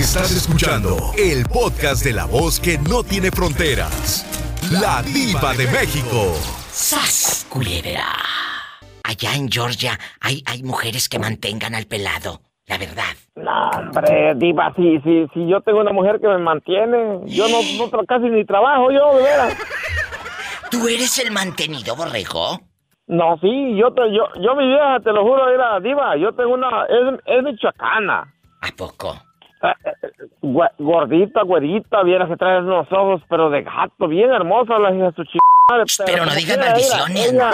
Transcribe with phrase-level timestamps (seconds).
[0.00, 4.24] Estás escuchando el podcast de la voz que no tiene fronteras.
[4.72, 6.32] La diva de México.
[6.70, 8.06] ¡Sas, culebra!
[9.04, 13.12] Allá en Georgia hay, hay mujeres que mantengan al pelado, la verdad.
[13.36, 17.58] No, hombre, diva, si, si, si yo tengo una mujer que me mantiene, yo no,
[17.60, 19.54] no casi ni trabajo yo, de veras.
[20.70, 22.58] ¿Tú eres el mantenido, borrego?
[23.06, 26.54] No, sí, yo, te, yo, yo mi vieja, te lo juro, era diva, yo tengo
[26.54, 28.34] una, es, es michoacana.
[28.62, 29.29] ¿A poco?
[29.62, 34.94] Eh, eh, gordita, güerita, viera que trae unos ojos, pero de gato, bien hermosa la
[34.94, 35.84] hija de su chingada.
[36.06, 37.32] pero no como digas maldiciones.
[37.32, 37.50] Ella,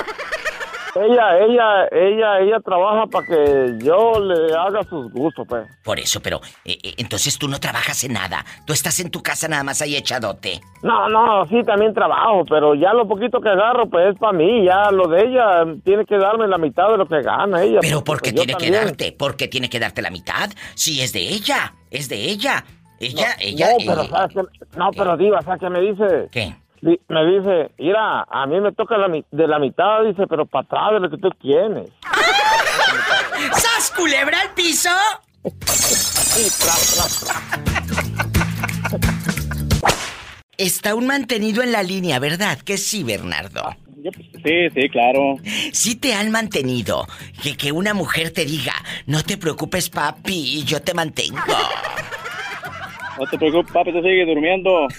[1.04, 5.66] ella, ella, ella, ella trabaja para que yo le haga sus gustos, pues.
[5.84, 8.44] Por eso, pero eh, eh, entonces tú no trabajas en nada.
[8.66, 10.60] Tú estás en tu casa nada más ahí echadote.
[10.82, 14.64] No, no, sí, también trabajo, pero ya lo poquito que agarro, pues es para mí.
[14.64, 17.78] Ya lo de ella tiene que darme la mitad de lo que gana ella.
[17.80, 19.12] Pero ¿por porque qué tiene que darte?
[19.12, 20.50] ¿Por qué tiene que darte la mitad?
[20.74, 22.64] Si es de ella, es de ella.
[22.98, 24.78] Ella, no, ella, no, pero ella- ¿sabes qué?
[24.78, 26.28] No, pero diva, ¿sabes qué me dice?
[26.32, 26.54] ¿Qué?
[26.82, 30.64] Me dice, mira, a mí me toca la mi- de la mitad, dice, pero para
[30.64, 31.90] atrás de lo que tú tienes.
[33.52, 34.90] ¡Sas, culebra al piso!
[40.58, 42.58] Está un mantenido en la línea, ¿verdad?
[42.58, 43.74] Que sí, Bernardo.
[44.44, 45.36] Sí, sí, claro.
[45.72, 47.06] Sí te han mantenido.
[47.42, 48.72] Que, que una mujer te diga,
[49.06, 51.38] no te preocupes, papi, yo te mantengo.
[53.18, 54.86] No te preocupes, papi, tú sigue durmiendo.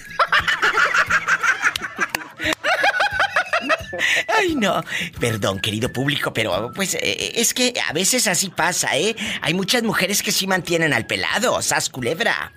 [4.38, 4.84] Ay, no.
[5.20, 9.16] Perdón, querido público, pero pues eh, es que a veces así pasa, ¿eh?
[9.42, 12.52] Hay muchas mujeres que sí mantienen al pelado, sas culebra.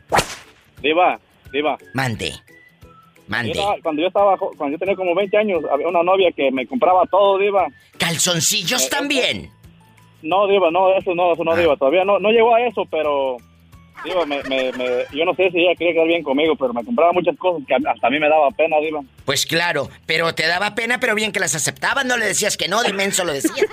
[0.83, 1.19] Diva,
[1.53, 1.77] diva.
[1.95, 2.33] Mande.
[3.29, 3.61] Mande.
[3.83, 7.05] cuando yo estaba, cuando yo tenía como 20 años, había una novia que me compraba
[7.07, 7.67] todo, diva.
[7.97, 9.51] Calzoncillos Eh, también.
[10.23, 11.77] No, diva, no, eso no, eso no, diva.
[11.77, 13.37] Todavía no, no llegó a eso, pero...
[14.05, 16.83] Diva, me, me, me- yo no sé si ella quería quedar bien conmigo, pero me
[16.85, 19.01] compraba muchas cosas que hasta a mí me daba pena, diva.
[19.25, 22.69] Pues claro, pero te daba pena, pero bien que las aceptabas, no le decías que
[22.69, 23.65] no, de menso lo decía.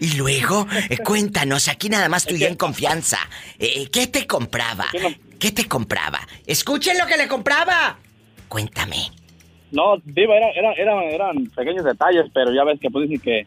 [0.00, 3.18] y luego, eh, cuéntanos, aquí nada más tú y yo en confianza.
[3.58, 4.86] Eh, ¿Qué te compraba?
[5.38, 6.20] ¿Qué te compraba?
[6.46, 7.98] Escuchen lo que le compraba.
[8.48, 8.96] Cuéntame.
[9.70, 13.46] No, diva, era, era, era- eran pequeños detalles, pero ya ves que pues dicen que,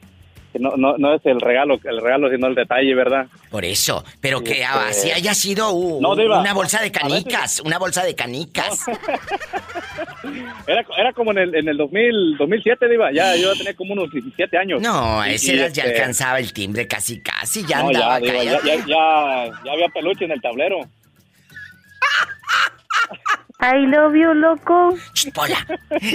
[0.56, 3.28] que no, no, no es el regalo, el regalo, sino el detalle, ¿verdad?
[3.52, 6.40] Por eso, pero que Este- así haya sido uh, No, Diva.
[6.40, 8.86] una bolsa de veces- canicas, una bolsa de canicas.
[10.68, 13.12] Era, era como en el, en el 2000, 2007, Diva.
[13.12, 14.82] Ya yo tenía como unos 17 años.
[14.82, 18.32] No, a esa edad ya este, alcanzaba el timbre casi casi, ya no, andaba, ya,
[18.32, 20.80] Diva, ya, ya, ya, ya había peluche en el tablero.
[23.60, 24.96] I love you, loco.
[25.34, 25.66] Pola.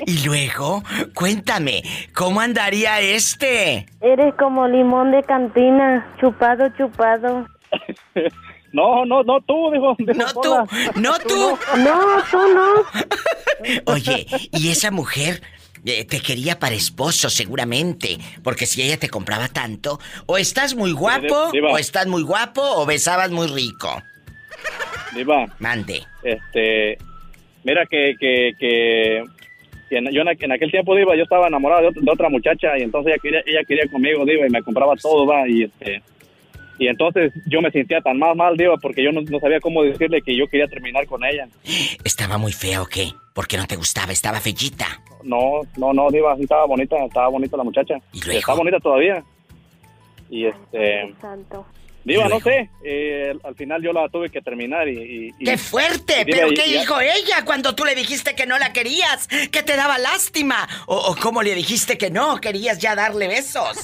[0.06, 0.82] Y luego,
[1.14, 1.82] cuéntame,
[2.14, 3.86] ¿cómo andaría este?
[4.00, 7.46] Eres como limón de cantina, chupado, chupado.
[8.72, 9.96] No, no, no, tú, dijo.
[9.98, 10.54] No tú,
[10.94, 11.58] no tú.
[11.78, 12.72] No, tú no.
[13.92, 15.42] Oye, y esa mujer
[15.84, 20.92] eh, te quería para esposo seguramente, porque si ella te compraba tanto, o estás muy
[20.92, 21.72] guapo, Diva.
[21.72, 24.02] o estás muy guapo, o besabas muy rico.
[25.16, 26.06] Diva, Mande.
[26.22, 26.96] este,
[27.64, 29.24] mira que, que, que,
[29.88, 32.10] que en- yo en, aqu- en aquel tiempo, Diva, yo estaba enamorado de, ot- de
[32.10, 35.48] otra muchacha y entonces ella quería, ella quería conmigo, Diva, y me compraba todo, va,
[35.48, 36.02] y este,
[36.78, 39.82] y entonces yo me sentía tan más mal, Diva, porque yo no, no sabía cómo
[39.82, 41.46] decirle que yo quería terminar con ella.
[42.04, 43.08] ¿Estaba muy fea o qué?
[43.34, 44.86] Porque no te gustaba, estaba fellita.
[45.22, 47.96] No, no, no, Diva, sí estaba bonita, estaba bonita la muchacha.
[48.12, 48.38] ¿Y luego?
[48.38, 49.22] Está bonita todavía.
[50.30, 51.66] Y este, Santo.
[52.04, 55.32] Diva, no sé, eh, al final yo la tuve que terminar y...
[55.44, 56.22] ¡Qué fuerte!
[56.22, 59.28] y ¿Pero y- qué y- dijo ella cuando tú le dijiste que no la querías?
[59.28, 60.66] ¿Que te daba lástima?
[60.86, 62.40] ¿O, o cómo le dijiste que no?
[62.40, 63.76] ¿Querías ya darle besos?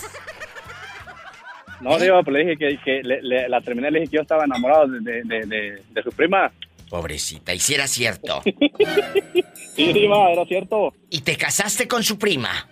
[1.82, 4.22] No, Diva, pues le dije que, que le- le- la terminé, le dije que yo
[4.22, 6.50] estaba enamorado de, de, de- de- de su prima.
[6.88, 8.43] Pobrecita, y si era cierto.
[9.76, 10.94] Sí, Diva, era cierto.
[11.10, 12.66] ¿Y te casaste con su prima?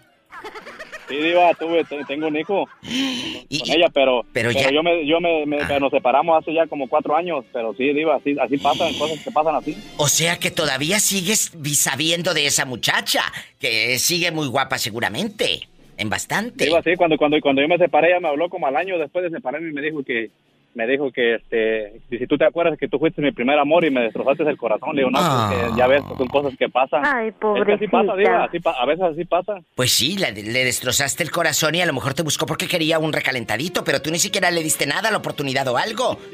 [1.09, 5.07] Sí, Diva, tuve, te- tengo un hijo con ella, pero, pero pero, ya- yo me,
[5.07, 5.65] yo me, me- Ah.
[5.69, 9.21] pero nos separamos hace ya como cuatro años, pero sí, Diva, así, así pasan, cosas
[9.23, 9.77] que pasan así.
[9.99, 13.23] O sea que todavía sigues sabiendo de esa muchacha,
[13.61, 15.69] que sigue muy guapa seguramente.
[15.97, 16.65] En bastante.
[16.65, 19.23] Diva, sí, cuando, cuando, cuando yo me separé, ella me habló como al año después
[19.25, 20.29] de separarme y me dijo que,
[20.75, 23.85] me dijo que, este, y si tú te acuerdas que tú fuiste mi primer amor
[23.85, 25.53] y me destrozaste el corazón, le digo, no, Ah.
[25.53, 27.03] pues que ya ves, son cosas que pasan.
[27.05, 27.35] Ay, Es
[27.67, 28.17] que así pasa, pobrecita.
[28.17, 29.55] Diva, así pa- a veces así pasa.
[29.75, 32.99] Pues sí, le, le destrozaste el corazón y a lo mejor te buscó porque quería
[32.99, 36.19] un recalentadito, pero tú ni siquiera le diste nada, la oportunidad o algo.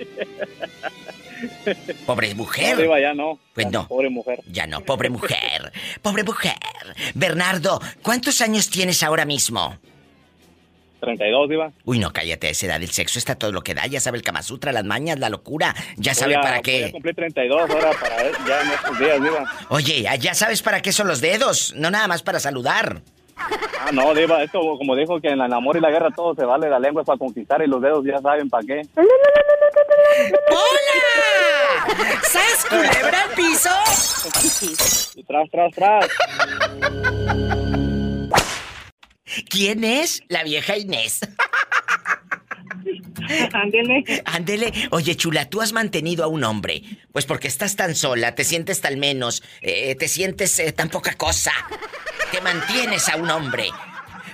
[2.06, 2.76] Pobre mujer.
[2.76, 3.38] No, Diva, ya no.
[3.54, 3.88] Pues Ya no.
[3.88, 4.40] Pobre mujer.
[4.50, 5.72] Ya no, pobre mujer.
[6.02, 6.52] Pobre mujer.
[7.14, 9.78] Bernardo, ¿cuántos años tienes ahora mismo?
[11.00, 11.73] 32, Diva.
[11.85, 12.82] Uy, no, cállate a esa edad.
[12.82, 13.87] El sexo está todo lo que da.
[13.87, 15.75] Ya sabe el Kama Sutra, las mañas, la locura.
[15.97, 16.87] Ya sabe a- para qué.
[16.87, 19.44] a cumplir 32 ahora para ya en estos días, Diva.
[19.70, 21.75] Oye, ya sabes para qué son los dedos.
[21.76, 23.02] No nada más para saludar.
[23.37, 26.44] Ah, no, Diva, esto como dijo que en el amor y la guerra todo se
[26.44, 28.82] vale, la lengua es para conquistar y los dedos ya saben para qué.
[30.50, 32.20] ¡Hola!
[32.23, 33.70] ¿Sas culebra al piso?
[35.17, 36.06] Y tras, tras, tras.
[39.49, 40.23] ¿Quién es?
[40.29, 41.21] La vieja Inés.
[43.53, 44.23] Ándele.
[44.25, 44.73] Ándele.
[44.91, 46.82] Oye, chula, tú has mantenido a un hombre.
[47.12, 51.15] Pues porque estás tan sola, te sientes tan menos, eh, te sientes eh, tan poca
[51.15, 51.53] cosa.
[52.32, 53.69] Que mantienes a un hombre.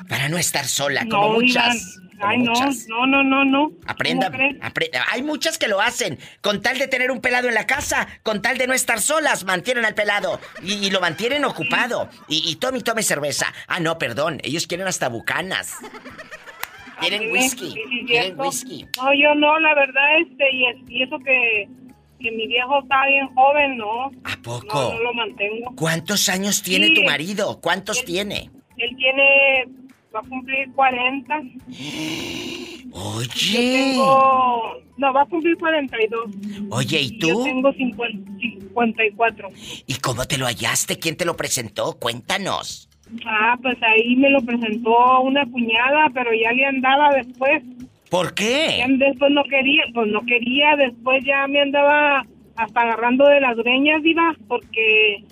[0.09, 1.75] Para no estar sola, como No, muchas.
[1.75, 2.06] Iván.
[2.21, 2.87] Ay, no, muchas.
[2.89, 3.73] no, no, no, no.
[3.87, 4.63] Aprendan, ¿Cómo crees?
[4.63, 6.19] apre- hay muchas que lo hacen.
[6.41, 9.45] Con tal de tener un pelado en la casa, con tal de no estar solas,
[9.45, 10.41] mantienen al pelado.
[10.63, 12.09] Y, y lo mantienen ocupado.
[12.29, 13.53] Y, y tome cerveza.
[13.67, 14.41] Ah, no, perdón.
[14.43, 15.75] Ellos quieren hasta bucanas.
[17.01, 17.75] Quieren whisky.
[18.07, 18.87] Quieren whisky.
[18.97, 21.69] No, yo no, la verdad, este, y, es- y eso que,
[22.21, 24.07] que mi viejo está bien joven, no.
[24.25, 24.67] ¿A poco?
[24.81, 25.75] No, no lo mantengo.
[25.77, 26.95] ¿Cuántos años tiene Sí.
[26.95, 27.61] tu marido?
[27.61, 28.51] ¿Cuántos Él- tiene?
[28.79, 29.65] Él tiene,
[30.17, 31.41] va a cumplir 40.
[32.89, 33.73] Yo Oye.
[33.93, 34.63] tengo,
[34.97, 36.31] no, va a cumplir 42.
[36.71, 37.45] Oye, ¿y Yo tú?
[37.45, 38.31] tengo 50
[38.77, 39.49] 54.
[39.87, 40.99] ¿Y cómo te lo hallaste?
[40.99, 41.97] ¿Quién te lo presentó?
[41.99, 42.89] Cuéntanos.
[43.25, 47.63] Ah, pues ahí me lo presentó una cuñada, pero ya le andaba después.
[48.11, 48.85] ¿Por Ya qué?
[48.99, 52.25] después no quería, pues no quería, después ya me andaba
[52.57, 55.25] hasta agarrando de las greñas, diva, porque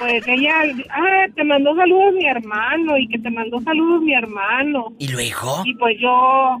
[0.00, 0.54] pues ella,
[0.90, 4.92] ah, te mandó saludos mi hermano y que te mandó saludos mi hermano.
[4.98, 5.62] ¿Y luego?
[5.64, 6.58] Y pues yo,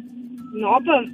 [0.52, 1.10] no, pues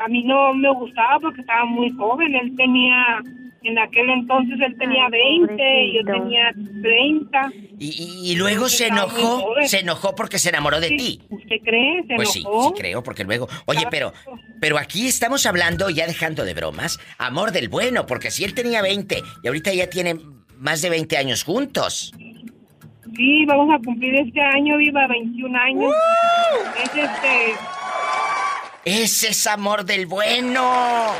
[0.00, 3.22] a mí no me gustaba porque estaba muy joven, él tenía,
[3.64, 6.52] en aquel entonces él tenía Ay, 20 y yo tenía
[6.82, 7.52] 30.
[7.78, 9.54] ¿Y, y- y luego se enojó?
[9.64, 11.22] Se enojó porque se enamoró de Sí, ti.
[11.30, 12.02] ¿Usted cree?
[12.06, 12.68] ¿Se Pues sí, enojó?
[12.68, 13.48] sí creo, porque luego...
[13.66, 14.12] Oye, pero...
[14.60, 18.80] Pero aquí estamos hablando, ya dejando de bromas, amor del bueno, porque si él tenía
[18.82, 20.16] 20 y ahorita ya tiene
[20.58, 22.14] más de 20 años juntos.
[23.16, 25.92] Sí, vamos a cumplir este año, viva 21 años.
[26.82, 27.54] Es este,
[28.84, 31.12] Ese es amor del bueno.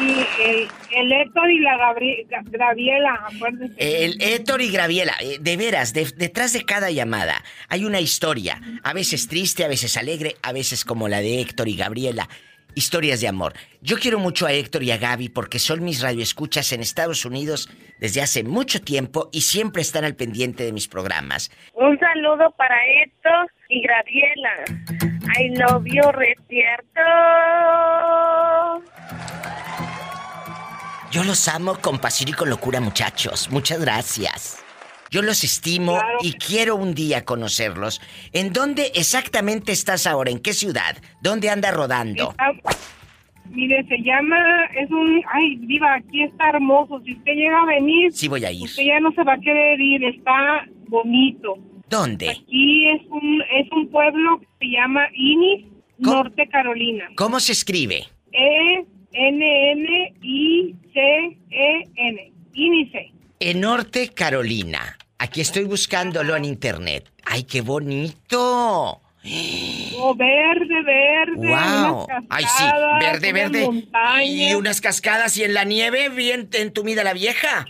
[0.00, 3.74] y el, el Héctor y la Gabri- Ga- Gabriela, acuérdense.
[3.78, 8.60] El Héctor y Graviela, eh, de veras, de- detrás de cada llamada hay una historia,
[8.82, 12.28] a veces triste, a veces alegre, a veces como la de Héctor y Gabriela.
[12.76, 13.54] Historias de amor.
[13.82, 17.68] Yo quiero mucho a Héctor y a Gaby porque son mis radioescuchas en Estados Unidos
[17.98, 21.50] desde hace mucho tiempo y siempre están al pendiente de mis programas.
[21.74, 24.54] Un saludo para Héctor y Graviela.
[25.36, 27.00] I love you, Retierto.
[31.10, 33.50] Yo los amo con pasión y con locura, muchachos.
[33.50, 34.62] Muchas gracias.
[35.10, 38.00] Yo los estimo Claro y quiero un día conocerlos.
[38.32, 40.30] ¿En dónde exactamente estás ahora?
[40.30, 40.96] ¿En qué ciudad?
[41.20, 42.30] ¿Dónde anda rodando?
[42.30, 42.52] Está-
[43.50, 47.00] mire, se llama, es un, ay, viva, aquí está hermoso.
[47.04, 48.62] Si usted llega a venir, Sí voy a ir.
[48.66, 51.58] usted ya no se va a querer ir, está bonito.
[51.88, 52.30] ¿Dónde?
[52.30, 55.66] Aquí es un, es un pueblo que se llama Inis,
[56.04, 56.14] ¿Cómo?
[56.22, 57.06] Norte Carolina.
[57.16, 58.04] ¿Cómo se escribe?
[58.32, 60.76] E E-N-N-I-C-E-N.
[62.52, 63.12] Índice.
[63.40, 64.96] En Norte Carolina.
[65.18, 67.10] Aquí estoy buscándolo en internet.
[67.24, 69.02] ¡Ay, qué bonito!
[69.98, 71.36] Oh, verde, verde.
[71.36, 72.06] ¡Wow!
[72.06, 72.64] unas ¡Ay, sí!
[73.00, 73.66] Verde, verde.
[73.66, 74.26] montañas.
[74.26, 77.66] Y unas cascadas y en la nieve bien entumida la vieja.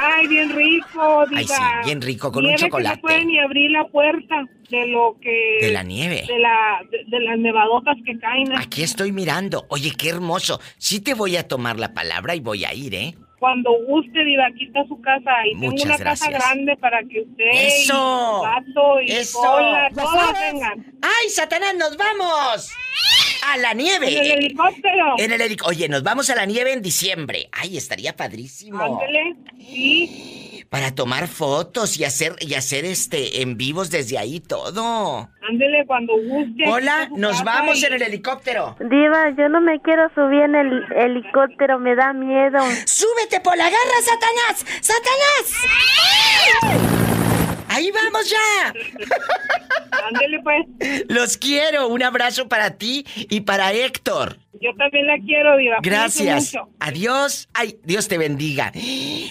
[0.00, 1.38] Ay, bien rico, diva.
[1.40, 2.96] Ay, sí, bien rico, con un Nieve chocolate.
[2.96, 5.58] Que no puede ni abrir la puerta de lo que...
[5.60, 6.24] De la nieve.
[6.28, 8.52] De, la, de, de las nevadotas que caen.
[8.56, 9.66] Aquí estoy mirando.
[9.70, 10.60] Oye, qué hermoso.
[10.76, 13.14] Sí te voy a tomar la palabra y voy a ir, ¿eh?
[13.40, 15.30] Cuando guste, diva, aquí está su casa.
[15.46, 16.44] Y Muchas tengo una casa gracias.
[16.54, 17.72] grande para que usted ¡Eso!
[17.78, 19.40] y su gato y ¡Eso!
[19.40, 20.98] Pola, todos vengan.
[21.02, 22.72] ¡Ay, Satanás, nos vamos!
[23.46, 24.08] ¡A la nieve!
[24.12, 25.14] En el helicóptero.
[25.18, 27.48] En el helic- Oye, nos vamos a la nieve en diciembre.
[27.52, 28.82] Ay, estaría padrísimo.
[28.82, 35.28] Ándele, sí, Para tomar fotos y hacer y hacer este en vivos desde ahí todo.
[35.48, 36.64] ándele cuando guste.
[36.68, 38.76] Hola, nos vamos y- en el helicóptero.
[38.80, 42.58] Diva, yo no me quiero subir en el helicóptero, me da miedo.
[42.86, 44.66] ¡Súbete por la garra, Satanás!
[44.82, 45.54] ¡Satanás!
[47.78, 48.74] ¡Ahí vamos ya!
[50.08, 50.66] Ándele, pues.
[51.08, 51.86] Los quiero.
[51.86, 54.36] Un abrazo para ti y para Héctor.
[54.60, 55.76] Yo también la quiero, Diva.
[55.80, 56.54] Gracias.
[56.54, 56.68] mucho.
[56.80, 57.48] Adiós.
[57.54, 58.72] Ay, Dios te bendiga.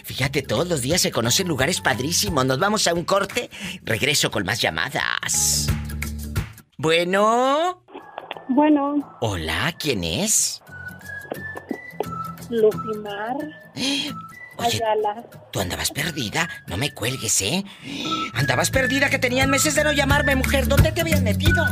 [0.06, 2.46] Fíjate, todos los días se conocen lugares padrísimos.
[2.46, 3.50] Nos vamos a un corte.
[3.84, 5.68] Regreso con más llamadas.
[6.78, 7.84] Bueno.
[8.48, 10.64] Bueno, Hola, ¿quién es?
[12.50, 13.36] Lucimar
[14.58, 14.82] Oye,
[15.52, 16.50] tú andabas perdida.
[16.68, 17.64] No me cuelgues, ¿eh?
[18.34, 20.68] Andabas perdida que tenían meses de no llamarme, mujer.
[20.68, 21.66] ¿Dónde te habías metido?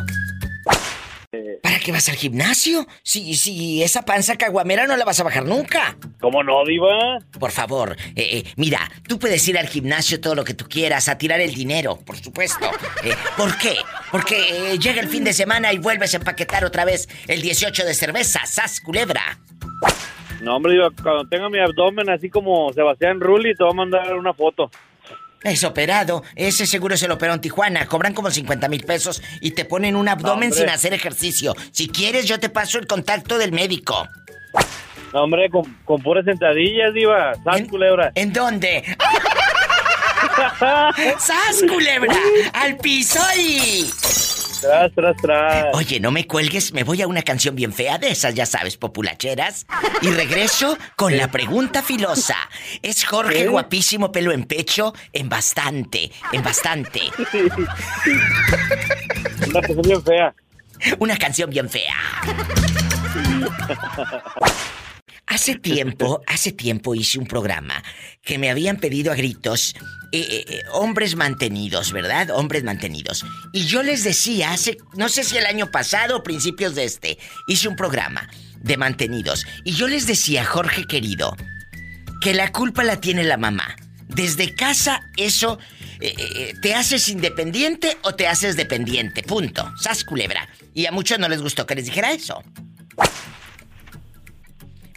[1.86, 2.88] qué vas al gimnasio?
[3.04, 5.96] Si, si esa panza caguamera no la vas a bajar nunca.
[6.20, 7.20] ¿Cómo no, Diva?
[7.40, 11.08] Por favor, eh, eh, mira, tú puedes ir al gimnasio todo lo que tú quieras,
[11.10, 12.72] a tirar el dinero, por supuesto.
[13.04, 13.76] Eh, ¿Por qué?
[14.12, 17.86] Porque eh, llega el fin de semana y vuelves a empaquetar otra vez el 18
[17.86, 19.40] de cerveza, sas culebra.
[20.46, 24.32] No, hombre, cuando tenga mi abdomen así como Sebastián Rulli, te voy a mandar una
[24.32, 24.70] foto.
[25.42, 29.52] Es operado, ese seguro se lo operó en Tijuana, cobran como 50 mil pesos y
[29.52, 31.56] te ponen un abdomen sin hacer ejercicio.
[31.72, 34.08] Si quieres, yo te paso el contacto del médico.
[35.14, 37.34] No, hombre, con, con puras sentadillas, Diva.
[37.44, 38.12] Sas, ¿En- culebra.
[38.14, 38.84] ¿En dónde?
[41.18, 42.16] ¡Sas, culebra!
[42.54, 43.90] ¡Al piso y...
[44.62, 45.66] Tras, tras, tras.
[45.74, 48.78] Oye, no me cuelgues, me voy a una canción bien fea de esas, ya sabes,
[48.78, 49.66] populacheras.
[50.02, 52.38] Y regreso con la pregunta filosa.
[52.82, 54.94] ¿Es Jorge guapísimo pelo en pecho?
[55.14, 57.02] En bastante, en bastante.
[59.48, 60.36] Una cosa bien fea.
[61.00, 61.96] Una canción bien fea.
[65.28, 67.84] Hace tiempo, hace tiempo hice un programa
[68.22, 69.76] que me habían pedido a gritos
[70.12, 72.30] eh, eh, eh, hombres mantenidos, ¿verdad?
[72.30, 73.26] Hombres mantenidos.
[73.54, 77.18] Y yo les decía hace, no sé si el año pasado o principios de este,
[77.48, 78.30] hice un programa
[78.62, 79.46] de mantenidos.
[79.64, 81.36] Y yo les decía, Jorge querido,
[82.22, 83.76] que la culpa la tiene la mamá.
[84.08, 85.58] Desde casa eso
[86.00, 89.24] eh, te haces independiente o te haces dependiente.
[89.24, 89.72] Punto.
[89.78, 90.48] Sas culebra.
[90.74, 92.44] Y a muchos no les gustó que les dijera eso.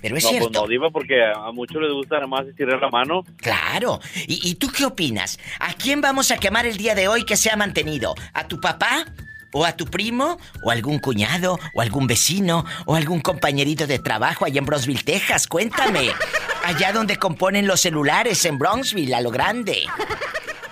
[0.01, 0.49] Pero es no, cierto.
[0.49, 3.25] pues no, Diva, porque a, muchos les gusta nada más estirar la mano.
[3.39, 4.01] Claro.
[4.27, 5.39] ¿Y, y tú qué opinas?
[5.59, 8.15] ¿A quién vamos a quemar el día de hoy que sea mantenido?
[8.33, 9.07] ¿A tu papá?
[9.53, 10.39] ¿O a tu primo?
[10.63, 11.59] ¿O algún cuñado?
[11.75, 12.65] ¿O algún vecino?
[12.87, 15.47] ¿O algún compañerito de trabajo allá en Bronxville, Texas?
[15.47, 16.11] Cuéntame.
[16.65, 19.85] Allá donde componen los celulares en Bronxville, a lo grande.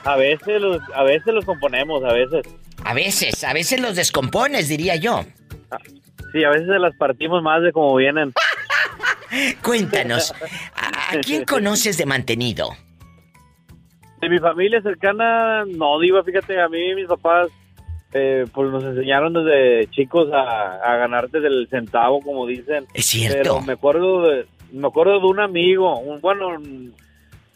[0.05, 2.47] A veces los, a veces los componemos, a veces.
[2.85, 5.25] A veces, a veces los descompones, diría yo.
[6.33, 8.35] Sí, a veces se las partimos más de como vienen.
[9.63, 10.33] Cuéntanos,
[10.75, 12.71] ¿a, a quién conoces de mantenido?
[14.21, 17.49] De mi familia cercana, no, Diva, fíjate, a mí mis papás
[18.13, 22.87] eh, pues nos enseñaron desde chicos a, a ganarte del centavo, como dicen.
[22.95, 23.39] Es cierto.
[23.39, 26.57] Pero me acuerdo de, me acuerdo de un amigo, un, bueno,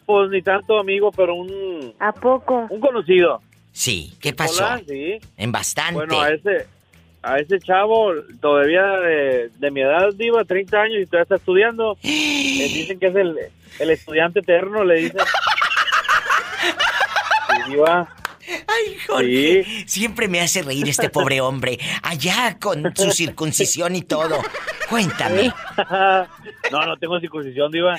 [0.05, 2.67] pues ni tanto amigo, pero un, ¿A poco?
[2.69, 3.41] un conocido.
[3.71, 4.65] Sí, ¿qué pasó?
[4.65, 5.19] Hola, sí.
[5.37, 5.93] En bastante.
[5.93, 6.67] Bueno, a ese,
[7.23, 11.97] a ese chavo, todavía de, de mi edad, Diva, 30 años y todavía está estudiando.
[12.03, 12.09] Le
[12.67, 13.37] dicen que es el,
[13.79, 15.21] el estudiante eterno, le dicen.
[17.51, 18.07] Sí, Diva.
[18.67, 21.79] Ay, Jorge, siempre me hace reír este pobre hombre.
[22.03, 24.41] Allá con su circuncisión y todo.
[24.89, 25.53] Cuéntame.
[26.71, 27.97] no, no tengo circuncisión, Diva.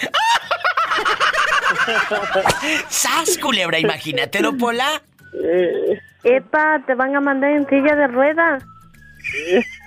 [2.89, 3.79] ¡Sas, culebra!
[3.79, 5.03] Imagínatelo, Pola.
[5.43, 8.65] Eh, Epa, te van a mandar en silla de ruedas.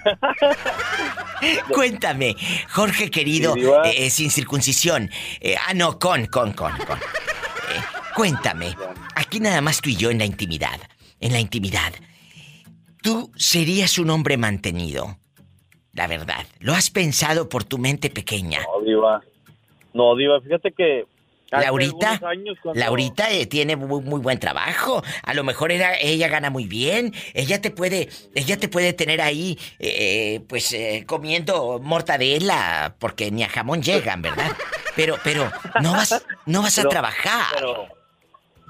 [1.69, 2.35] Cuéntame,
[2.69, 5.09] Jorge querido, Sí, eh, sin circuncisión.
[5.39, 6.97] Eh, ah, no, con, con, con, con.
[6.97, 7.81] Eh,
[8.15, 8.75] cuéntame,
[9.15, 10.79] aquí nada más tú y yo en la intimidad.
[11.19, 11.93] En la intimidad.
[13.01, 15.17] Tú serías un hombre mantenido.
[15.93, 16.45] La verdad.
[16.59, 18.59] ¿Lo has pensado por tu mente pequeña?
[18.61, 19.21] no, Diva.
[19.93, 21.05] No, Diva, fíjate que.
[21.61, 25.01] Laurita, cuando- Laurita eh, tiene muy, muy buen trabajo.
[25.23, 27.13] A lo mejor era, ella gana muy bien.
[27.33, 33.43] Ella te puede, ella te puede tener ahí, eh, pues eh, comiendo mortadela, porque ni
[33.43, 34.51] a jamón llegan, ¿verdad?
[34.95, 37.45] Pero, pero no vas, no vas a trabajar.
[37.55, 37.87] Pero,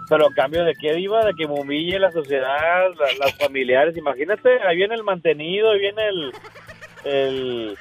[0.10, 3.96] pero cambio de qué, Diva, de que me humille la sociedad, la- las familiares.
[3.98, 6.32] Imagínate, ahí viene el mantenido, ahí viene el.
[7.06, 7.78] el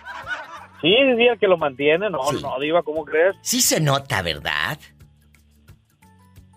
[0.81, 2.11] sí, sí, el que lo mantiene.
[2.11, 2.39] No, Sí.
[2.43, 3.35] no, Diva, ¿cómo crees?
[3.43, 4.79] Sí se nota, ¿verdad?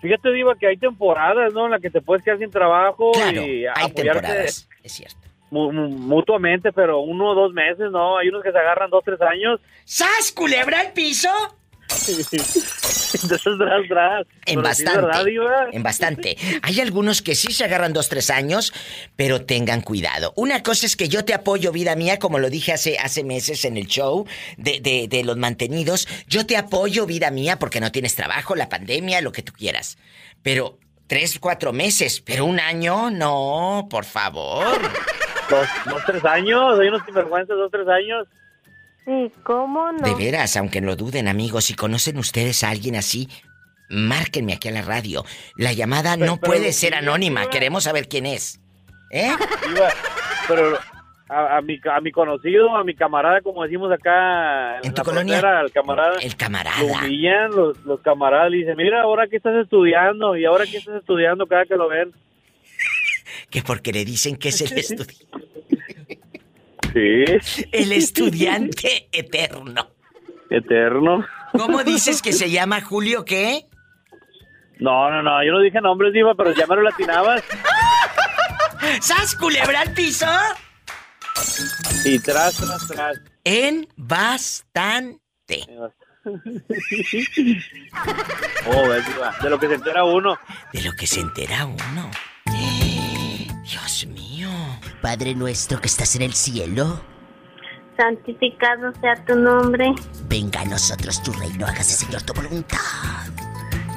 [0.01, 1.65] Fíjate, Diva, que hay temporadas, ¿no?
[1.65, 5.17] En las que te puedes quedar sin trabajo Claro, y hay apoyarte temporadas, es cierto.
[5.49, 8.17] mu- mu- mutuamente, pero uno o dos meses, ¿no?
[8.17, 9.59] Hay unos que se agarran dos, tres años.
[9.85, 11.29] ¡Sas, culebra al piso!
[13.13, 14.27] Entonces, tras, tras.
[14.45, 15.35] En bastante.
[15.71, 16.37] En bastante.
[16.61, 18.73] Hay algunos que sí se agarran dos, tres años,
[19.15, 20.33] pero tengan cuidado.
[20.35, 23.65] Una cosa es que yo te apoyo, vida mía, como lo dije hace, hace meses
[23.65, 24.25] en el show
[24.57, 26.07] de, de, de los mantenidos.
[26.27, 29.97] Yo te apoyo, vida mía, porque no tienes trabajo, la pandemia, lo que tú quieras.
[30.43, 30.77] Pero
[31.07, 34.67] tres, cuatro meses, pero un año, no, por favor.
[35.49, 36.79] Dos, dos, tres años.
[36.79, 38.27] Hay unos sinvergüenzas, dos, tres años.
[39.07, 40.05] Sí, ¿cómo no?
[40.05, 43.29] De veras, aunque lo duden, amigos, si conocen ustedes a alguien así,
[43.89, 45.23] márquenme aquí a la radio.
[45.55, 47.51] La llamada no pero- puede ser anónima, Diva.
[47.51, 48.59] queremos saber quién es.
[49.11, 49.29] ¿Eh?
[49.73, 49.87] Diva,
[50.49, 50.77] pero
[51.29, 55.03] a, a mi, a mi conocido, a mi camarada, como decimos acá ¿En tu la
[55.05, 55.39] colonia?
[55.39, 56.81] frontera, al camarada, El lo camarada.
[57.05, 60.95] humillan los, los camaradas, le dicen, mira, ahora que estás estudiando, y ahora que estás
[60.95, 62.11] estudiando cada que lo ven.
[63.49, 65.15] Que porque le dicen que es el estudio.
[66.97, 67.67] Sí.
[67.71, 69.91] El estudiante eterno.
[70.49, 71.25] Eterno.
[71.51, 73.67] ¿Cómo dices que se llama Julio qué?
[74.79, 77.43] No, no, no, yo no dije nombres, Diva, pero ya me lo latinabas.
[79.01, 80.27] ¿Sas culebra al piso?
[82.05, 83.21] Y tras, tras, tras.
[83.43, 85.19] En bastante.
[88.69, 90.37] Oh, Diva, de lo que se entera uno.
[90.73, 92.11] De lo que se entera uno.
[93.63, 94.26] Dios mío.
[95.01, 97.01] Padre nuestro que estás en el cielo,
[97.97, 99.91] Santificado sea tu nombre,
[100.27, 102.77] venga a nosotros tu reino, hágase Señor tu voluntad.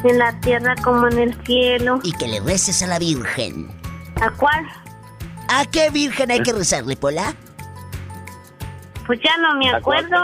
[0.05, 2.01] en la tierra como en el cielo.
[2.03, 3.69] Y que le reces a la Virgen.
[4.23, 4.67] ¿A cuál?
[5.49, 7.35] ¿A qué Virgen hay que rezarle, Pola?
[9.07, 10.17] Pues ya no me acuerdo.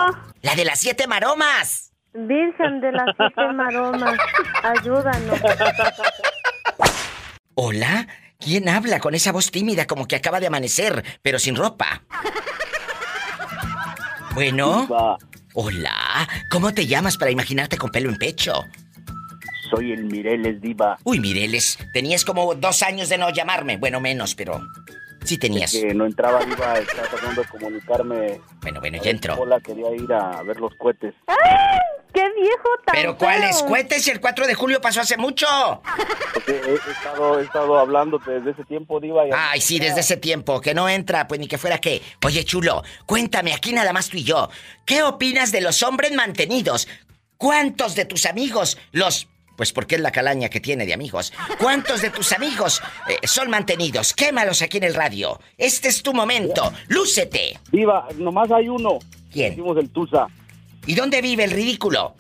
[0.42, 1.92] La de las siete maromas.
[2.14, 4.18] Virgen de las siete maromas,
[4.62, 5.38] ayúdanos.
[7.54, 8.06] Hola.
[8.38, 12.02] ¿Quién habla con esa voz tímida como que acaba de amanecer, pero sin ropa?
[14.34, 14.86] Bueno.
[15.54, 16.28] Hola.
[16.50, 18.64] ¿Cómo te llamas para imaginarte con pelo en pecho?
[19.70, 20.98] soy el Mireles Diva.
[21.04, 23.76] Uy, Mireles, tenías como dos años de no llamarme.
[23.76, 24.60] Bueno, menos, pero
[25.26, 25.73] sí tenías.
[25.73, 28.40] Que no entraba Diva, estaba tratando de comunicarme.
[28.62, 29.35] Bueno, bueno, ya entró.
[29.35, 31.14] Hola, quería ir a ver los cohetes.
[32.14, 34.02] ¡Qué viejo tan ¿Pero cuáles cohetes?
[34.04, 35.47] Si el 4 de julio pasó hace mucho.
[36.33, 39.26] Porque he, he estado, he estado hablándote desde ese tiempo, Diva.
[39.26, 42.00] y- Ay, sí, desde ese tiempo, que no entra, pues ni que fuera qué.
[42.25, 44.49] Oye, chulo, cuéntame, aquí nada más tú y yo.
[44.87, 46.88] ¿Qué opinas de los hombres mantenidos?
[47.37, 49.28] ¿Cuántos de tus amigos los...
[49.56, 51.32] Pues porque es la calaña que tiene de amigos.
[51.58, 54.12] ¿Cuántos de tus amigos eh, son mantenidos?
[54.12, 55.40] Quémalos aquí en el radio.
[55.56, 56.72] Este es tu momento.
[56.88, 57.58] ¡Lúcete!
[57.72, 58.98] Diva, nomás hay uno.
[59.32, 59.50] ¿Quién?
[59.50, 60.26] Decimos el Tusa.
[60.86, 62.14] ¿Y dónde vive el ridículo?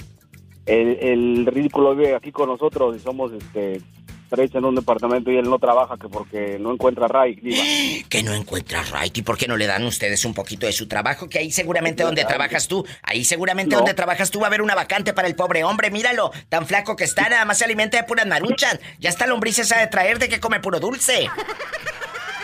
[0.64, 3.80] El, el ridículo vive aquí con nosotros y somos este
[4.30, 7.62] en un departamento y él no trabaja que porque no encuentra Ray, Diva.
[8.08, 9.16] Que no encuentra right.
[9.16, 11.28] ¿Y por qué no le dan ustedes un poquito de su trabajo?
[11.28, 13.78] Que ahí seguramente donde trabajas tú, ahí seguramente No.
[13.78, 15.90] donde trabajas tú va a haber una vacante para el pobre hombre.
[15.90, 18.78] Míralo, tan flaco que está, nada más se alimenta de puras maruchas.
[18.98, 21.28] Ya está lombrices a de traer de que come puro dulce.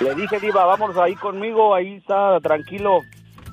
[0.01, 3.01] Le dije, Diva, vámonos ahí conmigo, ahí está tranquilo.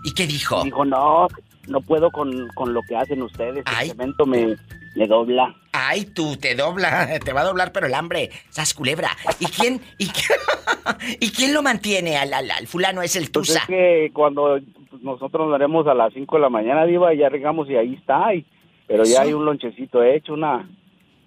[0.04, 0.64] ¿Y qué dijo?
[0.64, 1.28] Dijo, no,
[1.70, 3.64] no puedo con, con lo que hacen ustedes.
[3.66, 3.86] Ay.
[3.90, 4.56] El cemento me,
[4.96, 5.56] me dobla.
[5.72, 8.30] Ay, tú, te dobla, te va a doblar pero el hambre.
[8.50, 9.10] Sas culebra.
[9.40, 13.02] ¿Y quién, y, qué- ¿y quién lo mantiene al, al, al fulano?
[13.02, 13.60] Es el Pues Tusa.
[13.60, 17.30] es que cuando pues, nosotros nos haremos a las 5 de la mañana, Diva, ya
[17.30, 18.34] regamos y ahí está.
[18.34, 18.46] y-
[18.88, 20.68] pero ya hay un lonchecito hecho, una,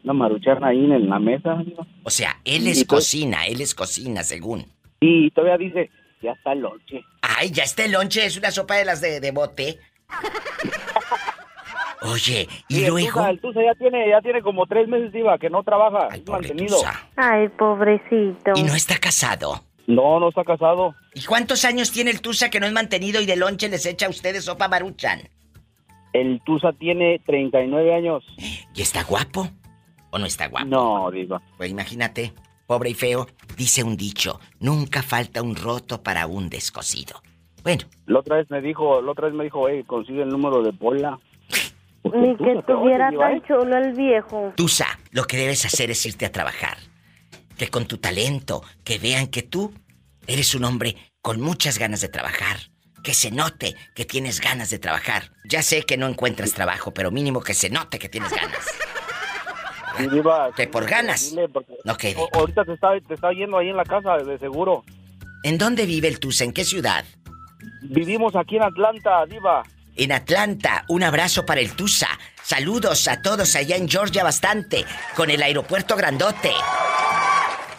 [0.02, 1.86] una marucharna ahí en la mesa, Diva.
[2.02, 4.66] O sea, él es Y pues- cocina, él es cocina, según.
[5.00, 7.04] Y todavía dice, ya está el lonche.
[7.22, 9.78] Ay, ya este lonche es una sopa de las de, de bote.
[12.02, 13.10] Oye, y Sí, luego.
[13.20, 16.20] Tusa, el Tusa ya tiene, ya tiene como tres meses, Diva, que no trabaja, Ay,
[16.22, 16.76] pobre mantenido.
[16.78, 17.08] Tusa.
[17.16, 18.52] Ay, pobrecito.
[18.56, 19.62] Y no está casado.
[19.86, 20.94] No, no está casado.
[21.14, 24.06] ¿Y cuántos años tiene el Tusa que no es mantenido y de lonche les echa
[24.06, 25.20] a ustedes sopa maruchan?
[26.12, 28.24] El Tusa tiene 39 años.
[28.74, 29.48] ¿Y está guapo?
[30.10, 30.66] ¿O no está guapo?
[30.66, 31.40] No, Diva.
[31.56, 32.32] Pues imagínate,
[32.66, 37.22] pobre y feo, dice un dicho: nunca falta un roto para un descosido.
[37.62, 40.62] Bueno, La otra vez me dijo, la otra vez me dijo, hey, consigue el número
[40.62, 41.18] de Pola.
[42.04, 44.52] Ni tú que estuviera tan chulo el viejo.
[44.56, 46.76] Tusa, lo que debes hacer es irte a trabajar.
[47.56, 49.72] Que con tu talento, que vean que tú
[50.26, 52.56] eres un hombre con muchas ganas de trabajar.
[53.04, 55.30] Que se note que tienes ganas de trabajar.
[55.48, 58.64] Ya sé que no encuentras trabajo, pero mínimo que se note que tienes ganas.
[59.98, 61.34] Sí, Diva, Que por ganas
[61.84, 62.16] no quede.
[62.32, 64.84] ahorita te está, te está yendo ahí en la casa, de seguro.
[65.44, 66.44] ¿En dónde vive el Tusa?
[66.44, 67.04] ¿En qué ciudad?
[67.82, 69.62] Vivimos aquí en Atlanta, Diva.
[69.96, 72.08] En Atlanta, un abrazo para el Tusa.
[72.42, 76.52] Saludos a todos allá en Georgia bastante, con el aeropuerto grandote.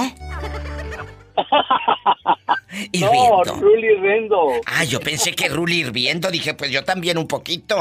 [2.99, 3.43] No.
[3.43, 4.49] Ruli Rendo.
[4.65, 6.29] Ah, yo pensé que Ruli hirviendo.
[6.29, 7.77] Dije, pues yo también un poquito.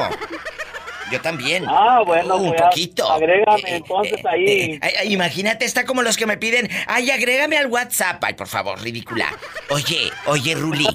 [1.11, 1.65] Yo también.
[1.69, 3.11] Ah, bueno, un pues, poquito.
[3.11, 4.47] agrégame Eh, entonces eh, ahí.
[4.47, 8.23] eh, eh, imagínate, está como los que me piden, ay, agrégame al WhatsApp.
[8.25, 9.27] Ay, por favor, ridícula.
[9.71, 10.89] Oye, oye, Ruli,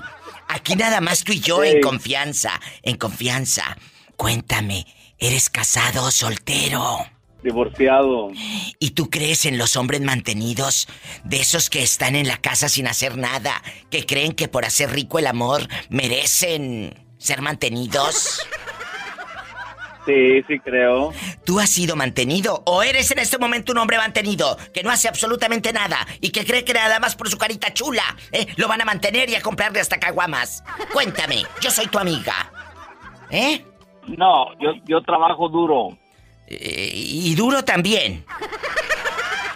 [0.48, 3.78] aquí nada más tú y yo en confianza, en confianza.
[4.16, 4.86] Cuéntame,
[5.20, 6.98] ¿eres casado o soltero?
[7.44, 8.32] Divorciado.
[8.80, 10.88] ¿Y tú crees en los hombres mantenidos?
[11.24, 14.92] De esos que están en la casa sin hacer nada, que creen que por hacer
[14.92, 18.46] rico el amor merecen ser mantenidos.
[20.06, 21.14] Sí, sí creo.
[21.46, 25.08] ¿Tú has sido mantenido o eres en este momento un hombre mantenido que no hace
[25.08, 28.82] absolutamente nada y que cree que nada más por su carita chula eh, lo van
[28.82, 30.64] a mantener y a comprarle hasta caguamas?
[30.92, 32.52] Cuéntame, yo soy tu amiga.
[33.30, 33.64] ¿Eh?
[34.08, 35.98] No, yo, yo trabajo duro.
[36.60, 38.26] Y duro también.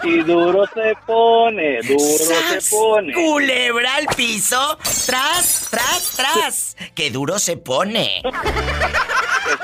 [0.03, 3.13] Y duro se pone, duro se pone.
[3.13, 4.77] Culebra al piso.
[5.05, 6.77] Tras, tras, tras.
[6.93, 8.21] Qué duro se pone.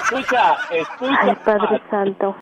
[0.02, 1.20] Escucha, escucha.
[1.22, 2.36] Ay, Padre Santo.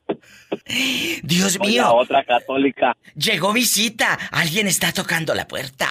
[1.23, 1.93] Dios mío.
[1.93, 2.95] otra católica.
[3.15, 4.17] Llegó visita.
[4.31, 5.89] Alguien está tocando la puerta.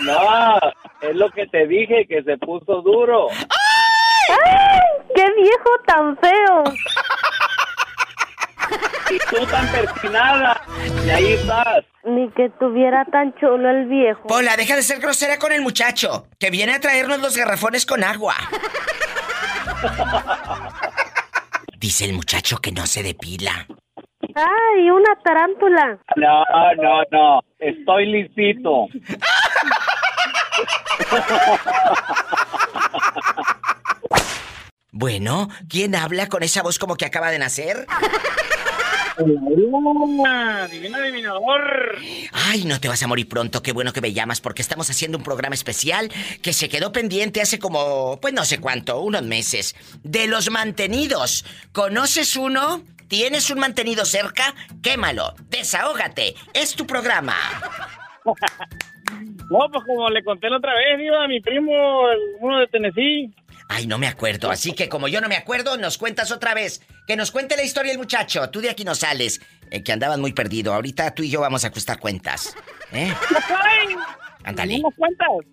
[0.00, 0.58] No,
[1.00, 3.28] es lo que te dije, que se puso duro.
[3.30, 4.80] ¡Ay!
[5.14, 6.64] ¡Qué viejo tan feo!
[9.10, 10.60] Y tú tan persinada.
[11.06, 11.84] Y ahí estás.
[12.04, 14.26] Ni que tuviera tan chulo el viejo.
[14.26, 18.02] Pola, deja de ser grosera con el muchacho, que viene a traernos los garrafones con
[18.04, 18.34] agua.
[21.78, 23.66] Dice el muchacho que no se depila.
[24.34, 25.98] ¡Ay, una tarántula!
[26.16, 26.42] No,
[26.82, 27.40] no, no.
[27.58, 28.86] Estoy lisito.
[34.96, 37.84] Bueno, ¿quién habla con esa voz como que acaba de nacer?
[39.16, 41.98] Divino adivinador.
[42.32, 45.18] Ay, no te vas a morir pronto, qué bueno que me llamas porque estamos haciendo
[45.18, 46.10] un programa especial
[46.42, 51.44] que se quedó pendiente hace como, pues no sé cuánto, unos meses, de los mantenidos.
[51.72, 52.82] ¿Conoces uno?
[53.08, 54.54] ¿Tienes un mantenido cerca?
[54.82, 57.36] Quémalo, desahógate, es tu programa.
[59.50, 61.72] No, pues como le conté la otra vez, iba a mi primo,
[62.40, 63.30] uno de Tennessee.
[63.74, 66.80] Ay, no me acuerdo, así que como yo no me acuerdo, nos cuentas otra vez.
[67.06, 70.18] Que nos cuente la historia el muchacho, tú de aquí no sales, eh, que andabas
[70.18, 70.72] muy perdido.
[70.72, 72.54] Ahorita tú y yo vamos a ajustar cuentas.
[72.92, 73.12] ¿Eh?
[74.44, 74.80] Ándale.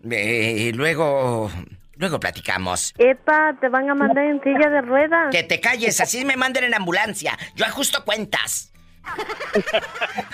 [0.09, 1.51] Eh, luego...
[1.97, 2.95] Luego platicamos.
[2.97, 5.29] Epa, te van a mandar en silla de ruedas.
[5.29, 7.37] Que te calles, así me manden en ambulancia.
[7.55, 8.71] Yo ajusto cuentas.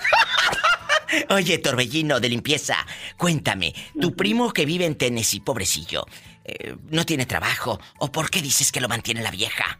[1.29, 2.75] Oye, Torbellino de limpieza,
[3.17, 6.05] cuéntame, tu primo que vive en Tennessee, pobrecillo,
[6.47, 9.79] eh, no tiene trabajo, ¿o por qué dices que lo mantiene la vieja?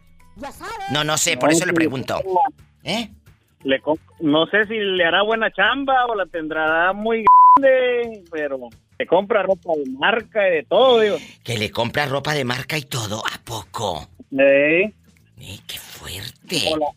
[0.91, 2.21] No, no sé, por eso le pregunto.
[2.83, 3.09] ¿Eh?
[3.63, 3.81] Le
[4.19, 7.25] no sé si le hará buena chamba o la tendrá muy
[7.55, 8.59] grande, pero
[8.99, 11.17] le compra ropa de marca y de todo, digo.
[11.43, 14.07] Que le compra ropa de marca y todo, ¿a poco?
[14.37, 14.93] Eh,
[15.39, 16.73] Eh, ¡Qué fuerte!
[16.73, 16.93] o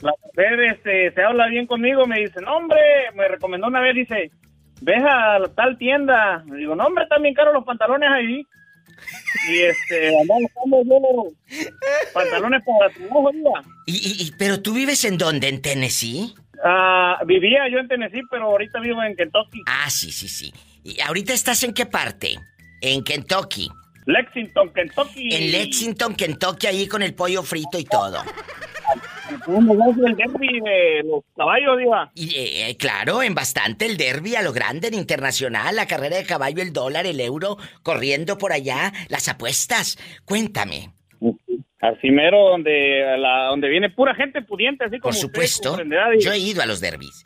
[0.00, 2.80] la, mujer este, se habla bien conmigo, me dice, no, hombre,
[3.14, 4.30] me recomendó una vez, dice,
[4.80, 6.42] ves a la tal tienda.
[6.46, 8.46] Le digo, no, hombre, están bien caros los pantalones ahí.
[9.48, 11.32] Y este, andamos buscando
[12.12, 13.50] pantalones para trabajo, diga.
[13.86, 15.48] ¿Y, y- y- pero tú vives en dónde?
[15.48, 16.34] ¿En Tennessee?
[16.64, 19.62] Ah, vivía yo en Tennessee, pero ahorita vivo en Kentucky.
[19.66, 20.52] Ah, sí, sí, sí.
[20.84, 22.38] ¿Y ahorita estás en qué parte?
[22.80, 23.68] En Kentucky.
[24.06, 25.34] Lexington, Kentucky.
[25.34, 28.22] En Lexington, Kentucky, ahí con el pollo frito y todo.
[29.46, 32.10] Un negocio derby de los caballos, diva.
[32.14, 36.24] Y eh, claro, en bastante el derby a lo grande, en internacional, la carrera de
[36.24, 39.98] caballo, el dólar, el euro, corriendo por allá, las apuestas.
[40.24, 40.90] Cuéntame.
[41.80, 45.76] Así mero, donde, la, donde viene pura gente pudiente, así como Por supuesto,
[46.20, 47.24] yo he ido a los derbis.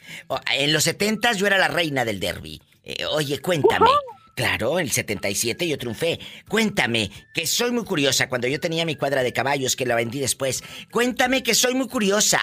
[0.58, 2.60] En los setentas yo era la reina del derby.
[2.82, 3.90] Eh, oye, cuéntame.
[4.36, 6.20] Claro, el 77 yo triunfé.
[6.46, 8.28] Cuéntame, que soy muy curiosa.
[8.28, 10.62] Cuando yo tenía mi cuadra de caballos, que la vendí después.
[10.92, 12.38] Cuéntame que soy muy curiosa.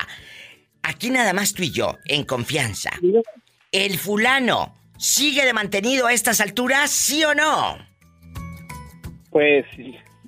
[0.82, 2.90] Aquí nada más tú y yo, en confianza.
[3.72, 7.78] ¿El fulano sigue de mantenido a estas alturas, sí o no?
[9.30, 9.64] Pues,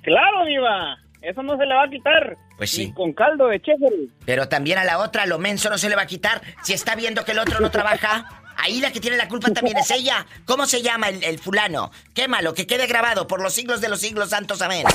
[0.03, 0.99] claro, diva.
[1.23, 2.37] Eso no se le va a quitar.
[2.57, 2.85] Pues sí.
[2.85, 4.09] Ni con caldo de chévere.
[4.23, 6.43] Pero también a la otra, lo menso no se le va a quitar.
[6.61, 9.77] Si está viendo que el otro no trabaja, ahí la que tiene la culpa también
[9.77, 10.25] es ella.
[10.45, 11.91] ¿Cómo se llama el, el fulano?
[12.13, 14.85] Quémalo, que quede grabado por los siglos de los siglos santos, amén.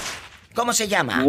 [0.54, 1.24] ¿Cómo se llama?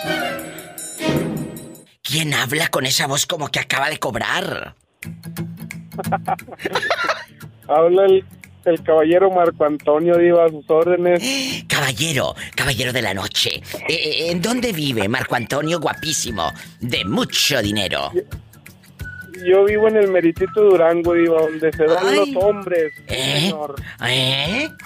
[2.03, 4.75] ¿Quién habla con esa voz como que acaba de cobrar?
[7.69, 8.25] Habla el,
[8.65, 11.23] el caballero Marco Antonio, Diva, a sus órdenes.
[11.69, 13.63] Caballero, caballero de la noche.
[13.89, 16.51] Eh, eh, ¿En dónde vive Marco Antonio guapísimo?
[16.81, 18.11] De mucho dinero.
[19.45, 22.33] Yo vivo en el Meritito Durango, Diva, donde se dan Ay.
[22.33, 22.93] los hombres.
[23.09, 23.41] ¿Eh?
[23.41, 23.75] señor.
[24.07, 24.69] ¿Eh?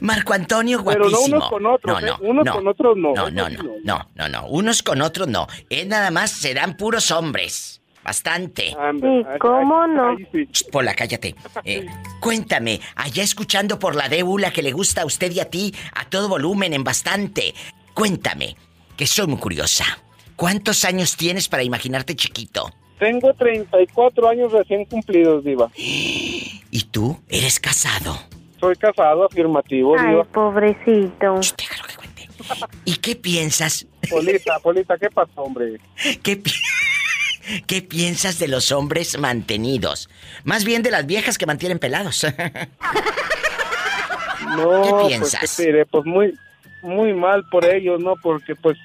[0.00, 1.36] Marco Antonio Pero no guapísimo.
[1.36, 2.10] unos con otros, no, ¿eh?
[2.20, 2.52] no, Unos no.
[2.52, 3.12] con otros no.
[3.14, 4.46] No, no, no, no, no, no.
[4.48, 5.46] Unos con otros no.
[5.70, 7.80] Es nada más, serán puros hombres.
[8.04, 8.76] Bastante.
[9.40, 10.16] ¿cómo no?
[10.52, 11.34] Ch, Pola, cállate.
[11.64, 11.86] Eh,
[12.20, 16.04] cuéntame, allá escuchando por la débula que le gusta a usted y a ti, a
[16.10, 17.54] todo volumen, en bastante.
[17.94, 18.56] Cuéntame,
[18.96, 19.84] que soy muy curiosa.
[20.36, 22.70] ¿Cuántos años tienes para imaginarte chiquito?
[22.98, 25.70] Tengo 34 años recién cumplidos, Diva.
[25.76, 28.18] ¿Y tú eres casado?
[28.60, 30.24] Soy casado, afirmativo, Ay, Diva.
[30.24, 31.40] pobrecito.
[31.40, 32.28] Ch, déjalo que cuente.
[32.84, 33.86] ¿Y qué piensas?
[34.10, 35.78] Polita, Polita, ¿qué pasó, hombre?
[36.22, 36.50] ¿Qué, pi-
[37.66, 40.08] ¿Qué piensas de los hombres mantenidos?
[40.44, 42.26] Más bien de las viejas que mantienen pelados.
[44.56, 45.40] No, ¿Qué pues, piensas?
[45.56, 45.86] ¿qué te diré?
[45.86, 46.38] Pues muy,
[46.82, 48.14] muy mal por ellos, ¿no?
[48.22, 48.76] Porque, pues,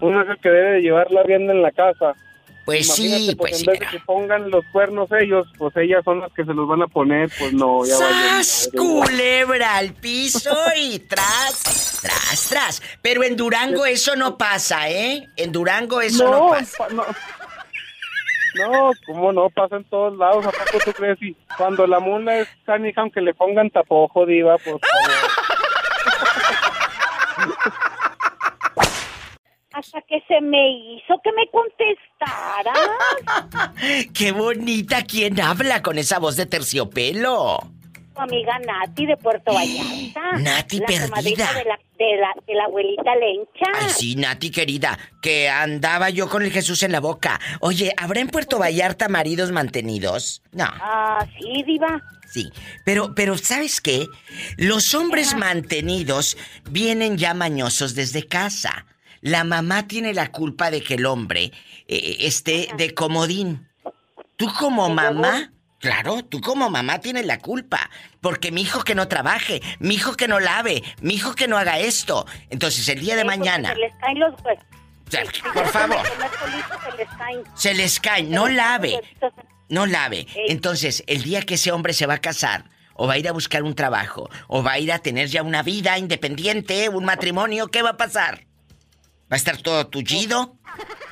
[0.00, 2.14] uno es el que debe de llevar la rienda en la casa.
[2.64, 3.66] Pues Imagínate, sí, pues en sí.
[3.66, 6.82] vez de que pongan los cuernos ellos, pues ellas son las que se los van
[6.82, 8.70] a poner, pues no, ya ¡Sas!
[8.72, 8.82] ¿no?
[8.82, 12.82] Culebra al piso y tras, tras, tras.
[13.02, 15.28] Pero en Durango eso no pasa, ¿eh?
[15.36, 16.76] En Durango eso no, No, pasa.
[16.78, 17.04] pa- no.
[18.54, 21.20] No, cómo no, pasa en todos lados, ¿a poco tú crees?
[21.22, 24.80] Y cuando la mula es canija, aunque le pongan tapojo, diva, por favor.
[29.72, 32.72] Hasta que se me hizo que me contestara.
[34.14, 35.02] ¡Qué bonita!
[35.02, 37.58] ¿Quién habla con esa voz de terciopelo?
[38.14, 40.32] Tu amiga Nati de Puerto Vallarta.
[40.38, 41.52] Nati la perdida.
[41.52, 43.66] De la, de, la, de la abuelita Lencha.
[43.74, 47.40] Ay, sí, Nati querida, que andaba yo con el Jesús en la boca.
[47.60, 50.42] Oye, ¿habrá en Puerto Vallarta maridos mantenidos?
[50.52, 50.64] No.
[50.64, 52.02] Ah, sí, diva.
[52.32, 52.50] Sí,
[52.84, 54.06] pero, pero ¿sabes qué?
[54.56, 56.36] Los hombres mantenidos
[56.70, 58.86] vienen ya mañosos desde casa.
[59.20, 61.52] La mamá tiene la culpa de que el hombre
[61.88, 63.68] eh, esté de comodín.
[64.36, 67.90] Tú como mamá, claro, tú como mamá tienes la culpa.
[68.22, 71.58] Porque mi hijo que no trabaje, mi hijo que no lave, mi hijo que no
[71.58, 72.24] haga esto.
[72.48, 74.58] Entonces el día de Sí, mañana, Se les caen los pues.
[75.10, 77.42] si por favor, se les caen.
[77.54, 79.00] se les cae, no lave.
[79.68, 80.26] No lave.
[80.48, 82.64] Entonces, el día que ese hombre se va a casar,
[82.94, 85.42] o va a ir a buscar un trabajo, o va a ir a tener ya
[85.42, 88.44] una vida independiente, un matrimonio, ¿qué va a pasar?
[89.30, 90.56] ¿Va a estar todo tullido?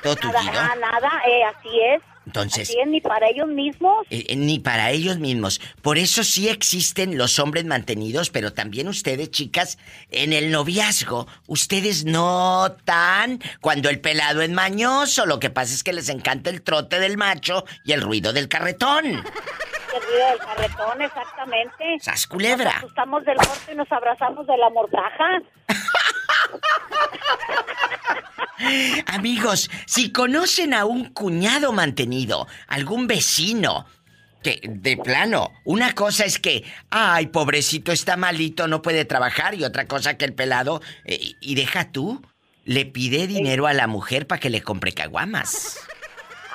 [0.03, 0.59] ¿Todo Nada, tullido?
[0.61, 2.01] ah, nada, eh, así es.
[2.25, 4.05] Entonces, Así es, ni para ellos mismos.
[4.11, 5.59] eh, eh, ni para ellos mismos.
[5.81, 9.77] Por eso sí existen los hombres mantenidos, pero también ustedes, chicas,
[10.11, 15.25] en el noviazgo, ustedes notan cuando el pelado es mañoso.
[15.25, 18.47] Lo que pasa es que les encanta el trote del macho y el ruido del
[18.47, 19.03] carretón.
[19.99, 21.97] Ruido del carretón, exactamente.
[21.99, 22.65] ¡Sas culebra!
[22.65, 25.41] Nos asustamos del corte y nos abrazamos de la mortaja.
[29.07, 33.85] Amigos, si conocen a un cuñado mantenido, algún vecino,
[34.43, 39.63] que de plano, una cosa es que, ay, pobrecito está malito, no puede trabajar, y
[39.63, 42.21] otra cosa que el pelado, eh, y deja tú,
[42.65, 45.79] le pide dinero a la mujer para que le compre caguamas.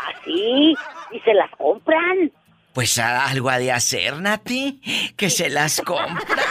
[0.08, 0.74] Así,
[1.10, 2.30] y se las compran.
[2.76, 4.82] Pues algo ha de hacer, Nati,
[5.16, 6.44] que se las compra.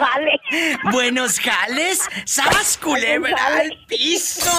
[0.00, 0.40] Jale.
[0.90, 4.50] Buenos jales, ¡sas culebra al piso!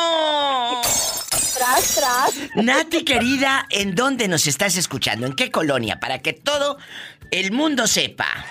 [1.58, 2.34] tras, tras.
[2.56, 5.28] Nati querida, ¿en dónde nos estás escuchando?
[5.28, 6.00] ¿En qué colonia?
[6.00, 6.78] Para que todo
[7.32, 8.46] el mundo sepa.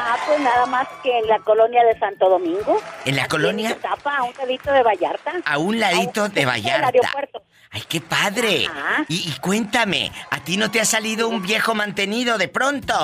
[0.00, 2.80] Ah, pues nada más que en la colonia de Santo Domingo.
[3.04, 3.70] ¿En la colonia?
[3.70, 5.32] Iztapa, a un ladito de Vallarta.
[5.44, 6.86] A un ladito A de del Vallarta.
[6.86, 7.42] aeropuerto.
[7.70, 8.66] Ay, qué padre.
[8.66, 9.04] Ajá.
[9.08, 12.94] Y, y cuéntame, ¿a ti no te ha salido un viejo mantenido de pronto?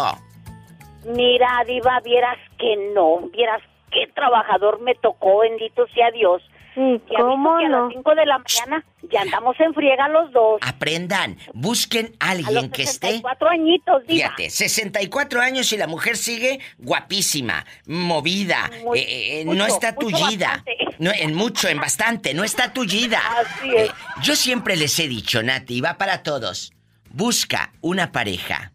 [1.04, 6.42] Mira, Diva, vieras que no, vieras qué trabajador me tocó, bendito sea Dios.
[6.76, 9.74] ¿Y Que ha visto cómo que a las 5 de la mañana ya andamos en
[9.74, 10.58] friega los dos.
[10.62, 14.30] Aprendan, busquen a A los alguien que esté 64 añitos, Diva.
[14.34, 19.94] Fíjate, 64 años y la mujer sigue guapísima, movida, Muy- eh, eh, mucho, no está
[19.94, 20.64] tullida.
[20.98, 23.20] No, en mucho, en bastante, no está tullida.
[23.38, 23.88] Así es.
[23.88, 26.72] Eh, yo siempre les he dicho, Nati, va para todos.
[27.10, 28.72] Busca una pareja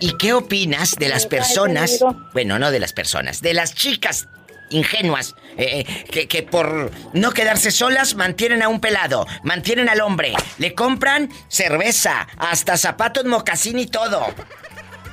[0.01, 2.03] ¿Y qué opinas de las personas?
[2.33, 4.27] Bueno, no de las personas, de las chicas
[4.71, 10.35] ingenuas eh, que, que por no quedarse solas mantienen a un pelado, mantienen al hombre,
[10.59, 14.27] le compran cerveza, hasta zapatos, mocasín y todo.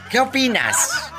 [0.09, 1.11] ¿Qué opinas?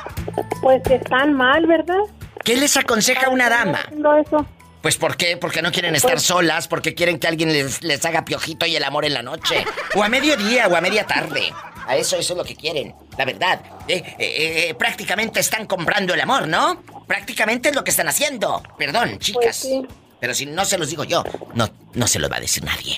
[0.63, 2.01] Pues que están mal, ¿verdad?
[2.45, 3.81] ¿Qué les aconseja una dama?
[4.25, 4.47] Eso.
[4.81, 5.37] Pues ¿por qué?
[5.37, 8.85] Porque no quieren estar solas, porque quieren que alguien les, les haga piojito y el
[8.85, 9.65] amor en la noche.
[9.95, 11.53] O a mediodía o a media tarde.
[11.87, 13.61] A eso, eso es lo que quieren, la verdad.
[13.89, 16.83] Eh, eh, eh, prácticamente están comprando el amor, ¿no?
[17.09, 18.63] Prácticamente es lo que están haciendo.
[18.79, 19.43] Perdón, chicas.
[19.43, 19.87] Pues sí.
[20.21, 22.97] Pero si no se los digo yo, no, no se los va a decir nadie.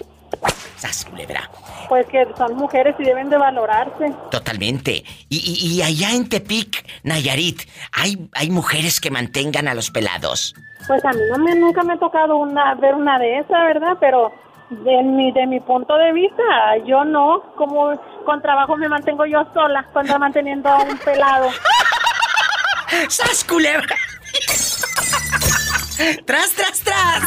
[0.77, 1.51] Sas, culebra.
[1.88, 4.12] Pues que son mujeres y deben de valorarse.
[4.31, 5.05] Totalmente.
[5.29, 10.55] Y, y- y allá en Tepic, Nayarit, ¿hay, hay mujeres que mantengan a los pelados.
[10.87, 13.99] Pues a mí no me, nunca me ha tocado una, ver una de esas, ¿verdad?
[14.01, 14.33] Pero
[14.70, 17.42] de mi, de mi punto de vista, yo no.
[17.57, 21.49] Como con trabajo me mantengo yo sola cuando manteniendo a un pelado.
[23.09, 23.96] ¡Sas, culebra!
[26.26, 27.22] ¡Tras, tras, tras!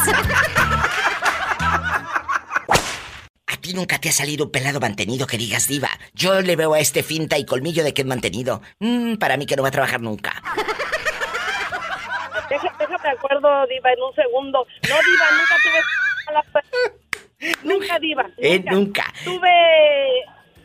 [3.46, 5.88] ¿A ti nunca te ha salido un pelado mantenido que digas, diva?
[6.12, 8.60] Yo le veo a este finta y colmillo de que es mantenido.
[8.80, 10.42] Mm, para mí que no va a trabajar nunca.
[12.50, 14.66] Deja- déjame acuerdo, Diva, en un segundo.
[14.88, 15.80] No, Diva, nunca tuve
[17.62, 18.26] Nunca, Diva.
[18.38, 19.04] Eh, nunca.
[19.24, 19.50] Tuve,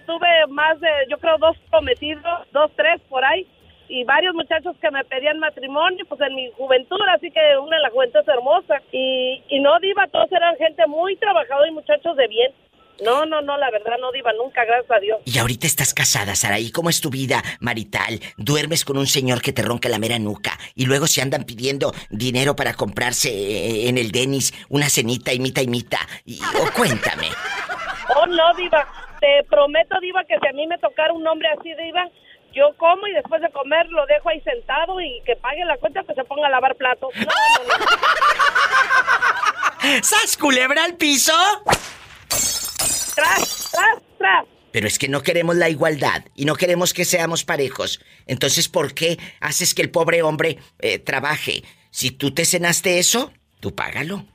[0.06, 3.48] tuve más de, yo creo, dos prometidos, dos, tres por ahí.
[3.90, 7.82] Y varios muchachos que me pedían matrimonio, pues en mi juventud, así que una en
[7.82, 8.82] la juventud es hermosa.
[8.92, 12.52] Y, y no, Diva, todos eran gente muy trabajadora y muchachos de bien.
[13.04, 15.20] No, no, no, la verdad no, Diva, nunca, gracias a Dios.
[15.26, 16.72] Y ahorita estás casada, Saraí.
[16.72, 18.20] ¿Cómo es tu vida marital?
[18.38, 20.52] Duermes con un señor que te ronca la mera nuca.
[20.76, 25.40] Y luego se andan pidiendo dinero para comprarse eh, en el Denis una cenita y
[25.40, 26.00] mita y mita.
[26.26, 27.28] Y, o cuéntame.
[28.16, 28.86] Oh, no, Diva.
[29.20, 32.10] Te prometo, Diva, que si a mí me tocara un hombre así, Diva,
[32.54, 36.04] yo como y después de comer lo dejo ahí sentado y que pague la cuenta
[36.04, 37.10] que se ponga a lavar platos.
[37.16, 37.86] No, no, no.
[40.04, 41.34] ¿Sas culebra al piso?
[43.16, 44.46] Tras, tras, tras.
[44.72, 48.00] Pero es que no queremos la igualdad y no queremos que seamos parejos.
[48.28, 51.64] Entonces, ¿por qué haces que el pobre hombre eh, trabaje?
[51.92, 54.26] Si tú te cenaste eso, tú págalo.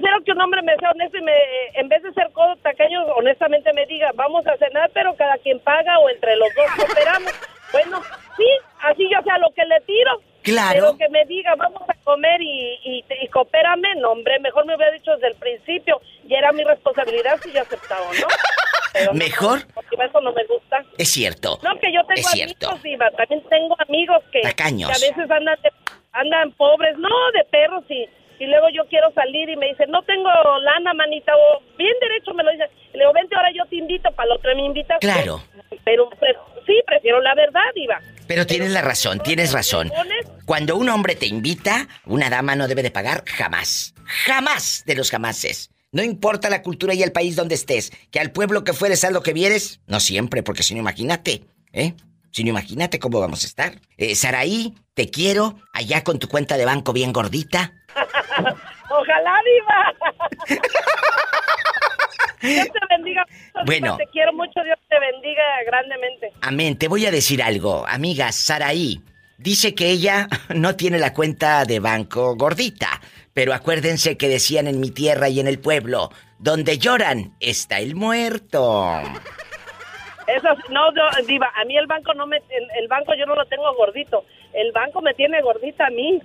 [0.00, 1.32] Prefiero que un hombre me sea honesto y me,
[1.74, 5.60] en vez de ser codo tacaño, honestamente me diga, vamos a cenar, pero cada quien
[5.60, 7.32] paga o entre los dos cooperamos.
[7.70, 8.00] Bueno,
[8.36, 8.46] sí,
[8.80, 10.22] así yo sea lo que le tiro.
[10.42, 10.72] Claro.
[10.72, 14.74] Pero que me diga, vamos a comer y, y, y coopérame, no, hombre, mejor me
[14.74, 18.26] hubiera dicho desde el principio y era mi responsabilidad si yo aceptaba, ¿no?
[18.94, 19.60] Pero no, Mejor.
[19.74, 20.82] porque eso no me gusta.
[20.96, 21.58] Es cierto.
[21.62, 22.68] No, que yo tengo Es cierto.
[22.70, 25.70] amigos, Diva, también tengo amigos que, que a veces andan de,
[26.12, 28.08] andan pobres, no, de perros y,
[28.40, 30.30] y luego yo quiero salir y me dice, no tengo
[30.60, 32.64] lana, manita, o bien derecho me lo dice.
[32.94, 34.98] Y le digo, vente ahora yo te invito, para la otra me invitas.
[34.98, 35.44] Claro.
[35.84, 38.00] Pero, pero sí, prefiero la verdad, Diva.
[38.26, 39.92] Pero tienes la razón, tienes razón.
[40.46, 43.94] Cuando un hombre te invita, una dama no debe de pagar jamás.
[44.06, 45.70] Jamás de los jamases.
[45.92, 49.12] No importa la cultura y el país donde estés, que al pueblo que fueres haz
[49.12, 51.92] lo que vieres, no siempre, porque si no imagínate, ¿eh?
[52.30, 53.80] Si no imagínate cómo vamos a estar.
[53.98, 57.74] Eh, Saraí, te quiero, allá con tu cuenta de banco bien gordita.
[58.90, 60.58] Ojalá, Diva.
[62.40, 63.26] Dios te bendiga.
[63.66, 63.96] Bueno.
[63.96, 66.32] Te quiero mucho, Dios te bendiga grandemente.
[66.42, 69.00] Amén, te voy a decir algo, amiga Saraí.
[69.36, 73.00] Dice que ella no tiene la cuenta de banco gordita,
[73.34, 77.94] pero acuérdense que decían en mi tierra y en el pueblo, donde lloran está el
[77.94, 79.00] muerto.
[80.26, 82.36] Eso, no, no, Diva, a mí el banco no me...
[82.36, 84.24] El, el banco yo no lo tengo gordito.
[84.52, 86.20] El banco me tiene gordita a mí.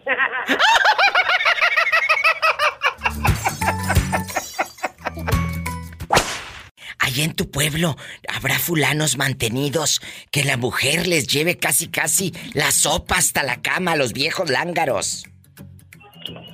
[6.99, 7.95] Allá en tu pueblo
[8.28, 10.01] habrá fulanos mantenidos
[10.32, 14.49] que la mujer les lleve casi casi la sopa hasta la cama a los viejos
[14.49, 15.26] lángaros.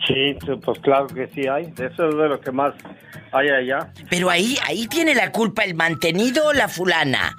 [0.06, 1.74] Sí, sí, pues claro que sí hay.
[1.78, 2.74] Eso es de lo que más
[3.32, 3.94] hay allá.
[4.10, 7.38] Pero ahí, ahí tiene la culpa el mantenido o la fulana.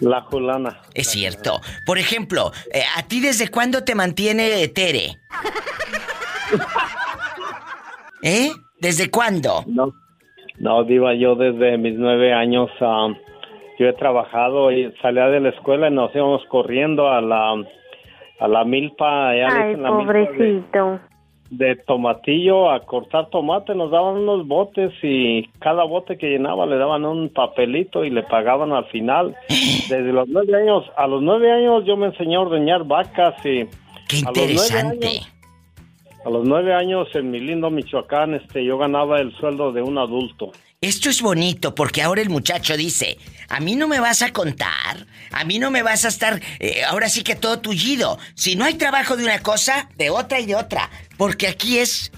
[0.00, 0.80] La fulana.
[0.94, 1.60] Es cierto.
[1.84, 5.18] Por ejemplo, eh, ¿a ti desde cuándo te mantiene Tere?
[8.22, 8.50] ¿Eh?
[8.80, 9.64] ¿Desde cuándo?
[9.66, 9.92] No,
[10.58, 13.08] no, Diva, yo desde mis nueve años ah,
[13.78, 17.54] yo he trabajado y salía de la escuela y nos íbamos corriendo a la,
[18.40, 19.30] a la milpa.
[19.30, 20.12] allá Ay, la milpa
[21.56, 26.76] de- tomatillo a cortar tomate, nos daban unos botes y cada bote que llenaba le
[26.76, 29.34] daban un papelito y le pagaban al final.
[29.48, 33.66] Desde los nueve años, a los nueve años yo me enseñé a ordeñar vacas y...
[34.08, 35.30] Qué a los nueve años-
[36.26, 39.98] a los nueve años en mi lindo Michoacán, este, yo ganaba el sueldo de un
[39.98, 40.52] adulto.
[40.84, 43.16] Esto es bonito porque ahora el muchacho dice,
[43.48, 46.84] a mí no me vas a contar, a mí no me vas a estar, eh,
[46.84, 48.18] ahora sí que todo tullido.
[48.34, 50.90] Si no hay trabajo de una cosa, de otra y de otra.
[51.16, 52.12] Porque aquí es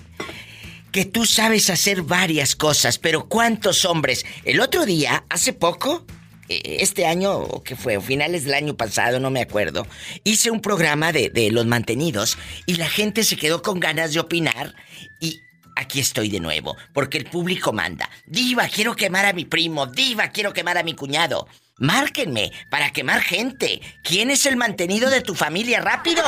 [0.91, 4.27] que tú sabes hacer varias cosas, pero ¿cuántos hombres?
[4.45, 6.05] El otro día, hace poco,
[6.49, 9.87] eh, este año, o que fue, finales del año pasado, no me acuerdo,
[10.25, 12.37] hice un programa de los mantenidos
[12.67, 14.75] y la gente se quedó con ganas de opinar
[15.21, 15.46] y
[15.77, 18.09] aquí estoy de nuevo, porque el público manda.
[18.27, 21.47] Diva, quiero quemar a mi primo, diva, quiero quemar a mi cuñado.
[21.79, 23.81] Márquenme para quemar gente.
[24.03, 25.81] ¿Quién es el mantenido de tu familia?
[25.81, 26.23] ¡Rápido!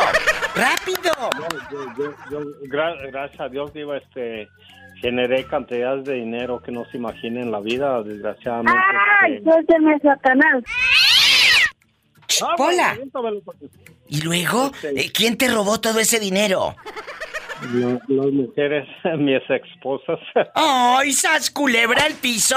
[0.54, 1.10] ¡Rápido!
[1.70, 4.46] Yo, yo- yo, gra- gracias a Dios, digo, este,
[5.00, 8.78] generé cantidades de dinero que no se imaginen en la vida, desgraciadamente.
[9.22, 10.62] ¡Ay, este, suélteme Satanás!
[12.42, 12.90] Ah, ¡Pola!
[12.90, 13.66] aviéntamelo, porque-
[14.10, 14.70] ¿Y luego?
[14.82, 16.76] eh, ¿Quién te robó todo ese dinero?
[17.72, 18.86] No, las mujeres,
[19.18, 20.18] mis esposas.
[20.54, 22.56] ¡Ay, sas culebra al piso!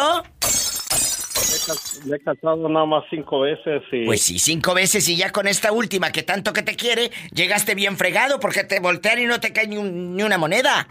[2.08, 4.06] Me he casado nada más cinco veces y...
[4.06, 7.76] Pues sí, cinco veces y ya con esta última que tanto que te quiere, llegaste
[7.76, 10.88] bien fregado porque te voltean y no te cae ni, un- ni una moneda.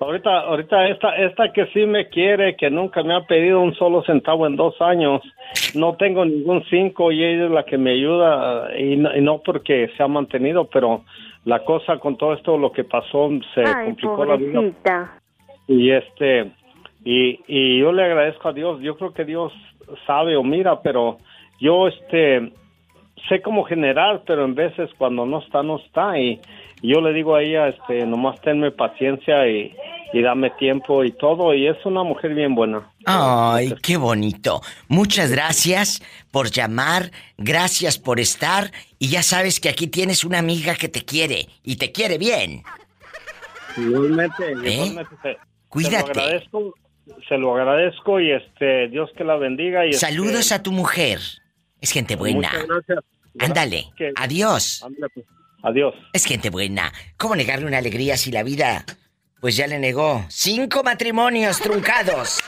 [0.00, 4.02] Ahorita, ahorita esta, esta que sí me quiere, que nunca me ha pedido un solo
[4.04, 5.20] centavo en dos años,
[5.74, 9.42] no tengo ningún cinco y ella es la que me ayuda y no, y no
[9.44, 11.04] porque se ha mantenido, pero
[11.44, 15.20] la cosa con todo esto, lo que pasó, se Ay, complicó la vida.
[15.66, 16.52] y este
[17.04, 19.52] y, y yo le agradezco a Dios yo creo que Dios
[20.06, 21.16] sabe o mira pero
[21.58, 22.52] yo este
[23.28, 26.18] sé cómo generar pero en veces cuando no está no está.
[26.18, 26.40] Y,
[26.82, 29.74] y yo le digo a ella este nomás tenme paciencia y,
[30.12, 34.60] y dame tiempo y todo y es una mujer bien buena Ay, qué bonito.
[34.88, 40.74] Muchas gracias por llamar, gracias por estar y ya sabes que aquí tienes una amiga
[40.74, 42.62] que te quiere y te quiere bien.
[43.76, 44.72] igualmente, ¿Eh?
[44.74, 45.36] igualmente se-
[45.68, 46.12] Cuídate.
[46.12, 46.74] se lo agradezco
[47.28, 51.18] se lo agradezco y este Dios que la bendiga y este, Saludos a tu mujer.
[51.80, 52.50] Es gente buena.
[52.52, 52.98] muchas gracias
[53.38, 53.86] Ándale.
[53.96, 54.82] Que- Adiós.
[54.84, 55.26] Ándale, pues.
[55.62, 56.92] adiós Es gente buena.
[57.16, 58.84] ¿Cómo negarle una alegría si la vida,
[59.40, 62.40] pues ya le negó cinco matrimonios truncados?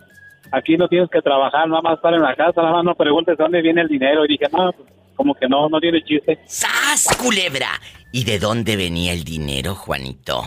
[0.52, 3.38] aquí no tienes que trabajar, nada más estar en la casa, nada más no preguntes
[3.38, 4.26] dónde viene el dinero.
[4.26, 6.38] Y dije, no, pues, como que no, no tiene chiste.
[6.46, 7.80] ¡Sas, culebra!
[8.12, 10.42] ¿Y de dónde venía el dinero, Juanito?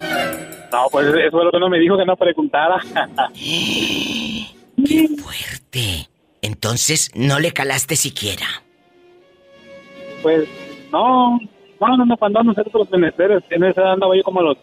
[0.00, 2.80] No, pues eso es lo que no me dijo que no preguntara.
[4.84, 6.08] ¡Qué fuerte!
[6.42, 8.46] Entonces, no le calaste siquiera.
[10.22, 10.48] pues,
[10.92, 11.38] no,
[11.80, 14.58] no, no, no, cuando en otros menesteres, en esa edad andaba yo como a los,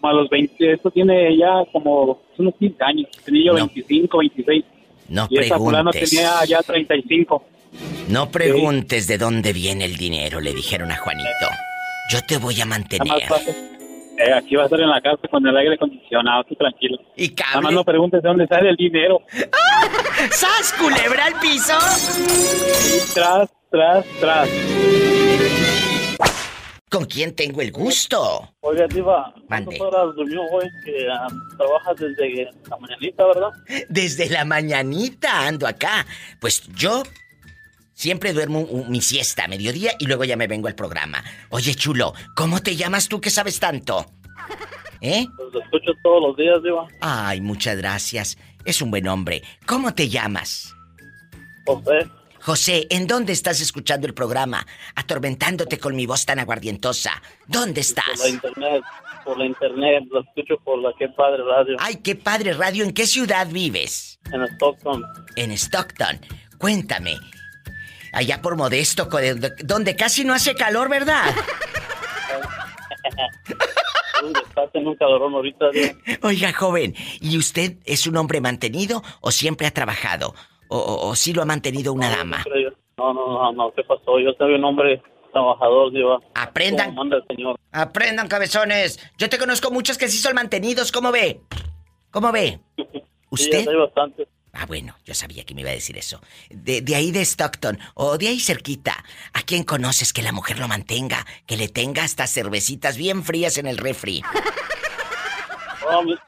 [0.00, 4.64] como a los 20, esto tiene ya como unos 15 años, tenía yo 25, 26.
[5.08, 6.10] No y esa preguntes.
[6.10, 7.44] tenía ya 35.
[8.08, 11.28] No preguntes de dónde viene el dinero, le dijeron a Juanito.
[12.12, 13.28] Yo te voy a mantener.
[14.18, 16.98] Eh, aquí va a estar en la casa con el aire acondicionado, tú tranquilo.
[17.16, 19.20] Y Nada más no preguntes de dónde sale el dinero.
[20.30, 21.74] ¡Sas, culebra al piso!
[23.14, 24.48] Tras, tras, tras.
[26.90, 28.48] ¿Con quién tengo el gusto?
[28.60, 29.32] Oiga, Diva.
[29.46, 30.66] ¿cuántas horas durmió hoy?
[30.84, 33.50] Que ah, trabajas desde la mañanita, ¿verdad?
[33.88, 36.06] Desde la mañanita ando acá.
[36.40, 37.02] Pues yo
[37.98, 41.22] siempre duermo un- mi siesta a mediodía y luego ya me vengo al programa.
[41.50, 44.06] Oye, chulo, ¿cómo te llamas tú que sabes tanto?
[45.00, 45.26] ¿Eh?
[45.36, 46.86] Pues lo escucho todos los días, Diva.
[47.00, 48.38] Ay, muchas gracias.
[48.64, 49.42] Es un buen hombre.
[49.66, 50.72] ¿Cómo te llamas?
[51.66, 52.08] José,
[52.40, 54.64] José, ¿en dónde estás escuchando el programa?
[54.94, 57.20] Atormentándote con mi voz tan aguardientosa.
[57.48, 58.28] ¿Dónde por la estás?
[58.28, 58.82] internet,
[59.24, 61.76] por la internet, lo escucho por la que padre radio.
[61.80, 62.84] Ay, qué padre radio.
[62.84, 64.18] ¿En qué ciudad vives?
[64.32, 65.04] En Stockton.
[65.36, 66.20] En Stockton.
[66.58, 67.16] Cuéntame.
[68.12, 69.08] Allá por Modesto,
[69.64, 71.24] donde- casi no hace calor, ¿verdad?
[76.22, 80.34] Oiga, joven, ¿y usted es un hombre mantenido o siempre ha trabajado?
[80.68, 82.44] ¿O, o, o sí lo ha mantenido una dama?
[82.98, 84.18] No, no, no, no, ¿qué pasó?
[84.18, 85.00] Yo soy un hombre
[85.32, 86.18] trabajador, Diva.
[86.34, 86.88] Aprendan.
[86.88, 87.56] Como manda el señor.
[87.72, 88.98] Aprendan, cabezones.
[89.18, 90.90] Yo te conozco muchos que sí son mantenidos.
[90.90, 91.40] ¿Cómo ve?
[92.10, 92.60] ¿Cómo ve?
[93.30, 93.68] Sí, ¿Usted?
[93.68, 94.26] hay bastante.
[94.52, 96.20] Ah, bueno, yo sabía que me iba a decir eso.
[96.50, 100.58] De, de ahí de Stockton, o de ahí cerquita, ¿a quién conoces que la mujer
[100.58, 101.26] lo mantenga?
[101.46, 104.22] Que le tenga hasta cervecitas bien frías en el refri.
[105.90, 106.18] Oh, mis,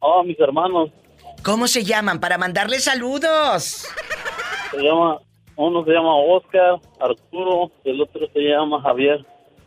[0.00, 0.90] oh, mis hermanos.
[1.42, 2.20] ¿Cómo se llaman?
[2.20, 3.86] Para mandarle saludos.
[4.70, 5.18] Se llama,
[5.56, 9.24] uno se llama Oscar, Arturo, y el otro se llama Javier.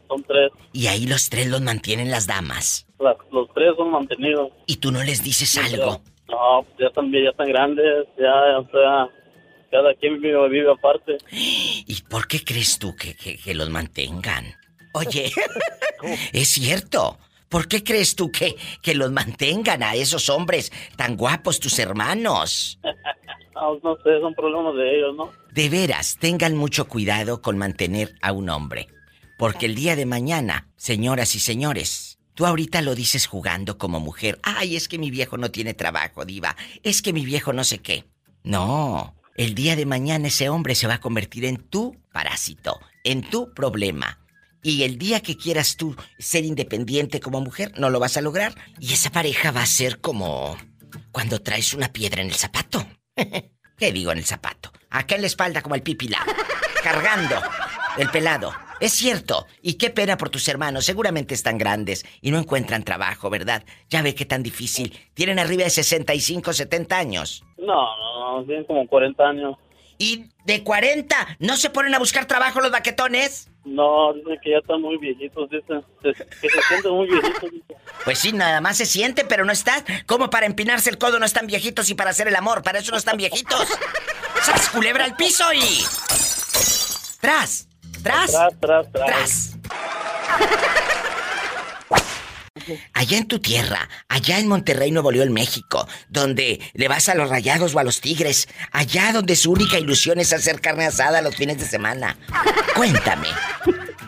[0.07, 0.51] Son tres.
[0.71, 2.85] Y ahí los tres los mantienen las damas.
[3.31, 4.51] Los tres son mantenidos.
[4.65, 6.01] Y tú no les dices algo.
[6.29, 9.07] No, ya están, ya están grandes, ya, o sea,
[9.71, 11.17] cada quien vive, vive aparte.
[11.31, 14.45] ¿Y por qué crees tú que, que- que los mantengan?
[14.93, 15.31] Oye,
[16.33, 17.17] es cierto.
[17.49, 22.79] ¿Por qué crees tú que, que los mantengan a esos hombres tan guapos, tus hermanos?
[23.55, 25.33] No, no sé, son problemas de ellos, ¿no?
[25.51, 28.87] De veras, tengan mucho cuidado con mantener a un hombre.
[29.37, 32.08] Porque el día de mañana, señoras y señores,
[32.39, 34.39] tú ahorita lo dices jugando como mujer.
[34.43, 36.55] Ay, es que mi viejo no tiene trabajo, diva.
[36.83, 38.05] Es que mi viejo no sé qué.
[38.43, 43.29] No, el día de mañana ese hombre se va a convertir en tu parásito, en
[43.29, 44.25] tu problema.
[44.63, 48.55] Y el día que quieras tú ser independiente como mujer, no lo vas a lograr.
[48.79, 50.55] Y esa pareja va a ser como
[51.11, 52.87] cuando traes una piedra en el zapato.
[53.77, 54.71] ¿Qué digo en el zapato?
[54.91, 56.25] Acá en la espalda como el pipila.
[56.81, 57.35] Cargando
[57.97, 58.53] el pelado.
[58.79, 59.45] Es cierto.
[59.61, 60.85] Y qué pena por tus hermanos.
[60.85, 63.63] Seguramente están grandes y no encuentran trabajo, ¿verdad?
[63.89, 64.97] Ya ve qué tan difícil.
[65.13, 67.43] Tienen arriba de 65, 70 años.
[67.57, 69.57] No, no, no, tienen como 40 años.
[69.97, 73.49] ¿Y de 40 no se ponen a buscar trabajo los baquetones?
[73.65, 75.83] No, dicen que ya están muy viejitos, dicen.
[76.01, 77.77] Que se sienten muy viejitos, dicen.
[78.05, 79.83] Pues sí, nada más se siente, pero no está.
[80.05, 82.91] Como para empinarse el codo no están viejitos y para hacer el amor, para eso
[82.91, 83.67] no están viejitos.
[84.41, 85.83] ¡Sas, culebra al piso y.
[87.19, 87.68] ¡Tras!
[88.03, 88.31] ¡Tras!
[88.31, 89.05] Tras, tras, tras.
[89.05, 89.59] ¡Tras!
[92.93, 97.29] Allá en tu tierra, allá en Monterrey, Nuevo León, México, donde le vas a los
[97.29, 101.35] rayados o a los tigres, allá donde su única ilusión es hacer carne asada los
[101.35, 102.17] fines de semana.
[102.75, 103.27] Cuéntame.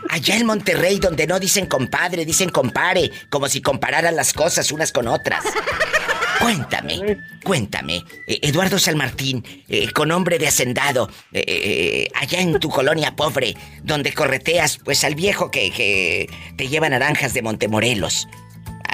[0.08, 4.92] Allá en Monterrey, donde no dicen compadre, dicen compare, como si compararan las cosas unas
[4.92, 5.42] con otras.
[6.42, 12.68] Cuéntame, cuéntame, eh, Eduardo San Martín, eh, con hombre de hacendado, eh, allá en tu
[12.68, 16.26] colonia pobre, donde correteas pues al viejo que, que
[16.56, 18.28] te lleva naranjas de Montemorelos,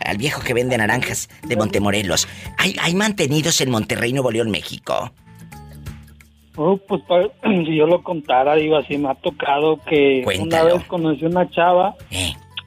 [0.05, 2.29] al viejo que vende naranjas de Montemorelos.
[2.59, 5.13] ¿Hay, hay mantenidos en Monterrey, Nuevo León, México?
[6.57, 7.31] Oh, pues pa-
[7.67, 10.67] si yo lo contara, digo así, me ha tocado que Cuéntalo.
[10.67, 11.95] una vez conocí una chava,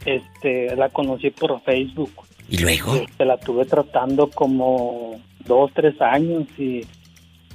[0.05, 2.11] este, la conocí por Facebook.
[2.51, 2.95] ¿Y luego?
[2.95, 6.85] Este, la tuve tratando como dos, tres años y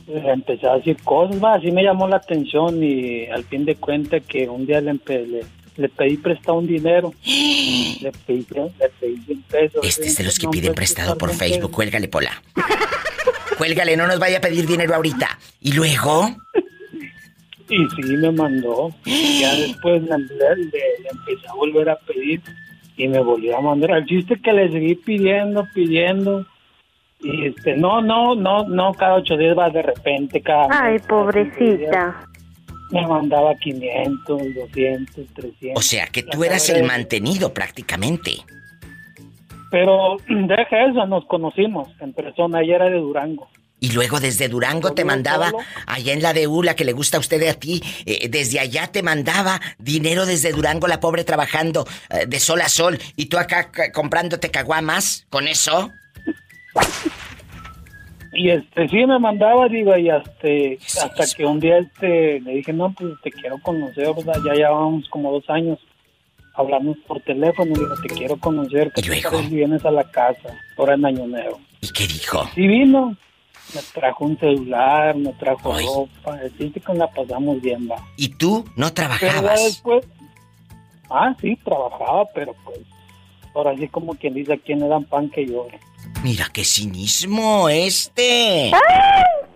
[0.09, 3.77] le empecé a decir cosas, va, así me llamó la atención y al fin de
[3.77, 5.43] cuentas que un día le, le,
[5.77, 7.13] le pedí prestado un dinero.
[7.25, 8.47] le pedí,
[8.81, 9.81] le pedí 100 pesos.
[9.85, 11.31] Este es de los que No, piden pues, prestado por.
[11.33, 11.71] Facebook.
[11.73, 12.43] Cuélgale, Pola.
[13.59, 15.39] Cuélgale, no nos vaya a pedir dinero ahorita.
[15.61, 16.35] ¿Y luego?
[17.69, 18.95] Y sí, me mandó.
[19.05, 22.41] Y ya después le, le- le empecé a volver a pedir
[22.97, 23.91] y me volvió a mandar.
[23.91, 26.47] El chiste es que le seguí pidiendo, pidiendo.
[27.21, 30.69] Y este, no, no, no, no, cada ocho días va de repente, cada...
[30.71, 32.27] Ay, pobrecita.
[32.91, 35.79] Me mandaba 500, 200, 300.
[35.79, 38.33] O sea, que tú eras el mantenido prácticamente.
[39.71, 43.49] Pero deja eso, nos conocimos en persona, ella era de Durango.
[43.79, 45.53] Y luego desde Durango te Yo mandaba,
[45.87, 48.29] allá en la de U, la que le gusta a usted y a ti, eh,
[48.29, 52.99] desde allá te mandaba dinero desde Durango, la pobre trabajando eh, de sol a sol,
[53.17, 55.91] y tú acá comprándote caguamas, ¿con eso?
[58.33, 60.49] Y este sí me mandaba, digo, y hasta,
[61.05, 64.41] hasta que un día este le dije, no, pues te quiero conocer, ¿verdad?
[64.45, 65.79] Ya llevábamos como dos años
[66.57, 69.03] hablamos por teléfono, digo, te quiero conocer, que
[69.51, 71.61] vienes a la casa, ahora en Año Nuevo.
[71.81, 72.49] ¿Y qué dijo?
[72.57, 73.17] Y vino,
[73.75, 77.97] me trajo un celular, me trajo ropa, así que la pasamos bien, va.
[78.17, 79.65] ¿Y tú no Pero trabajabas?
[79.65, 80.07] después,
[81.11, 82.79] ah, sí, trabajaba, pero pues,
[83.55, 85.79] ahora sí como quien dice, ¿a quién le dan pan que llore?
[86.23, 88.71] Mira qué cinismo este.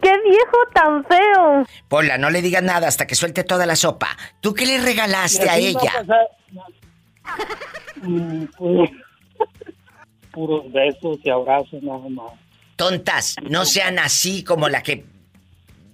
[0.03, 1.65] ¡Qué viejo tan feo!
[1.89, 4.09] Pola, no le digas nada hasta que suelte toda la sopa.
[4.41, 5.81] ¿Tú qué le regalaste a ella?
[5.81, 6.29] pasar-
[8.03, 8.91] Mm, puros,
[10.33, 12.33] puros besos y abrazos nada más.
[12.81, 15.05] Tontas, no sean así como la que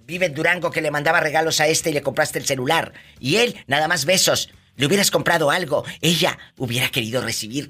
[0.05, 2.93] vive en Durango que le mandaba regalos a este y le compraste el celular.
[3.19, 4.49] Y él, nada más besos.
[4.77, 5.83] Le hubieras comprado algo.
[5.99, 7.67] Ella hubiera querido recibir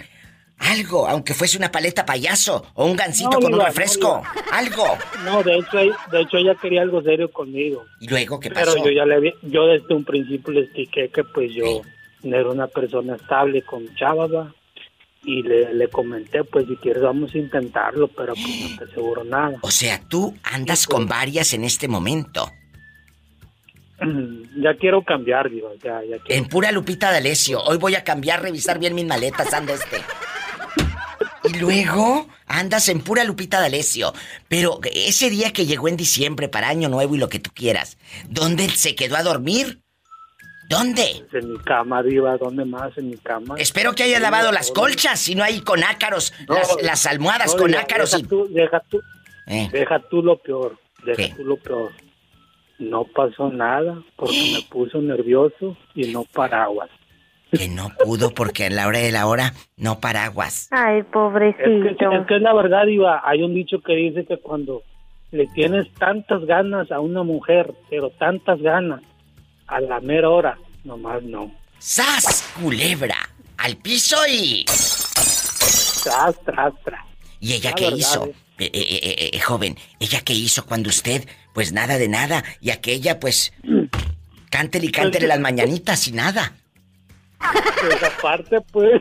[0.60, 4.22] algo, aunque fuese una paleta payaso o un gansito No, con un no, refresco.
[4.52, 4.86] Algo.
[5.24, 5.78] No, de hecho,
[6.12, 7.86] de hecho ella quería algo serio conmigo.
[8.00, 8.86] ¿Y luego qué Pero pasó?
[8.86, 11.82] yo ya le había- yo desde un principio le expliqué que pues yo
[12.22, 14.54] no era una persona estable con va,
[15.24, 19.24] y le, le comenté, pues si quieres vamos a intentarlo, pero pues no te aseguro
[19.24, 19.58] nada.
[19.62, 22.52] O sea, tú andas con varias en este momento.
[24.58, 26.42] ya quiero cambiar, digo, ya, ya quiero.
[26.42, 27.62] En pura Lupita D'Alessio.
[27.64, 29.98] Hoy voy a cambiar, revisar bien mis maletas, anda este.
[31.44, 34.14] Y luego andas en pura Lupita D'Alessio.
[34.48, 37.98] Pero ese día que llegó en diciembre para Año Nuevo y lo que tú quieras,
[38.30, 39.82] ¿dónde se quedó a dormir?
[40.70, 41.26] ¿Dónde?
[41.34, 42.98] En mi cama, Diva, ¿dónde más?
[42.98, 43.56] En mi cama.
[43.58, 47.54] Espero que haya lavado las colchas, si no hay con ácaros, No, las, las almohadas
[47.56, 48.28] no, con Diva, ácaros deja y...
[48.28, 49.02] tú, deja tú,
[49.48, 49.70] Eh.
[49.72, 51.34] deja tú lo peor, deja ¿Qué?
[51.36, 51.92] tú lo peor.
[52.80, 56.90] No pasó nada porque me puso nervioso y no paraguas.
[57.52, 60.68] Que no pudo porque a la hora de la hora no paraguas.
[60.70, 62.12] Ay, Es que, pobrecito.
[62.12, 63.22] es que es la verdad, Iba.
[63.24, 64.84] Hay un dicho que dice que cuando
[65.32, 69.02] le tienes tantas ganas a una mujer, pero tantas ganas,
[69.68, 71.52] a la mera hora, nomás no.
[71.80, 72.44] ¡Sas!
[72.62, 73.18] Culebra.
[73.58, 74.66] Al piso y...
[76.04, 77.06] Tras, tras, tras.
[77.40, 78.26] ¿Y ella La qué verdad, hizo?
[78.26, 78.34] eh.
[78.60, 83.54] Eh, eh, joven, ¿ella qué hizo cuando usted, pues nada de nada, y aquella, pues,
[84.50, 86.54] cántele y cántele las mañanitas y nada?
[87.38, 89.00] Pues aparte, pues...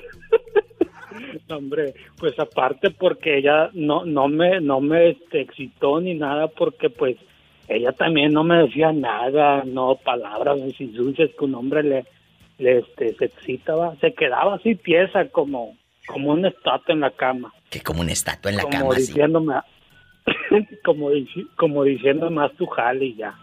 [1.49, 6.49] no, hombre, pues aparte porque ella no no me no me este, excitó ni nada
[6.49, 7.17] porque pues
[7.69, 12.05] ella también no me decía nada, no palabras así dulces que un hombre le,
[12.59, 17.53] le este, se excitaba, se quedaba así pieza como como una estatua en la cama.
[17.69, 19.55] Que como una estatua en la como cama, diciéndome
[20.85, 23.35] como dici- como diciendo más tu jale y ya.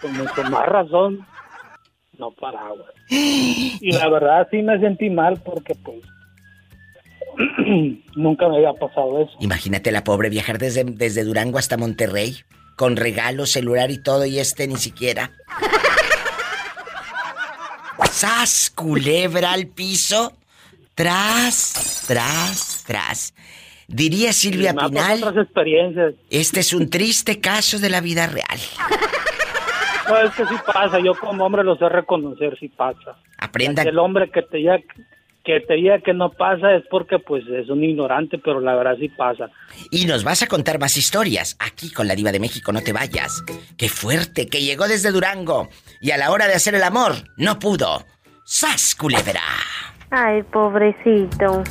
[0.00, 1.26] Pues, con más razón
[2.18, 2.90] no paraguas.
[3.10, 6.00] Y la verdad sí me sentí mal porque pues
[8.16, 9.32] nunca me había pasado eso.
[9.40, 12.38] Imagínate la pobre viajar desde, desde Durango hasta Monterrey,
[12.78, 15.32] con regalos, celular y todo, y este ni siquiera.
[18.08, 18.70] ¡Sas!
[18.72, 20.32] Culebra al piso.
[20.94, 23.34] Tras, tras, tras.
[23.88, 26.14] Diría Silvia Pinal, otras experiencias.
[26.30, 28.58] este es un triste caso de la vida real.
[30.08, 33.18] No, es que sí pasa, yo como hombre lo sé reconocer, sí pasa.
[33.38, 33.86] Aprendan.
[33.86, 34.78] El hombre que te ya
[35.48, 38.96] que te diga que no pasa es porque pues es un ignorante, pero la verdad
[39.00, 39.48] sí pasa.
[39.90, 42.92] Y nos vas a contar más historias aquí con la diva de México, no te
[42.92, 43.42] vayas.
[43.78, 45.70] Qué fuerte, que llegó desde Durango
[46.02, 48.04] y a la hora de hacer el amor no pudo.
[48.44, 49.40] ¡Sas, culebra!
[50.10, 51.64] Ay, pobrecito.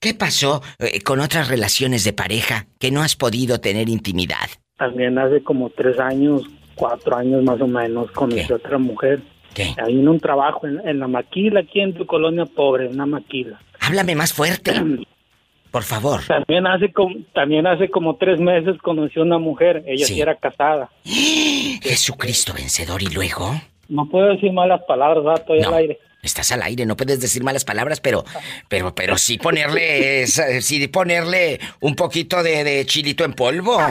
[0.00, 4.48] ¿Qué pasó eh, con otras relaciones de pareja que no has podido tener intimidad?
[4.78, 6.44] También hace como tres años,
[6.76, 9.20] cuatro años más o menos, conocí a otra mujer.
[9.56, 9.74] ¿Qué?
[9.82, 13.58] Ahí en un trabajo en, en la maquila, aquí en tu colonia pobre, una maquila.
[13.80, 14.72] Háblame más fuerte.
[15.70, 16.20] Por favor.
[16.26, 20.20] También hace como, también hace como tres meses conocí a una mujer, ella sí, Sí.
[20.20, 20.90] era casada.
[21.04, 23.60] Jesucristo vencedor y luego.
[23.88, 25.40] No puedo decir malas palabras, ¿verdad?
[25.40, 25.76] Estoy al No.
[25.76, 25.98] aire.
[26.22, 28.24] Estás al aire, no puedes decir malas palabras, pero,
[28.68, 30.26] pero, pero sí ponerle,
[30.60, 33.78] sí ponerle un poquito de, de chilito en polvo.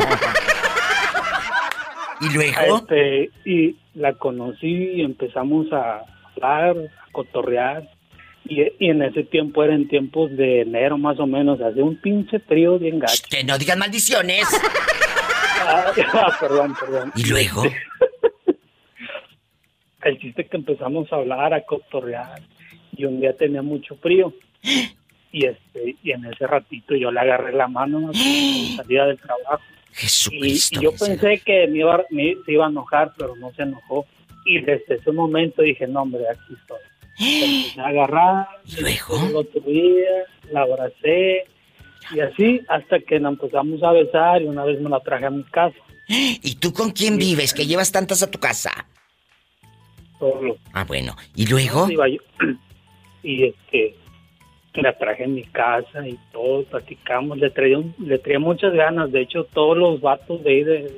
[2.22, 2.78] ¿Y luego?
[2.78, 6.03] Este, y la conocí y empezamos a
[6.35, 7.89] hablar, a cotorrear.
[8.47, 12.39] Y, y en ese tiempo eran tiempos de enero más o menos, hace un pinche
[12.39, 13.23] frío bien gacho.
[13.29, 14.47] Que no digan maldiciones.
[15.67, 17.11] Ah, perdón, perdón.
[17.15, 17.63] ¿Y luego?
[20.03, 22.41] El chiste que empezamos a hablar, a cotorrear.
[22.95, 24.33] Y un día tenía mucho frío.
[25.31, 28.11] Y este y en ese ratito yo le agarré la mano ¿no?
[28.13, 28.17] cuando
[28.77, 29.61] salía del trabajo.
[29.95, 30.79] Jesucristo.
[30.79, 34.05] y yo pensé que me iba, me, se iba a enojar, pero no se enojó.
[34.45, 36.77] Y desde ese momento dije, no, hombre, aquí estoy.
[37.17, 38.47] La empecé a agarrar,
[38.79, 39.27] luego?
[39.27, 40.09] el otro día,
[40.51, 41.45] la abracé,
[42.13, 45.29] y así hasta que nos empezamos a besar y una vez me la traje a
[45.31, 45.75] mi casa.
[46.07, 48.71] ¿Y tú con quién vives que llevas tantas a tu casa?
[50.19, 50.57] Solo.
[50.73, 51.15] Ah, bueno.
[51.35, 51.89] ¿Y luego?
[51.89, 52.21] Iba yo-
[53.23, 53.95] y este
[54.82, 59.11] la traje en mi casa y todo, platicamos, le traía, un- le traía muchas ganas,
[59.11, 60.91] de hecho todos los vatos de ahí de,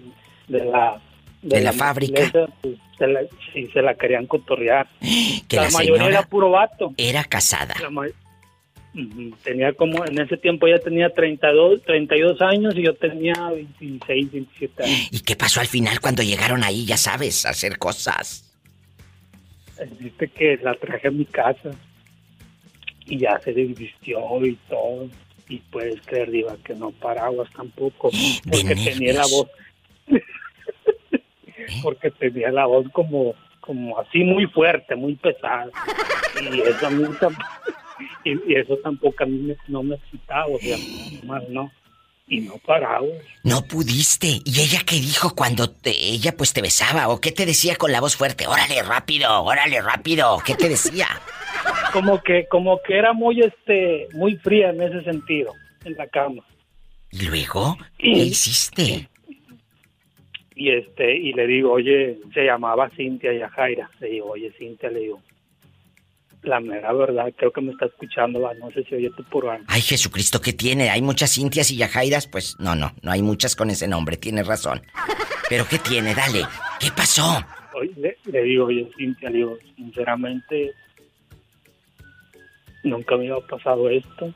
[0.48, 1.00] de la
[1.42, 2.22] ¿De la fábrica?
[2.22, 3.22] maquileta, pues, se la,
[3.54, 4.88] sí, se la querían cotorrear.
[5.48, 6.94] Que la, la mayoría era puro vato.
[6.98, 7.76] era casada.
[7.82, 8.10] La
[9.44, 14.84] Tenía como, en ese tiempo ella tenía 32, 32 años y yo tenía 26, 27
[14.84, 15.08] años.
[15.12, 18.44] ¿Y qué pasó al final cuando llegaron ahí, ya sabes, a hacer cosas?
[20.00, 21.70] Dice que la traje a mi casa
[23.08, 25.08] y ya se vistió y todo.
[25.50, 28.10] Y puedes creer, Diva, que no paraguas tampoco.
[28.52, 29.48] Porque tenía la voz.
[31.84, 35.70] porque tenía la voz como, como así muy fuerte, muy pesada.
[36.42, 37.04] Y eso a mí
[38.24, 40.78] y, y eso tampoco a mí me- no me excitaba, o sea,
[41.24, 41.72] más no.
[42.30, 43.06] Y no paraba.
[43.44, 44.42] No pudiste.
[44.44, 47.08] ¿Y ella qué dijo cuando te- ella pues te besaba?
[47.08, 48.48] ¿O qué te decía con la voz fuerte?
[48.48, 50.38] Órale, rápido, órale, rápido.
[50.46, 51.08] ¿Qué te decía?
[51.94, 55.54] Como que, como que era muy este, muy fría en ese sentido,
[55.86, 56.44] en la cama.
[57.12, 57.78] ¿Y luego?
[57.98, 59.08] ¿Qué Y- hiciste?
[60.60, 65.02] y este y le digo oye se llamaba Cintia Yajaira le digo oye Cintia le
[65.02, 65.22] digo
[66.48, 69.64] la mera verdad creo que me está escuchando va, no sé si oye tu programa
[69.68, 70.90] Ay, Jesucristo, ¿qué tiene?
[70.90, 72.28] ¿Hay muchas Cintias y Yajairas?
[72.28, 74.82] Pues no, no, no hay muchas con ese nombre, tienes razón.
[75.50, 76.16] ¿Pero qué tiene?
[76.16, 76.44] Dale,
[76.80, 77.46] ¿qué pasó?
[77.74, 80.72] Oye, le, le digo oye Cintia le digo sinceramente
[82.84, 84.34] nunca me había pasado esto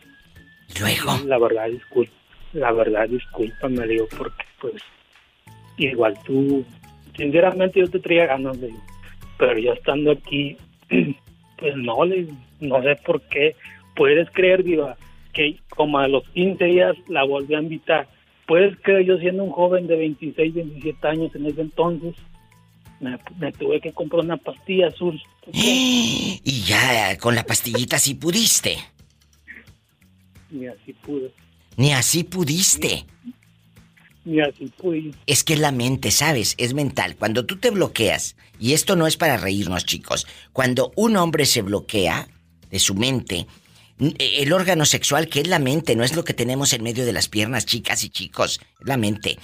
[0.79, 2.11] luego la verdad disculpa
[2.53, 4.83] la verdad discúlpame le digo porque pues
[5.77, 6.63] igual tú
[7.17, 8.83] sinceramente yo te traía ganas le digo
[9.39, 10.57] pero ya estando aquí
[11.61, 12.27] pues no le
[12.59, 13.55] no sé por qué.
[13.95, 14.97] Puedes creer diva
[15.31, 18.09] que como a los 15 días la volví a invitar
[18.45, 22.15] puedes creer yo siendo un joven de 26 27 años en ese entonces
[22.99, 25.21] me, me tuve que comprar una pastilla azul
[25.53, 28.77] Y ya con la pastillita sí pudiste.
[30.49, 31.31] ni así pude.
[31.77, 33.05] Ni así pudiste.
[35.25, 36.55] Es que es la mente, ¿sabes?
[36.57, 37.15] Es mental.
[37.15, 41.61] Cuando tú te bloqueas, y esto no es para reírnos, chicos, cuando un hombre se
[41.63, 42.27] bloquea
[42.69, 43.47] de su mente,
[43.99, 47.05] n- el órgano sexual que es la mente, no es lo que tenemos en medio
[47.05, 49.39] de las piernas, chicas y chicos, es la mente.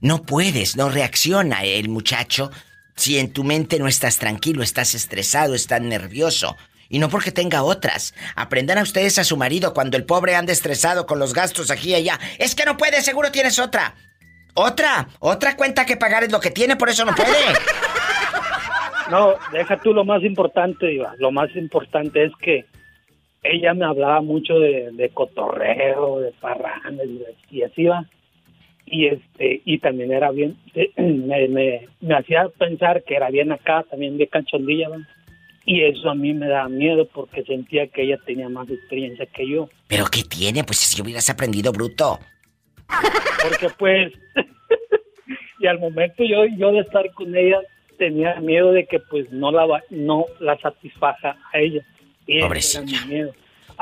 [0.00, 2.50] No puedes, no reacciona el muchacho
[2.96, 6.56] si en tu mente no estás tranquilo, estás estresado, estás nervioso.
[6.88, 8.12] Y no porque tenga otras.
[8.36, 11.90] Aprendan a ustedes a su marido cuando el pobre anda estresado con los gastos aquí
[11.90, 12.20] y allá.
[12.38, 13.94] Es que no puede, seguro tienes otra.
[14.54, 17.28] Otra, otra cuenta que pagar es lo que tiene, por eso no puede.
[19.10, 21.14] No, deja tú lo más importante, Iba.
[21.18, 22.64] Lo más importante es que
[23.42, 27.06] ella me hablaba mucho de, de cotorreo, de parrandas
[27.50, 28.06] y- así va.
[28.86, 30.56] Y este y también era bien,
[30.96, 34.96] me, me, me hacía pensar que era bien acá, también bien canchondilla, ¿va?
[35.66, 39.46] Y eso a mí me daba miedo porque sentía que ella tenía más experiencia que
[39.46, 39.68] yo.
[39.88, 40.64] ¿Pero qué tiene?
[40.64, 42.18] Pues si hubieras aprendido bruto.
[43.42, 44.12] Porque pues,
[45.60, 47.58] y al momento yo, yo de estar con ella
[47.98, 51.82] tenía miedo de que pues no la, va- no la satisfaja a ella.
[52.26, 53.00] Y ese era Pobrecilla.
[53.06, 53.32] mi miedo.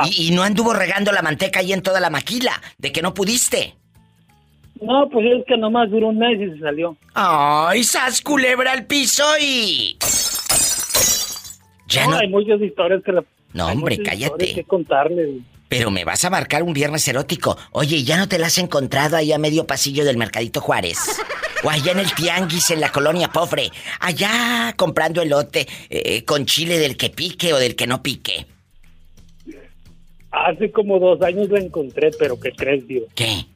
[0.06, 3.12] Y, y no anduvo regando la manteca ahí en toda la maquila, de que no
[3.12, 3.74] pudiste.
[4.80, 6.96] No, pues es que nomás duró un mes y se salió.
[7.14, 9.98] ¡Ay, sas culebra al piso y...
[11.86, 12.18] Ya no, no...
[12.18, 13.12] hay muchas historias que...
[13.12, 14.54] la- No, hay hombre, muchas cállate.
[14.54, 15.28] que contarles.
[15.70, 17.56] Pero me vas a marcar un viernes erótico.
[17.70, 20.98] Oye, ¿y ¿ya no te la has encontrado ahí a medio pasillo del Mercadito Juárez?
[21.62, 23.70] O allá en el Tianguis, en la colonia pobre.
[24.00, 28.46] Allá comprando elote eh, con chile del que pique o del que no pique.
[30.32, 33.04] Hace como dos años la encontré, pero ¿qué crees, Dios?
[33.14, 33.46] ¿Qué?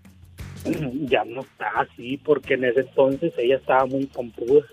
[1.10, 4.64] Ya no está así, porque en ese entonces ella estaba muy pompuda.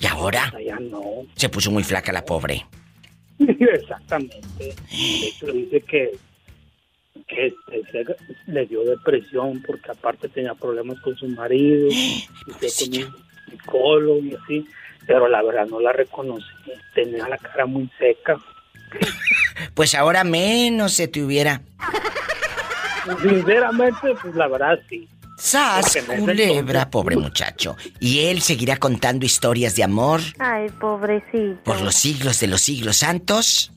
[0.00, 0.52] ¿Y ahora?
[0.66, 1.02] Ya no.
[1.36, 2.66] Se puso muy flaca la pobre.
[3.38, 4.40] Exactamente.
[4.58, 6.10] De hecho, dice que,
[7.28, 8.16] que este, se-
[8.46, 12.26] le dio depresión porque aparte tenía problemas con su marido, y
[12.58, 12.68] fue
[13.02, 13.14] con un
[13.50, 14.66] psicólogo y así,
[15.06, 16.44] pero la verdad no la reconocí.
[16.94, 18.36] Tenía la cara muy seca.
[19.74, 21.60] Pues ahora menos se te hubiera.
[23.22, 25.08] Sinceramente, pues la verdad sí.
[25.36, 27.76] ¡Sas, culebra, pobre muchacho!
[28.00, 31.60] Y él seguirá contando historias de amor Ay, pobrecito.
[31.64, 33.72] por los siglos de los siglos santos.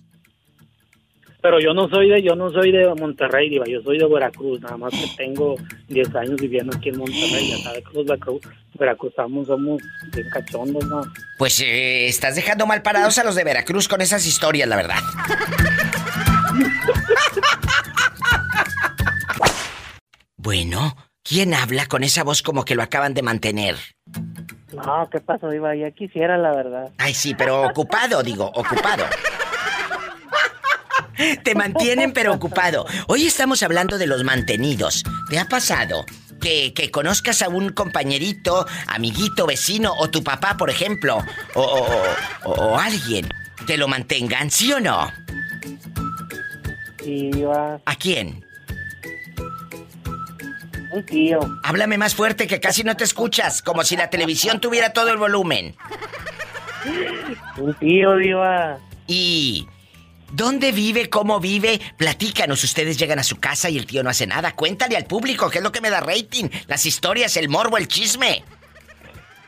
[1.42, 4.62] Pero yo no soy de yo no soy de Monterrey, diva, yo soy de Veracruz,
[4.62, 5.56] nada más que tengo
[5.88, 8.42] 10 años viviendo aquí en Monterrey, ya sabes que los Veracruz,
[8.78, 9.82] Veracruz somos, somos
[10.14, 11.02] bien cachondos, ¿no?
[11.40, 15.00] Pues eh, estás dejando mal parados a los de Veracruz con esas historias, la verdad.
[20.38, 23.76] Bueno, ¿quién habla con esa voz como que lo acaban de mantener?
[24.74, 25.76] No, ¿qué pasó, Diva?
[25.76, 26.92] Ya quisiera, la verdad.
[26.98, 29.06] Ay, sí, pero ocupado, digo, ocupado.
[31.44, 32.86] Te mantienen pero ocupado.
[33.08, 35.04] Hoy estamos hablando de los mantenidos.
[35.30, 36.06] ¿Te ha pasado
[36.42, 41.18] que, que conozcas a un compañerito, amiguito, vecino o tu papá, por ejemplo,
[41.54, 42.04] o, o-
[42.50, 43.30] o- o alguien,
[43.68, 45.12] te lo mantengan, ¿sí o no?
[47.04, 47.80] Sí, Diva.
[47.86, 48.44] ¿A quién?
[50.94, 51.40] Un tío.
[51.64, 55.18] Háblame más fuerte que casi no te escuchas, como si la televisión tuviera todo el
[55.18, 55.76] volumen.
[57.58, 58.78] Un tío, Diva.
[59.08, 59.68] ¿Y
[60.32, 61.10] dónde vive?
[61.10, 61.80] ¿Cómo vive?
[61.98, 64.56] Platícanos, ustedes llegan a su casa y el tío no hace nada.
[64.56, 66.50] Cuéntale al público qué es lo que me da rating.
[66.68, 68.44] Las historias, el morbo, el chisme.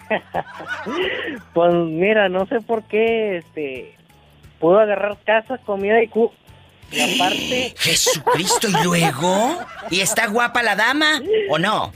[1.54, 3.96] Pues mira, no sé por qué, este...
[4.60, 6.32] Pudo agarrar casa, comida y cu...
[6.92, 7.74] Y aparte...
[7.78, 9.60] Jesucristo, ¿y luego?
[9.90, 11.92] ¿Y está guapa la dama o no?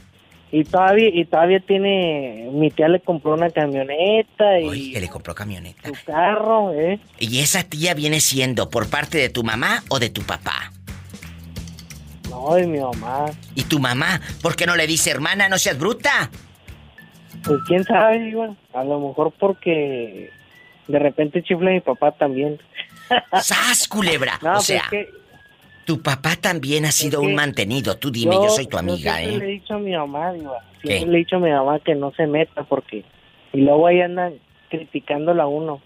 [0.52, 2.50] Y todavía, y todavía tiene...
[2.54, 4.68] Mi tía le compró una camioneta y...
[4.68, 5.90] Oye, que le compró camioneta.
[5.90, 7.00] Su carro, ¿eh?
[7.20, 10.72] ¿Y esa tía viene siendo por parte de tu mamá o de tu papá?
[12.30, 13.26] No, de mi mamá.
[13.56, 14.22] ¿Y tu mamá?
[14.42, 16.30] ¿Por qué no le dice, hermana, no seas bruta?
[17.44, 18.56] Pues quién sabe, Diva.
[18.74, 20.32] A lo mejor porque...
[20.88, 22.58] De repente chifla mi papá también.
[23.42, 24.40] ¡Sas, culebra!
[24.42, 25.10] No, o pues sea, es que
[25.88, 27.98] tu papá también ha sido un mantenido.
[27.98, 29.60] Tú dime, yo, soy tu amiga, siempre le he ¿eh?
[29.62, 30.60] dicho a mi mamá, Diva.
[30.82, 30.90] ¿Qué?
[30.90, 33.06] Siempre le he dicho a mi mamá que no se meta porque...
[33.54, 34.34] Y luego ahí andan
[34.70, 35.82] criticándola a uno.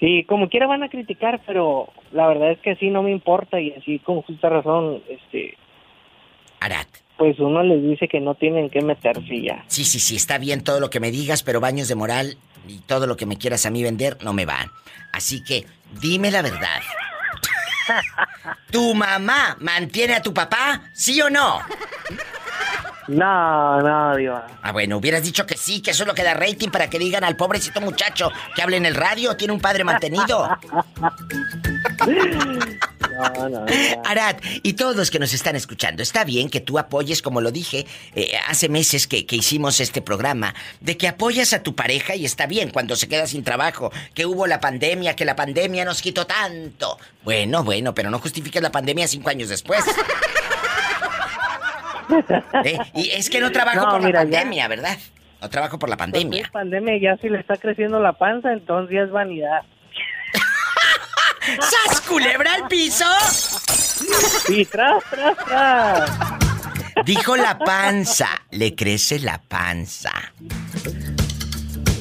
[0.00, 3.60] Sí, como quiera van a criticar, pero la verdad es que así no me importa
[3.60, 5.56] y así con justa razón, este...
[6.58, 6.88] Arat.
[7.18, 9.64] Pues uno les dice que no tienen que meterse ya.
[9.68, 12.36] Sí, sí, sí, está bien todo lo que me digas, pero baños de moral
[12.66, 14.70] y todo lo que me quieras a mí vender no me van.
[15.12, 15.64] Así que
[16.02, 16.80] dime la verdad.
[18.70, 20.82] ¿Tu mamá mantiene a tu papá?
[20.92, 21.60] ¿Sí o no?
[23.08, 24.46] No, no, Diva.
[24.62, 26.98] Ah, bueno, hubieras dicho que sí, que eso es lo que da rating para que
[26.98, 30.48] digan al pobrecito muchacho que hable en el radio, tiene un padre mantenido.
[33.16, 33.66] No, no, no.
[34.04, 37.50] Arad, y todos los que nos están escuchando, está bien que tú apoyes, como lo
[37.50, 42.14] dije eh, hace meses que, que hicimos este programa, de que apoyas a tu pareja
[42.14, 45.84] y está bien cuando se queda sin trabajo, que hubo la pandemia, que la pandemia
[45.84, 46.98] nos quitó tanto.
[47.24, 49.84] Bueno, bueno, pero no justifiques la pandemia cinco años después.
[52.64, 54.38] Eh, Y es que no trabajo por mira, la ya.
[54.38, 54.96] pandemia, ¿verdad?
[55.40, 56.42] No trabajo por la pandemia.
[56.42, 59.62] Pues, pandemia ya si le está creciendo la panza, entonces ya es vanidad.
[61.60, 63.04] ¡Sas culebra al piso!
[64.48, 66.10] Y tras, tras, tras.
[67.04, 70.12] Dijo la panza, le crece la panza.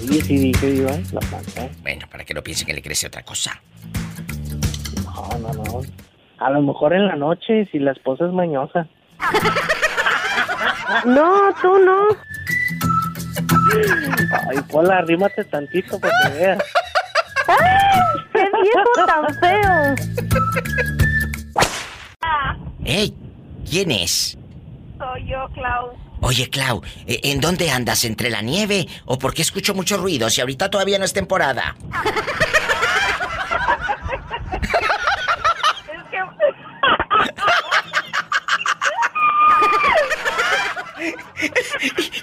[0.08, 1.68] Sí, sí, dije, Diva, la panza.
[1.82, 3.62] Bueno, para que no piensen que le crece otra cosa.
[5.04, 5.82] No, no, no.
[6.40, 8.88] A lo mejor en la noche, si la esposa es mañosa.
[11.06, 12.08] No, tú no.
[14.50, 16.64] Ay, Pola, arrímate tantito para que veas
[18.62, 19.26] viejos tan
[22.86, 23.16] ¡Ey!
[23.70, 24.38] ¿Quién es?
[24.98, 25.94] Soy yo, Clau.
[26.22, 28.04] Oye, Clau, ¿e-, ¿en dónde andas?
[28.06, 28.88] ¿Entre la nieve?
[29.06, 31.76] ¿O por qué escucho mucho ruido si ahorita todavía no es temporada?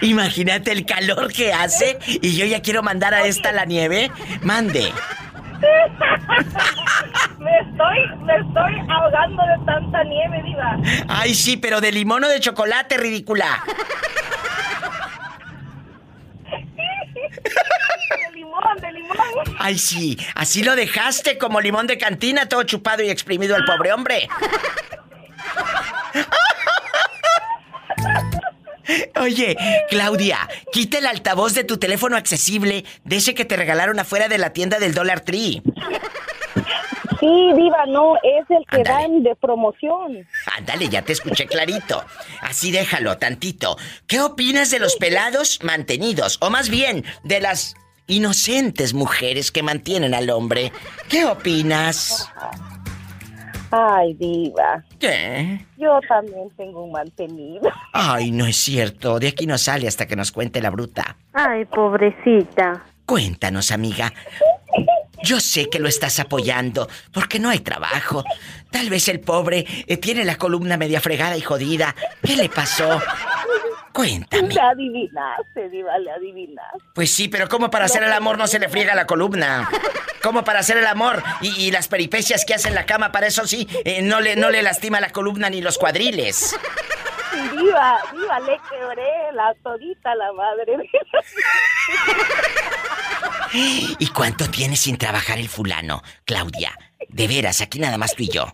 [0.00, 4.10] Imagínate el calor que hace y yo ya quiero mandar a esta la nieve.
[4.42, 4.92] Mande.
[7.38, 10.76] me estoy, me estoy ahogando de tanta nieve, diva.
[11.08, 13.62] Ay, sí, pero de limón o de chocolate, ridícula.
[18.10, 19.16] De limón, de limón.
[19.58, 23.92] Ay, sí, así lo dejaste como limón de cantina, todo chupado y exprimido al pobre
[23.92, 24.28] hombre.
[29.20, 29.56] Oye,
[29.88, 34.38] Claudia, quita el altavoz de tu teléfono accesible, de ese que te regalaron afuera de
[34.38, 35.62] la tienda del Dollar Tree.
[37.20, 40.26] Sí, diva, no, es el que dan de promoción.
[40.58, 42.04] Ándale, ya te escuché clarito.
[42.40, 43.76] Así déjalo, tantito.
[44.08, 46.38] ¿Qué opinas de los pelados mantenidos?
[46.40, 47.76] O más bien, de las
[48.08, 50.72] inocentes mujeres que mantienen al hombre.
[51.08, 52.28] ¿Qué opinas?
[53.74, 54.84] Ay, diva.
[54.98, 55.64] ¿Qué?
[55.78, 57.70] Yo también tengo un mantenido.
[57.94, 59.18] Ay, no es cierto.
[59.18, 61.16] De aquí no sale hasta que nos cuente la bruta.
[61.32, 62.84] Ay, pobrecita.
[63.06, 64.12] Cuéntanos, amiga.
[65.22, 68.24] Yo sé que lo estás apoyando porque no hay trabajo.
[68.70, 71.94] Tal vez el pobre eh, tiene la columna media fregada y jodida.
[72.22, 73.00] ¿Qué le pasó?
[73.92, 74.54] Cuéntame.
[74.54, 76.78] Le adivinaste, diva, le adivinaste.
[76.94, 79.68] Pues sí, pero ¿cómo para hacer el amor no se le friega la columna?
[80.22, 81.22] ¿Cómo para hacer el amor?
[81.40, 84.36] Y, y las peripecias que hace en la cama, para eso sí, eh, no, le,
[84.36, 86.56] no le lastima la columna ni los cuadriles.
[87.56, 90.76] Diva, diva, le quebré la todita la madre.
[93.98, 96.78] ¿Y cuánto tiene sin trabajar el fulano, Claudia?
[97.08, 98.46] De veras, aquí nada más tú y yo.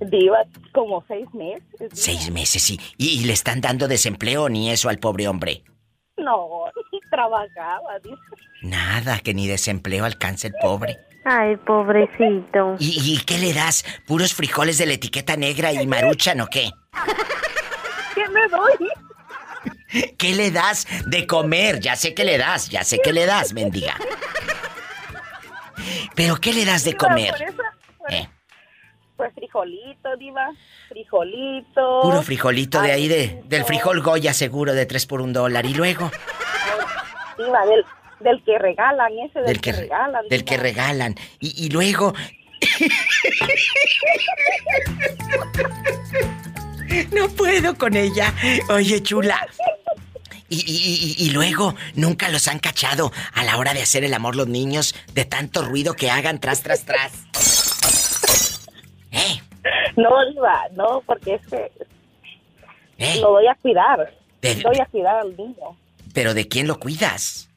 [0.00, 0.38] Diva,
[0.72, 1.90] como seis meses.
[1.92, 2.78] Seis meses, sí.
[2.96, 5.62] ¿Y, y le están dando desempleo ni eso al pobre hombre?
[6.16, 8.16] No, ni trabajaba, dice.
[8.62, 10.98] Nada, que ni desempleo alcanza el pobre.
[11.24, 12.76] Ay, pobrecito.
[12.78, 13.84] ¿Y, y qué le das?
[14.06, 16.70] ¿Puros frijoles de la etiqueta negra y maruchan o qué?
[18.14, 18.88] ¿Qué me doy?
[20.18, 21.80] ¿Qué le das de comer?
[21.80, 23.96] Ya sé que le das, ya sé que le das, mendiga.
[26.14, 27.30] ¿Pero qué le das de comer?
[27.32, 27.79] por eso- por-
[29.20, 30.48] Pues frijolito, diva.
[30.88, 32.00] Frijolito.
[32.00, 35.66] puro frijolito de ahí, de, del frijol Goya seguro de tres por un dólar.
[35.66, 36.10] Y luego,
[37.36, 37.84] Diva, del,
[38.20, 40.28] del que regalan, ese del, del que, que, regalan.
[40.30, 41.14] del que regalan.
[41.38, 42.14] Y, y luego...
[47.12, 48.32] No puedo con ella.
[48.68, 49.46] Oye, chula.
[50.48, 54.12] Y, y- y- y luego, nunca los han cachado a la hora de hacer el
[54.14, 57.69] amor los niños de tanto ruido que hagan tras, tras, tras.
[59.96, 61.70] No, diva, no, porque es que
[62.98, 63.18] ¿Eh?
[63.20, 64.12] lo voy a cuidar.
[64.40, 65.76] De- Voy a cuidar al niño.
[66.14, 67.48] ¿Pero de quién lo cuidas?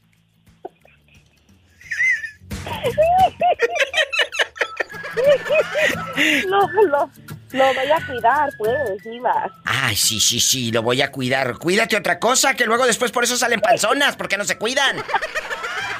[6.47, 7.09] lo, lo,
[7.51, 9.51] lo voy a cuidar, pues, diva.
[9.65, 11.57] Ay, sí, sí, sí, lo voy a cuidar.
[11.57, 14.97] Cuídate otra cosa, que luego después por eso salen panzonas, porque no se cuidan.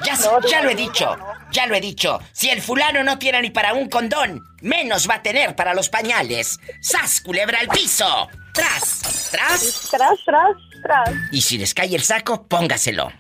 [0.06, 0.18] Ya,
[0.50, 1.18] ya lo he dicho,
[1.52, 2.20] ya lo he dicho.
[2.32, 5.90] Si el fulano no tiene ni para un condón, menos va a tener para los
[5.90, 6.60] pañales.
[6.82, 8.28] ¡Sas, culebra al piso!
[8.54, 9.30] ¡Tras!
[9.32, 9.90] ¡Tras!
[9.92, 11.10] Tras, tras, tras.
[11.32, 13.12] Y si les cae el saco, póngaselo.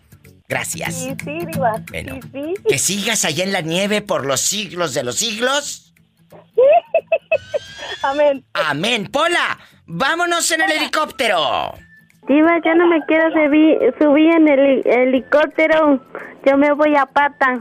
[0.47, 0.93] Gracias.
[0.93, 1.73] Sí, sí, diva.
[1.89, 2.19] Bueno.
[2.31, 2.63] Sí, sí.
[2.69, 5.93] Que sigas allá en la nieve por los siglos de los siglos.
[8.03, 8.43] Amén.
[8.53, 9.07] Amén.
[9.11, 11.73] Pola, vámonos en el helicóptero.
[12.27, 16.01] Diva, yo no me quiero subir, subir en el heli- helicóptero.
[16.45, 17.59] Yo me voy a pata.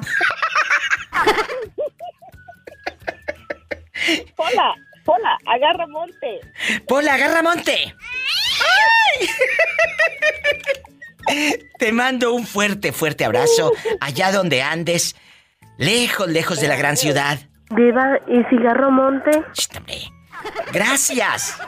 [4.37, 4.75] Pola,
[5.05, 6.41] Pola, agarra monte.
[6.89, 7.95] Pola, agarra monte.
[11.79, 15.17] Te mando un fuerte, fuerte abrazo allá donde andes,
[15.79, 17.39] lejos, lejos de la gran ciudad.
[17.71, 19.43] Diva, ¿y cigarro monte?
[20.73, 21.59] Gracias.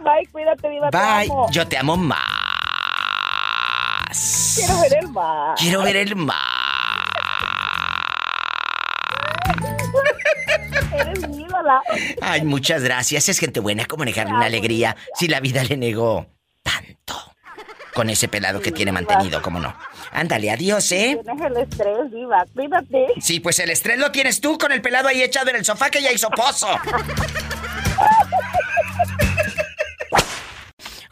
[0.00, 0.90] Bye, cuídate, diva.
[0.90, 1.26] te Bye.
[1.30, 1.46] amo.
[1.50, 2.53] Yo te amo más.
[4.12, 5.54] Quiero ver el mar.
[5.56, 6.36] Quiero ver el mar.
[10.92, 11.80] Eres mi ídola.
[12.20, 13.28] Ay, muchas gracias.
[13.28, 16.26] Es gente buena como negarle una alegría si la vida le negó
[16.62, 17.14] tanto.
[17.92, 19.76] Con ese pelado que tiene mantenido, ¿cómo no?
[20.12, 21.20] Ándale, adiós, ¿eh?
[21.22, 22.44] Tienes el estrés, diva.
[22.54, 23.06] Cuídate.
[23.20, 25.90] Sí, pues el estrés lo tienes tú con el pelado ahí echado en el sofá
[25.90, 26.68] que ya hizo pozo.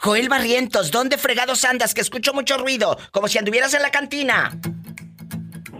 [0.03, 1.95] Joel Barrientos, ¿dónde fregados andas?
[1.95, 4.51] Que escucho mucho ruido, como si anduvieras en la cantina.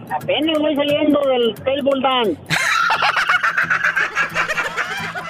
[0.09, 2.41] Apenas voy saliendo del table dance.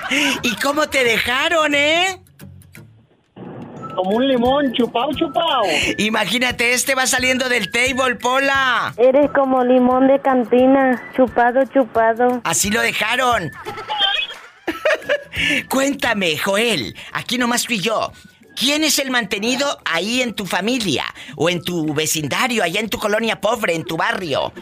[0.43, 2.21] ¿Y cómo te dejaron, eh?
[3.95, 5.63] Como un limón, chupao, chupao.
[5.97, 8.93] Imagínate, este va saliendo del table, Pola.
[8.97, 12.41] Eres como limón de cantina, chupado, chupado.
[12.43, 13.51] Así lo dejaron.
[15.69, 18.11] Cuéntame, Joel, aquí nomás fui yo.
[18.55, 21.05] ¿Quién es el mantenido ahí en tu familia?
[21.35, 24.53] O en tu vecindario, allá en tu colonia pobre, en tu barrio.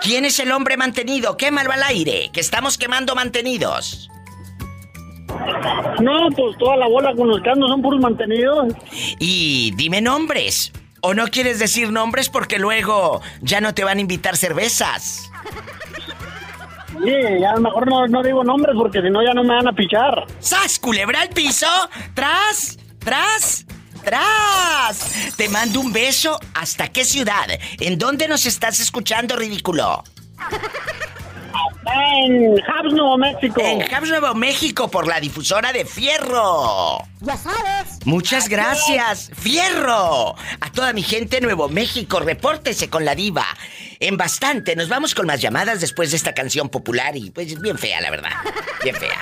[0.00, 1.36] ¿Quién es el hombre mantenido?
[1.36, 4.10] Quémalo al aire, que estamos quemando mantenidos.
[6.00, 8.74] No, pues toda la bola con los ando son puros mantenidos.
[9.18, 10.72] Y dime nombres.
[11.02, 15.30] ¿O no quieres decir nombres porque luego ya no te van a invitar cervezas?
[17.04, 19.68] Sí, a lo mejor no, no digo nombres porque si no ya no me van
[19.68, 20.24] a pichar.
[20.40, 21.66] ¡Sas, culebra al piso!
[22.14, 22.78] ¡Tras!
[23.06, 23.64] ¡Tras!
[24.02, 25.36] ¡Tras!
[25.36, 26.40] Te mando un beso.
[26.54, 27.46] ¿Hasta qué ciudad?
[27.78, 30.02] ¿En dónde nos estás escuchando, ridículo?
[32.18, 33.60] En Habs, Nuevo México.
[33.60, 36.98] En Habs, Nuevo México, por la difusora de Fierro.
[37.20, 38.04] Ya sabes.
[38.04, 40.34] Muchas gracias, Fierro.
[40.60, 43.46] A toda mi gente Nuevo México, repórtese con la diva.
[44.00, 47.78] En bastante, nos vamos con más llamadas después de esta canción popular y pues bien
[47.78, 48.32] fea, la verdad.
[48.82, 49.20] Bien fea.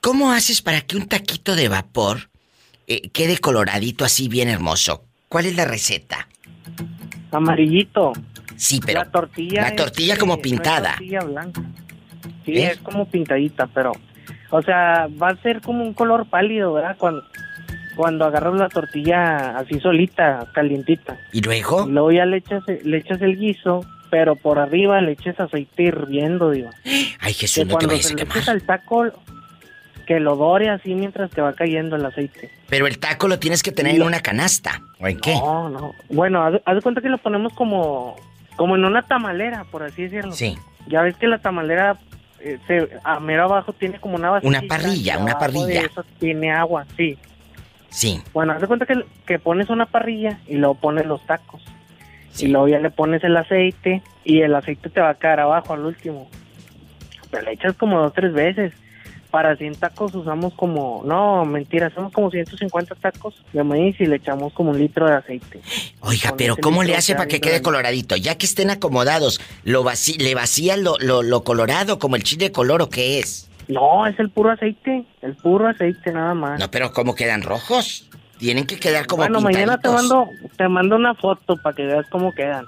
[0.00, 2.30] ¿Cómo haces para que un taquito de vapor
[2.86, 5.04] eh, quede coloradito así bien hermoso?
[5.28, 6.28] ¿Cuál es la receta?
[7.30, 8.12] Amarillito.
[8.56, 9.62] Sí, pero La tortilla.
[9.62, 10.90] la tortilla eh, como no es pintada.
[10.92, 11.62] tortilla blanca.
[12.44, 12.70] Sí, ¿Eh?
[12.72, 13.92] es como pintadita, pero.
[14.50, 16.96] O sea, va a ser como un color pálido, ¿verdad?
[16.98, 17.22] Cuando,
[17.96, 21.18] cuando agarras la tortilla así solita, calientita.
[21.32, 21.86] ¿Y luego?
[21.86, 25.82] Y luego ya le echas, le echas el guiso, pero por arriba le echas aceite
[25.82, 26.70] hirviendo, digo.
[27.20, 28.36] Ay, Que Jesús, no te cuando vayas se a le quemar.
[28.38, 29.04] eches al taco,
[30.08, 32.50] que lo dore así mientras te va cayendo el aceite.
[32.70, 34.80] Pero el taco lo tienes que tener en una canasta.
[34.98, 35.34] ¿O en qué?
[35.34, 35.92] No, no.
[36.08, 38.16] Bueno, haz, haz de cuenta que lo ponemos como,
[38.56, 40.32] como en una tamalera, por así decirlo.
[40.32, 40.56] Sí.
[40.86, 41.98] Ya ves que la tamalera
[42.40, 45.80] eh, se, a mero abajo tiene como una basecita Una parrilla, una de parrilla.
[45.82, 47.18] eso tiene agua, sí.
[47.90, 48.22] Sí.
[48.32, 51.62] Bueno, haz de cuenta que, que pones una parrilla y luego pones los tacos.
[52.38, 55.74] Y luego ya le pones el aceite y el aceite te va a caer abajo
[55.74, 56.30] al último.
[57.30, 58.72] Pero le echas como dos tres veces.
[59.30, 64.16] Para 100 tacos usamos como, no, mentira, hacemos como 150 tacos de maíz y le
[64.16, 65.60] echamos como un litro de aceite.
[66.00, 68.16] Oiga, Con pero ¿cómo le hace para que quede coloradito?
[68.16, 72.52] Ya que estén acomodados, ¿lo vací- ¿le vacían lo, lo, lo colorado como el chile
[72.52, 73.50] color o qué es?
[73.68, 76.58] No, es el puro aceite, el puro aceite nada más.
[76.58, 78.08] No, pero ¿cómo quedan rojos?
[78.38, 80.26] Tienen que quedar como bueno, mañana te mando,
[80.56, 82.64] te mando una foto para que veas cómo quedan.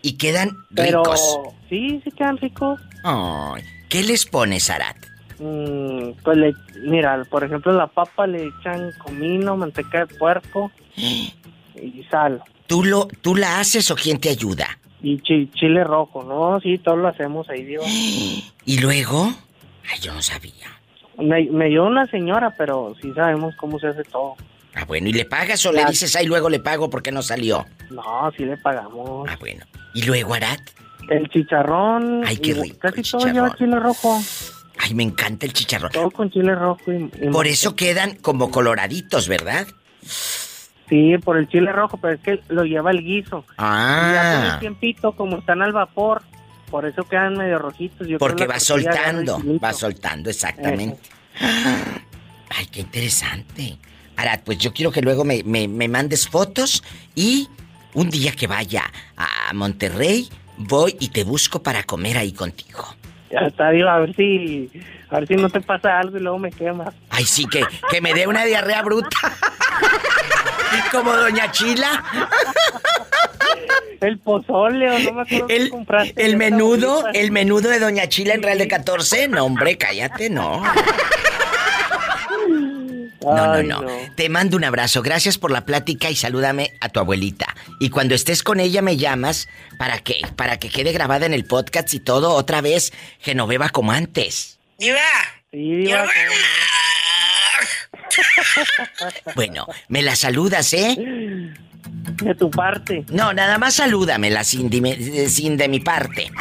[0.00, 1.38] Y quedan Pero ricos.
[1.68, 2.80] sí, sí quedan ricos.
[3.02, 4.96] Ay, ¿qué les pones, Arat?
[5.38, 12.04] Mm, pues le, mira, por ejemplo, la papa le echan comino, manteca de puerco y
[12.10, 12.42] sal.
[12.66, 14.66] ¿Tú, lo, ¿Tú la haces o quién te ayuda?
[15.02, 16.60] Y chi- chile rojo, ¿no?
[16.60, 17.82] Sí, todo lo hacemos ahí, digo.
[18.64, 19.32] ¿Y luego?
[19.92, 20.70] Ay, yo no sabía.
[21.18, 24.34] Me, me dio una señora, pero sí sabemos cómo se hace todo.
[24.74, 27.64] Ah, bueno, ¿y le pagas o le dices, ay, luego le pago porque no salió?
[27.90, 29.28] No, sí le pagamos.
[29.30, 29.64] Ah, bueno.
[29.94, 30.60] ¿Y luego, Arat?
[31.08, 32.22] El chicharrón.
[32.24, 34.18] Ay, qué y rico Casi todo lleva chile rojo.
[34.84, 35.90] Ay, me encanta el chicharrón.
[35.92, 39.66] Todo con chile rojo y, y Por eso quedan como coloraditos, ¿verdad?
[40.02, 43.46] Sí, por el chile rojo, pero es que lo lleva el guiso.
[43.48, 46.20] Y ya con Ah, el tiempito, como están al vapor,
[46.70, 48.06] por eso quedan medio rojitos.
[48.06, 51.00] Yo porque va soltando, va soltando, exactamente.
[51.40, 53.78] Ay, qué interesante.
[54.16, 57.48] Arat, pues yo quiero que luego me, me- me mandes fotos y
[57.94, 58.84] un día que vaya
[59.16, 60.28] a Monterrey,
[60.58, 62.84] voy y te busco para comer ahí contigo.
[63.34, 64.70] Ya está, digo, a ver si,
[65.10, 66.94] a ver si no te pasa algo y luego me quemas.
[67.10, 69.08] Ay, sí, que, que me dé una diarrea bruta.
[70.92, 72.04] Como Doña Chila.
[74.00, 76.24] El pozole, o no me acuerdo El, compraste.
[76.24, 79.26] el menudo, el menudo de Doña Chila en Real de 14.
[79.28, 80.62] No, hombre, cállate, no.
[83.24, 83.86] No, no, no.
[84.16, 85.02] Te mando un abrazo.
[85.02, 87.54] Gracias por la plática y salúdame a tu abuelita.
[87.80, 89.48] Y cuando estés con ella me llamas
[89.78, 93.92] para que para que quede grabada en el podcast y todo otra vez Genoveva como
[93.92, 94.58] antes.
[94.78, 94.90] Sí,
[95.52, 96.06] diva,
[99.34, 100.96] Bueno, me la saludas, ¿eh?
[102.22, 103.04] De tu parte.
[103.10, 106.30] No, nada más salúdamela sin, de mi- sin de mi parte.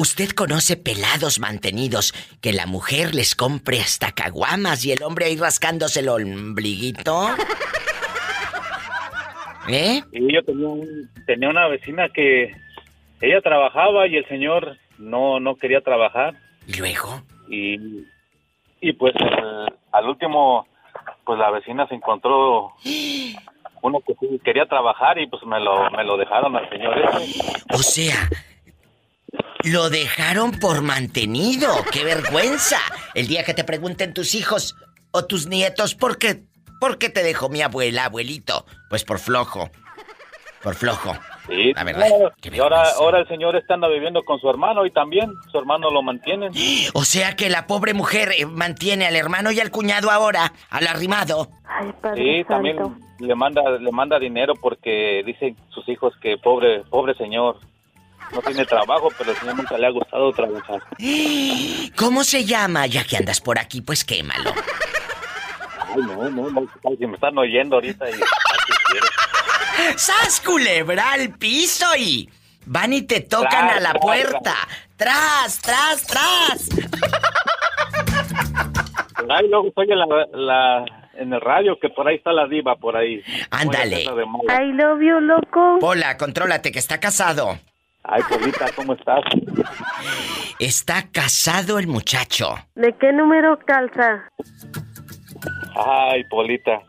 [0.00, 5.36] ¿Usted conoce pelados mantenidos que la mujer les compre hasta caguamas y el hombre ahí
[5.36, 7.30] rascándose el ombliguito?
[9.68, 10.00] ¿Eh?
[10.12, 12.54] Y yo tenía, un- tenía una vecina que
[13.20, 16.34] ella trabajaba y el señor no, no quería trabajar.
[16.68, 17.20] ¿Y luego?
[17.50, 18.04] Y,
[18.80, 20.68] y pues el- al último,
[21.24, 22.72] pues la vecina se encontró
[23.82, 24.14] uno que
[24.44, 27.32] quería trabajar y pues me lo, me lo dejaron al señor ese.
[27.74, 28.28] O sea,
[29.64, 31.68] lo dejaron por mantenido.
[31.92, 32.78] ¡Qué vergüenza!
[33.14, 34.76] El día que te pregunten tus hijos
[35.10, 36.44] o tus nietos, ¿por qué,
[36.80, 38.64] ¿por qué te dejó mi abuela, abuelito?
[38.88, 39.70] Pues por flojo.
[40.62, 41.14] Por flojo.
[41.48, 42.06] Sí, La verdad.
[42.42, 45.90] y ahora, ahora el señor está anda viviendo con su hermano y también su hermano
[45.90, 46.50] lo mantiene.
[46.94, 50.86] O sea que la pobre mujer eh, mantiene al hermano y al cuñado ahora, al
[50.86, 51.48] arrimado.
[52.16, 52.76] Sí, también
[53.20, 57.58] le manda le manda dinero porque dicen sus hijos que pobre pobre señor
[58.32, 60.80] no tiene trabajo, pero señor nunca le ha gustado trabajar.
[61.96, 62.86] ¿Cómo se llama?
[62.86, 64.52] Ya que andas por aquí, pues quémalo.
[65.80, 66.66] Ay, no, no, no,
[66.98, 68.20] si me están oyendo ahorita y así
[68.90, 69.06] quiero.
[69.98, 72.28] ¡Sas, culebra al piso y...
[72.70, 74.54] Van y te tocan Tras, a la tras, puerta.
[74.98, 76.68] ¡Tras, tras, tras!
[79.30, 80.84] Ay, luego estoy en, la, la-
[81.14, 83.22] en el radio, que por ahí está la diva, por ahí.
[83.50, 84.02] Ándale.
[84.02, 85.78] I love you, loco.
[85.80, 87.58] Pola, contrólate que está casado.
[88.10, 89.20] Ay, Polita, ¿cómo estás?
[90.58, 92.54] Está casado el muchacho.
[92.74, 94.26] ¿De qué número calza?
[95.76, 96.80] Ay, Polita.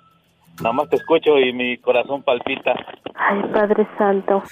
[0.61, 2.73] Nada más te escucho y mi corazón palpita.
[3.15, 4.43] Ay, Padre Santo.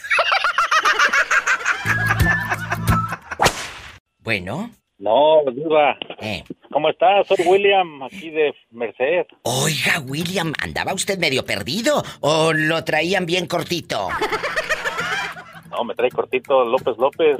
[4.19, 4.69] Bueno.
[4.99, 5.95] No, diva.
[6.19, 6.43] Eh.
[6.73, 7.27] ¿Cómo estás?
[7.27, 9.25] Soy William, aquí de Merced.
[9.43, 14.09] Oiga, William, ¿andaba usted medio perdido o lo traían bien cortito?
[15.77, 17.37] No, me trae cortito López López.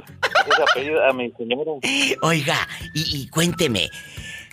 [1.08, 1.32] A mi.
[2.22, 3.90] Oiga, y, y cuénteme,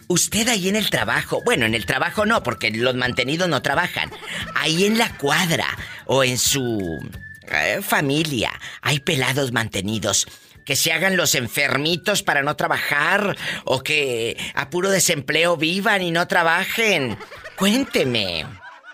[0.08, 4.12] usted ahí en el trabajo, bueno, en el trabajo no, porque los mantenidos no trabajan,
[4.56, 5.68] ahí en la cuadra
[6.06, 7.00] o en su
[7.48, 8.52] eh, familia,
[8.82, 10.28] hay pelados mantenidos.
[10.66, 16.10] Que se hagan los enfermitos para no trabajar o que a puro desempleo vivan y
[16.10, 17.20] no trabajen.
[17.56, 18.48] Cuénteme,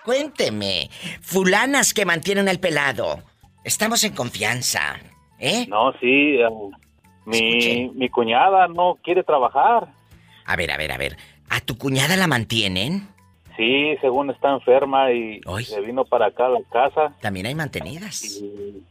[0.03, 0.89] cuénteme.
[1.21, 3.23] Fulanas que mantienen al pelado.
[3.63, 4.99] Estamos en confianza,
[5.39, 5.65] ¿eh?
[5.67, 6.37] No, sí.
[6.39, 6.47] eh,
[7.25, 9.87] mi, mi cuñada no quiere trabajar.
[10.45, 11.17] A ver, a ver, a ver.
[11.49, 13.07] ¿A tu cuñada la mantienen?
[13.57, 17.13] Sí, según está enferma y se vino para acá a la casa.
[17.21, 18.23] También hay mantenidas.
[18.41, 18.81] Y,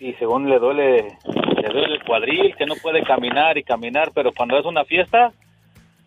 [0.00, 4.32] y según le duele, le duele el cuadril, que no puede caminar y caminar, pero
[4.32, 5.32] cuando es una fiesta,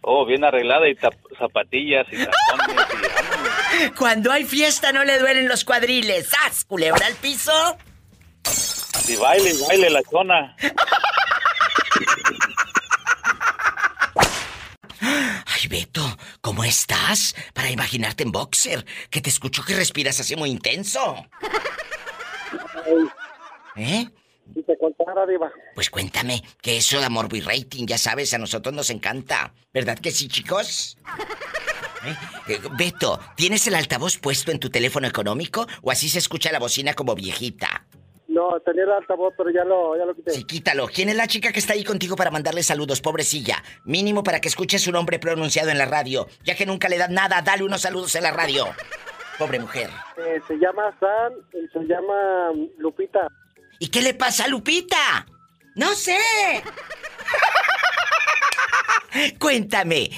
[0.02, 0.96] oh, bien arreglada y
[1.40, 3.17] zapatillas y tacones y
[3.98, 6.30] Cuando hay fiesta no le duelen los cuadriles.
[6.30, 6.66] ¡Sas!
[6.66, 7.78] Culebra al piso.
[9.08, 10.56] Y baile, y baile la zona.
[15.00, 17.36] Ay, Beto, ¿cómo estás?
[17.54, 21.26] Para imaginarte en boxer, que te escucho que respiras así muy intenso.
[23.76, 24.08] ¿Eh?
[24.54, 25.52] Si te contara, Diva.
[25.76, 29.54] Pues cuéntame, que eso de amor y rating, ya sabes, a nosotros nos encanta.
[29.74, 30.98] ¿Verdad que sí, chicos?
[32.06, 32.60] ¿Eh?
[32.78, 36.94] Beto, ¿tienes el altavoz puesto en tu teléfono económico o así se escucha la bocina
[36.94, 37.86] como viejita?
[38.28, 40.32] No, tenía el altavoz, pero ya lo, ya lo quité.
[40.32, 40.88] Sí, quítalo.
[40.88, 43.64] ¿Quién es la chica que está ahí contigo para mandarle saludos, pobrecilla?
[43.84, 46.28] Mínimo para que escuche su nombre pronunciado en la radio.
[46.44, 48.68] Ya que nunca le das nada, dale unos saludos en la radio.
[49.40, 49.90] Pobre mujer.
[50.18, 53.28] Eh, se llama San y se llama Lupita.
[53.80, 55.26] ¿Y qué le pasa a Lupita?
[55.76, 56.18] No sé.
[59.40, 60.10] Cuéntame.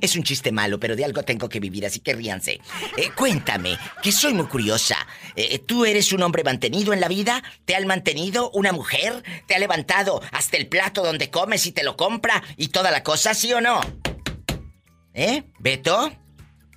[0.00, 2.60] Es un chiste malo, pero de algo tengo que vivir, así que ríanse.
[2.96, 4.96] Eh, cuéntame, que soy muy curiosa.
[5.36, 7.42] Eh, ¿Tú eres un hombre mantenido en la vida?
[7.64, 9.22] ¿Te han mantenido una mujer?
[9.46, 13.02] ¿Te ha levantado hasta el plato donde comes y te lo compra y toda la
[13.02, 13.80] cosa, sí o no?
[15.14, 15.44] ¿Eh?
[15.58, 16.12] ¿Beto?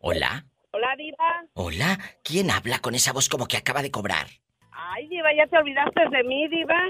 [0.00, 0.46] Hola.
[0.74, 1.44] Hola, Diva.
[1.52, 1.98] Hola.
[2.24, 4.26] ¿Quién habla con esa voz como que acaba de cobrar?
[4.72, 6.80] Ay, Diva, ya te olvidaste de mí, Diva.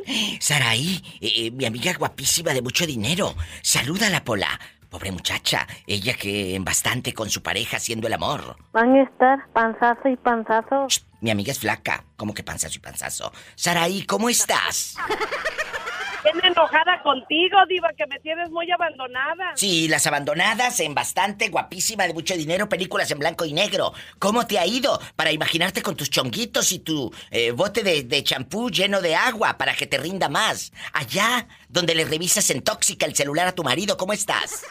[0.41, 3.35] Saraí, eh, mi amiga guapísima de mucho dinero.
[3.63, 4.49] Saluda a la Pola.
[4.89, 8.57] Pobre muchacha, ella que en bastante con su pareja haciendo el amor.
[8.73, 10.87] Van a estar panzazo y panzazo.
[11.21, 13.33] Mi amiga es flaca, como que panzazo y panzazo.
[13.57, 14.97] Saraí, ¿cómo estás?
[16.25, 19.53] Viene enojada contigo, Diva, que me tienes muy abandonada.
[19.57, 23.93] Sí, las abandonadas en bastante, guapísima, de mucho dinero, películas en blanco y negro.
[24.19, 25.01] ¿Cómo te ha ido?
[25.17, 29.57] Para imaginarte con tus chonguitos y tu eh, bote de de champú lleno de agua
[29.59, 30.73] para que te rinda más.
[30.93, 34.65] Allá, donde le revisas en tóxica el celular a tu marido, ¿cómo estás?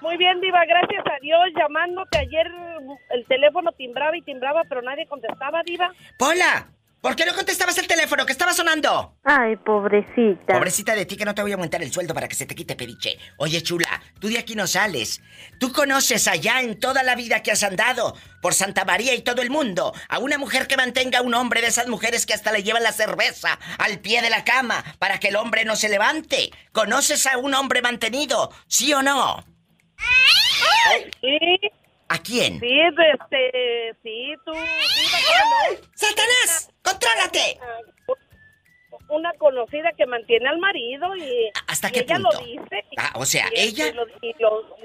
[0.00, 1.40] Muy bien, Diva, gracias a Dios.
[1.56, 2.50] Llamándote ayer,
[3.10, 5.92] el teléfono timbraba y timbraba, pero nadie contestaba, Diva.
[6.18, 6.68] ¡Pola!
[7.00, 9.16] ¿Por qué no contestabas el teléfono que estaba sonando?
[9.22, 10.54] Ay, pobrecita.
[10.54, 12.56] Pobrecita de ti que no te voy a aumentar el sueldo para que se te
[12.56, 13.18] quite pediche.
[13.36, 15.22] Oye, chula, tú de aquí no sales.
[15.60, 19.42] Tú conoces allá en toda la vida que has andado por Santa María y todo
[19.42, 22.50] el mundo a una mujer que mantenga a un hombre de esas mujeres que hasta
[22.50, 25.88] le llevan la cerveza al pie de la cama para que el hombre no se
[25.88, 26.50] levante.
[26.72, 28.50] ¿Conoces a un hombre mantenido?
[28.66, 29.44] ¿Sí o no?
[31.20, 31.38] Sí.
[32.08, 32.58] ¿A quién?
[32.58, 35.88] Sí, este, sí, tú, Diva, ¿cómo no?
[35.94, 36.70] ¡Satanás!
[36.90, 37.58] ¡Contrólate!
[39.10, 42.40] Una conocida que mantiene al marido y, ¿Hasta y qué ella punto?
[42.40, 42.84] lo dice.
[42.98, 44.76] Ah, o sea, y ella- y lo- y lo-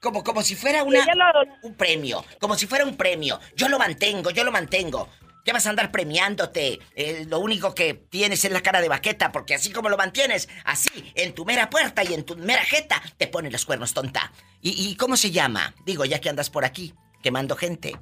[0.00, 2.24] Como, como si fuera una, lo- un premio.
[2.40, 3.38] Como si fuera un premio.
[3.54, 5.08] Yo lo mantengo, yo lo mantengo.
[5.44, 6.80] ¿Qué vas a andar premiándote?
[6.96, 10.48] Eh, lo único que tienes es la cara de baqueta, porque así como lo mantienes,
[10.64, 14.32] así, en tu mera puerta y en tu mera jeta, te ponen los cuernos, tonta.
[14.60, 15.74] ¿Y, y cómo se llama?
[15.86, 17.96] Digo, ya que andas por aquí, quemando gente.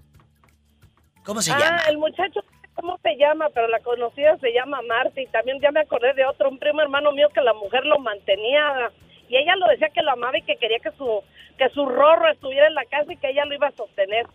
[1.25, 1.83] ¿Cómo se ah, llama?
[1.89, 2.41] el muchacho,
[2.81, 3.49] ¿cómo se llama?
[3.53, 6.81] Pero la conocida se llama Marta y también ya me acordé de otro, un primo
[6.81, 8.91] hermano mío que la mujer lo mantenía
[9.29, 11.23] y ella lo decía que lo amaba y que quería que su
[11.59, 14.27] que su rorro estuviera en la casa y que ella lo iba a sostener.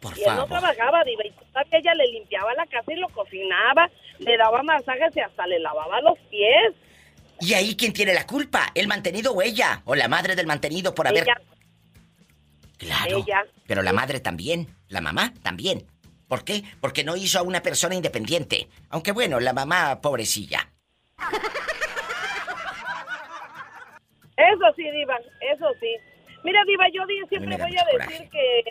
[0.00, 1.30] Por y él no trabajaba, diva, y
[1.68, 5.58] que ella le limpiaba la casa y lo cocinaba, le daba masajes y hasta le
[5.58, 6.72] lavaba los pies.
[7.40, 8.68] ¿Y ahí quién tiene la culpa?
[8.74, 9.82] ¿El mantenido o ella?
[9.84, 11.24] ¿O la madre del mantenido por haber...
[11.24, 11.40] Ella.
[12.78, 13.18] Claro.
[13.18, 13.44] Ella.
[13.66, 15.86] Pero la madre también, la mamá también.
[16.30, 16.62] ¿Por qué?
[16.80, 18.68] Porque no hizo a una persona independiente.
[18.88, 20.70] Aunque bueno, la mamá pobrecilla.
[24.36, 25.18] Eso sí, Diva,
[25.52, 25.96] eso sí.
[26.44, 28.62] Mira, Diva, yo siempre voy a decir que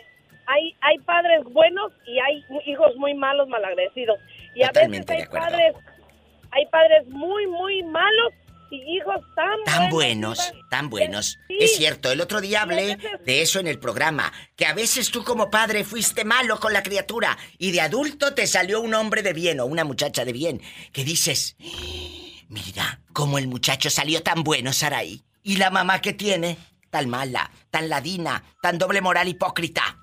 [0.46, 4.18] hay, hay padres buenos y hay hijos muy malos, malagradecidos.
[4.54, 5.74] Y Totalmente a veces hay padres,
[6.52, 8.32] hay padres muy, muy malos
[8.70, 10.38] y hijos tan, Tan buenos.
[10.38, 11.38] buenos, tan buenos.
[11.48, 11.56] Sí.
[11.60, 14.32] Es cierto, el otro día hablé veces- de eso en el programa.
[14.56, 18.46] Que a veces tú como padre fuiste malo con la criatura y de adulto te
[18.46, 20.62] salió un hombre de bien o una muchacha de bien.
[20.92, 21.56] Que dices,
[22.48, 25.22] mira, cómo el muchacho salió tan bueno, Saraí.
[25.42, 26.56] Y la mamá que tiene,
[26.90, 29.96] tan mala, tan ladina, tan doble moral hipócrita.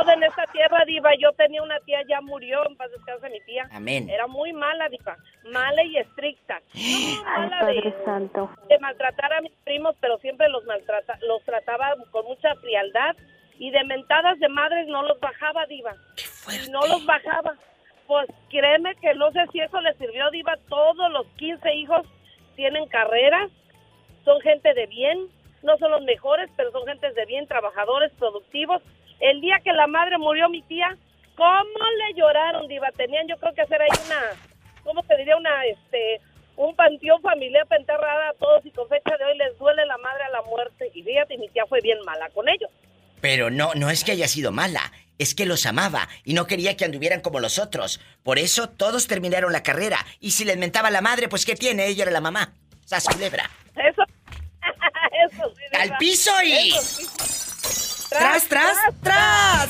[0.00, 1.10] Todo en esta tierra, Diva.
[1.18, 3.68] Yo tenía una tía, ya murió, en paz descanse mi tía.
[3.72, 4.08] Amén.
[4.08, 5.16] Era muy mala, Diva.
[5.44, 6.60] Mala y estricta.
[6.60, 8.50] No, Ay, mala Padre de, Santo.
[8.68, 13.16] de maltratar a mis primos, pero siempre los maltrata, los trataba con mucha frialdad
[13.58, 15.94] y de mentadas de madres no los bajaba, diva.
[16.48, 17.54] Y no los bajaba.
[18.06, 20.56] Pues créeme que no sé si eso le sirvió, diva.
[20.68, 22.06] Todos los 15 hijos
[22.56, 23.50] tienen carreras,
[24.24, 25.28] son gente de bien,
[25.62, 28.82] no son los mejores, pero son gente de bien, trabajadores, productivos.
[29.20, 30.96] El día que la madre murió, mi tía,
[31.36, 32.88] ¿cómo le lloraron, diva?
[32.96, 34.20] Tenían yo creo que hacer ahí una,
[34.82, 35.36] ¿cómo te diría?
[35.36, 36.20] Una, este,
[36.56, 39.98] un panteón familiar para enterrar a todos y con fecha de hoy les duele la
[39.98, 40.90] madre a la muerte.
[40.94, 42.70] Y fíjate, mi tía fue bien mala con ellos.
[43.20, 44.80] Pero no, no es que haya sido mala,
[45.18, 48.00] es que los amaba y no quería que anduvieran como los otros.
[48.22, 49.98] Por eso todos terminaron la carrera.
[50.20, 51.86] Y si les mentaba la madre, pues ¿qué tiene?
[51.86, 52.54] Ella era la mamá.
[52.86, 53.50] Sas culebra.
[53.76, 54.02] Eso,
[55.28, 55.76] eso sí.
[55.78, 57.49] ¡Al piso y- Eso sí.
[58.10, 59.68] ¡Tras, tras, tras!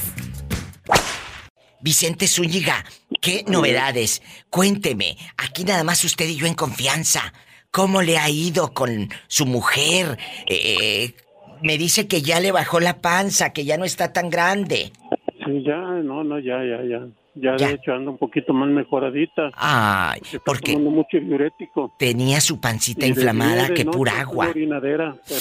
[1.83, 2.85] Vicente Zúñiga,
[3.21, 4.23] ¿qué novedades?
[4.51, 7.33] Cuénteme, aquí nada más usted y yo en confianza.
[7.71, 10.19] ¿Cómo le ha ido con su mujer?
[10.47, 11.15] Eh,
[11.63, 14.93] me dice que ya le bajó la panza, que ya no está tan grande.
[15.47, 17.07] Sí, ya, no, no, ya, ya, ya.
[17.37, 19.51] Ya, de hecho anda un poquito más mejoradita.
[19.55, 21.95] Ay, Está porque tomando mucho diurético.
[21.99, 24.49] tenía su pancita Y de inflamada, día, de que noche, pura agua.
[24.49, 25.41] orinadera, pero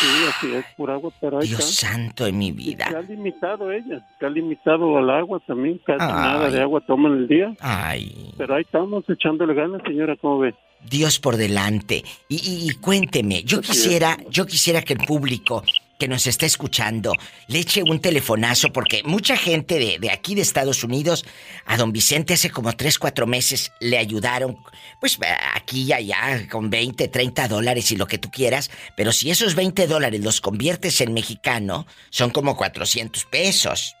[0.00, 2.86] sí, así es, pura agua, pero ahí Dios santo en mi Se vida.
[2.96, 6.08] ha limitado ella, se ha limitado al agua también, casi Ay.
[6.12, 7.54] nada de agua toma en el día.
[7.60, 10.54] Ay, Pero ahí estamos echándole ganas, señora, ¿cómo ve?
[10.88, 12.02] Dios por delante.
[12.28, 13.76] Y, y- y cuénteme, yo Así es.
[13.82, 15.62] quisiera, yo quisiera que el público
[16.02, 17.14] que nos está escuchando
[17.46, 21.24] le eche un telefonazo porque mucha gente de, de aquí de Estados Unidos
[21.64, 24.58] a don Vicente hace como 3, 4 meses le ayudaron,
[24.98, 25.16] pues
[25.54, 29.54] aquí y allá con 20, 30 dólares y lo que tú quieras, pero si esos
[29.54, 33.94] 20 dólares los conviertes en mexicano, son como 400 pesos.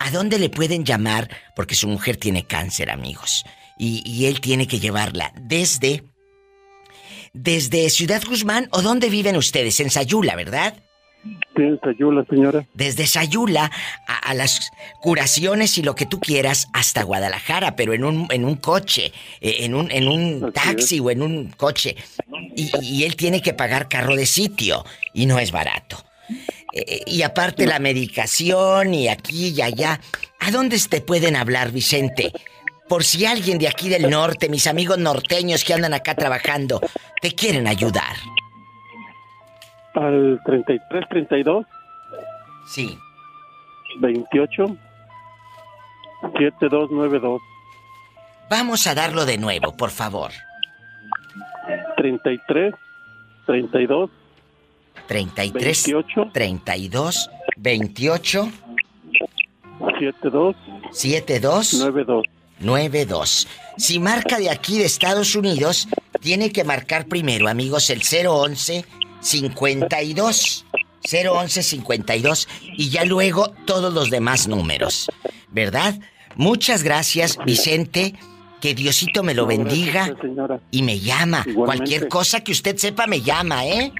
[0.00, 1.30] ¿A dónde le pueden llamar?
[1.54, 3.44] Porque su mujer tiene cáncer, amigos.
[3.78, 6.02] Y, y él tiene que llevarla desde.
[7.34, 9.78] Desde Ciudad Guzmán o dónde viven ustedes?
[9.78, 10.74] En Sayula, ¿verdad?
[11.56, 12.66] En Sayula, señora.
[12.74, 13.70] Desde Sayula
[14.06, 18.44] a, a las curaciones y lo que tú quieras hasta Guadalajara, pero en un, en
[18.44, 21.96] un coche, eh, en un, en un taxi o en un coche.
[22.56, 26.04] Y, y él tiene que pagar carro de sitio y no es barato.
[26.72, 30.00] Eh, y aparte la medicación y aquí y allá.
[30.40, 32.32] ¿A dónde te pueden hablar, Vicente?
[32.88, 36.80] Por si alguien de aquí del norte, mis amigos norteños que andan acá trabajando,
[37.20, 38.16] te quieren ayudar.
[39.98, 41.66] Al 33, 32.
[42.68, 42.96] Sí.
[43.98, 44.76] 28.
[46.38, 47.40] 7292.
[48.48, 50.30] Vamos a darlo de nuevo, por favor.
[51.96, 52.74] 33,
[53.46, 54.10] 32.
[55.06, 56.30] 33, 28.
[56.32, 58.48] 32, 28,
[59.98, 60.56] 72.
[60.92, 62.24] 72, 92.
[62.60, 63.48] 92.
[63.76, 65.88] Si marca de aquí de Estados Unidos,
[66.20, 68.84] tiene que marcar primero, amigos, el 011
[69.20, 70.64] 52.
[71.10, 75.10] 011 52 y ya luego todos los demás números.
[75.50, 75.98] ¿Verdad?
[76.36, 78.14] Muchas gracias, Vicente.
[78.60, 80.16] Que Diosito me lo bendiga
[80.72, 81.44] y me llama.
[81.46, 81.54] Igualmente.
[81.54, 83.92] Cualquier cosa que usted sepa me llama, ¿eh?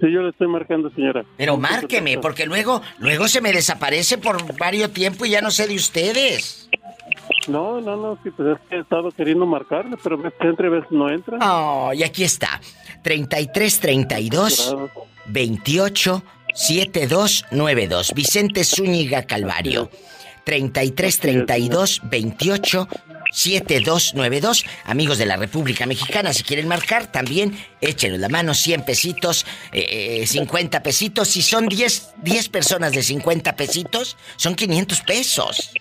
[0.00, 1.24] Sí, yo le estoy marcando, señora.
[1.36, 5.68] Pero márqueme, porque luego, luego se me desaparece por varios tiempo y ya no sé
[5.68, 6.68] de ustedes.
[7.48, 11.10] No, no, no, sí, pues es que he estado queriendo marcarle, pero y ves no
[11.10, 11.38] entra.
[11.42, 12.60] Oh, y aquí está.
[13.02, 14.76] 33 32
[15.26, 16.22] 28
[16.54, 18.12] 72 92.
[18.14, 19.90] Vicente Zúñiga Calvario.
[20.44, 22.88] 33 32 28
[23.32, 24.64] 7292.
[24.84, 30.22] Amigos de la República Mexicana, si quieren marcar, también échenos la mano, 100 pesitos, eh,
[30.22, 31.28] eh, 50 pesitos.
[31.28, 35.72] Si son 10, 10 personas de 50 pesitos, son 500 pesos.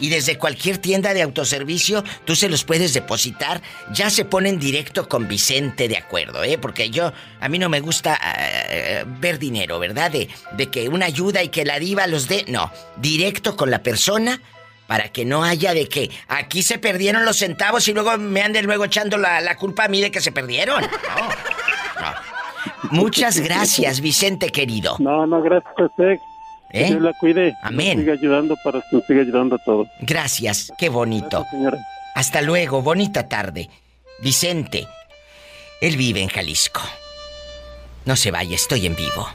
[0.00, 3.62] Y desde cualquier tienda de autoservicio tú se los puedes depositar.
[3.92, 6.58] Ya se ponen directo con Vicente, de acuerdo, ¿eh?
[6.58, 8.18] Porque yo, a mí no me gusta
[8.70, 10.10] eh, ver dinero, ¿verdad?
[10.10, 12.44] De, de que una ayuda y que la diva los dé.
[12.48, 14.40] No, directo con la persona
[14.86, 18.66] para que no haya de que aquí se perdieron los centavos y luego me anden
[18.66, 20.82] luego echando la, la culpa a mí de que se perdieron.
[20.82, 21.28] No,
[22.00, 22.30] no.
[22.90, 24.96] Muchas gracias, Vicente querido.
[24.98, 26.18] No, no, gracias a usted.
[26.72, 26.84] ¿Eh?
[26.84, 27.54] Que Dios la cuide.
[27.62, 27.98] Amén.
[27.98, 29.88] Sigue ayudando para que nos siga ayudando a todos.
[30.00, 31.28] Gracias, qué bonito.
[31.28, 31.78] Gracias, señora.
[32.14, 33.68] Hasta luego, bonita tarde.
[34.22, 34.86] Vicente,
[35.80, 36.80] él vive en Jalisco.
[38.04, 39.28] No se vaya, estoy en vivo.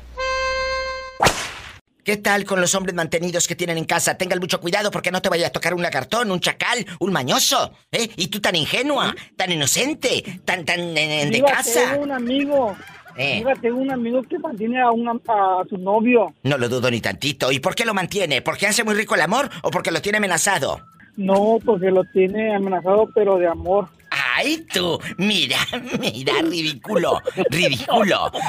[2.05, 4.15] ¿Qué tal con los hombres mantenidos que tienen en casa?
[4.15, 7.73] Tengan mucho cuidado porque no te vaya a tocar un lagartón, un chacal, un mañoso,
[7.91, 8.07] ¿eh?
[8.15, 11.89] Y tú tan ingenua, tan inocente, tan, tan eh, de casa.
[11.89, 12.77] Tengo un amigo.
[13.17, 13.43] Eh.
[13.71, 16.33] Un amigo que mantiene a, una, a su novio.
[16.43, 17.51] No lo dudo ni tantito.
[17.51, 18.41] ¿Y por qué lo mantiene?
[18.41, 20.81] ¿Porque hace muy rico el amor o porque lo tiene amenazado?
[21.15, 23.87] No, porque lo tiene amenazado, pero de amor.
[24.09, 24.99] ¡Ay, tú!
[25.17, 25.57] Mira,
[25.99, 28.31] mira, ridículo, ridículo.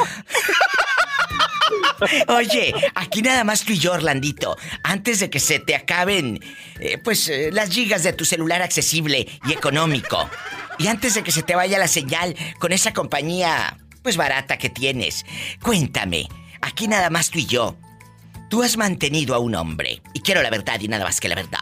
[2.29, 4.57] Oye, aquí nada más tú y yo, Orlandito.
[4.83, 6.41] Antes de que se te acaben,
[6.81, 10.29] eh, pues, eh, las gigas de tu celular accesible y económico.
[10.79, 14.71] Y antes de que se te vaya la señal con esa compañía, pues, barata que
[14.71, 15.27] tienes.
[15.61, 16.29] Cuéntame,
[16.61, 17.75] aquí nada más tú y yo.
[18.49, 20.01] Tú has mantenido a un hombre.
[20.13, 21.59] Y quiero la verdad y nada más que la verdad.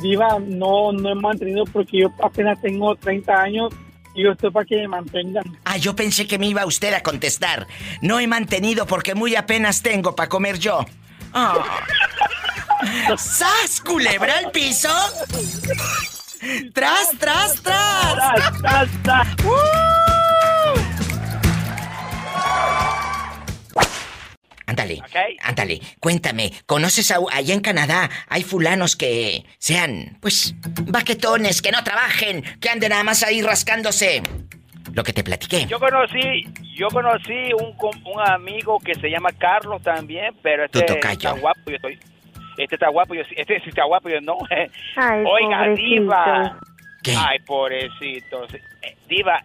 [0.00, 3.74] Diva, no, no he mantenido porque yo apenas tengo 30 años
[4.14, 5.44] y yo estoy para que me mantengan.
[5.66, 7.66] Ah, yo pensé que me iba usted a contestar.
[8.00, 10.86] No he mantenido porque muy apenas tengo para comer yo.
[11.34, 11.84] Ah.
[13.18, 14.88] ¡Sas, culebra al piso!
[16.72, 19.28] ¡Tras, tras, tras!
[19.44, 20.05] ¡Uh!
[24.76, 25.02] Ándale,
[25.42, 28.10] ándale, cuéntame, ¿conoces a, allá en Canadá?
[28.28, 34.22] Hay fulanos que sean, pues, baquetones, que no trabajen, que anden nada más ahí rascándose.
[34.92, 35.66] Lo que te platiqué.
[35.66, 36.44] Yo conocí,
[36.74, 41.60] yo conocí un, com- un amigo que se llama Carlos también, pero este está guapo,
[41.66, 41.98] yo estoy.
[42.58, 44.36] Este está guapo, yo sí- este sí está guapo, yo no.
[44.96, 45.82] Ay, Oiga, pobrecito.
[45.86, 46.58] diva.
[47.18, 48.44] Ay, pobrecito.
[48.82, 49.42] Eh, Diva,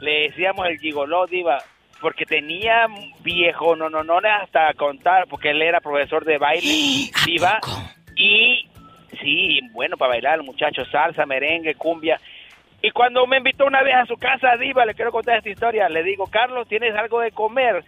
[0.00, 1.58] le decíamos el gigoló, diva,
[2.00, 2.86] porque tenía
[3.22, 7.60] viejo, no, no, no, hasta contar, porque él era profesor de baile, diva.
[8.16, 8.68] Y
[9.20, 12.20] sí, bueno, para bailar, el muchacho, salsa, merengue, cumbia.
[12.82, 15.88] Y cuando me invitó una vez a su casa, Diva, le quiero contar esta historia.
[15.88, 17.84] Le digo, Carlos, ¿tienes algo de comer?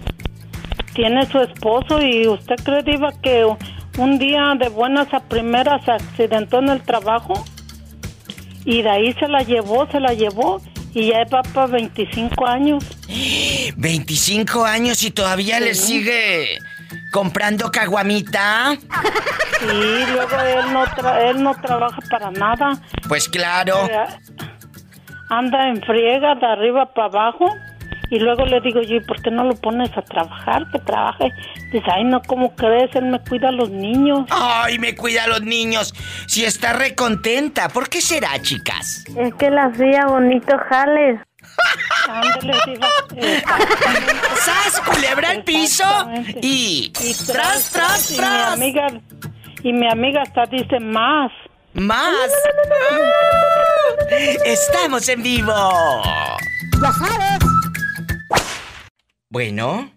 [0.94, 2.84] tiene su esposo y usted cree,
[3.22, 3.46] que
[3.98, 7.44] un día de buenas a primeras se accidentó en el trabajo
[8.64, 10.60] y de ahí se la llevó, se la llevó
[10.94, 12.84] y ya va para 25 años.
[13.76, 16.58] 25 años y todavía le sigue
[17.12, 18.76] comprando caguamita.
[19.60, 19.66] Sí,
[20.12, 22.80] luego él no, tra- él no trabaja para nada.
[23.08, 23.74] Pues claro.
[23.86, 24.06] Eh,
[25.30, 27.46] Anda en friega de arriba para abajo.
[28.10, 30.66] Y luego le digo yo, ¿y por qué no lo pones a trabajar?
[30.72, 31.30] Que trabaje.
[31.72, 32.94] Dice, ay, no, ¿cómo crees?
[32.94, 34.26] Él me cuida a los niños.
[34.30, 35.92] Ay, me cuida a los niños.
[36.26, 37.68] Si está recontenta.
[37.68, 39.04] ¿Por qué será, chicas?
[39.16, 41.20] Es que la hacía bonito jales.
[42.66, 42.88] Diva.
[44.36, 45.84] ¡Sas, culebra al piso!
[46.40, 46.92] Y...
[47.26, 48.58] ¡Tras, tras, Y tras!
[48.58, 48.86] mi amiga,
[49.62, 51.30] y mi amiga hasta dice más.
[51.74, 52.30] ¡Más!
[54.44, 56.02] ¡Estamos en vivo!
[56.80, 57.47] Ya sabes.
[59.30, 59.92] Bueno,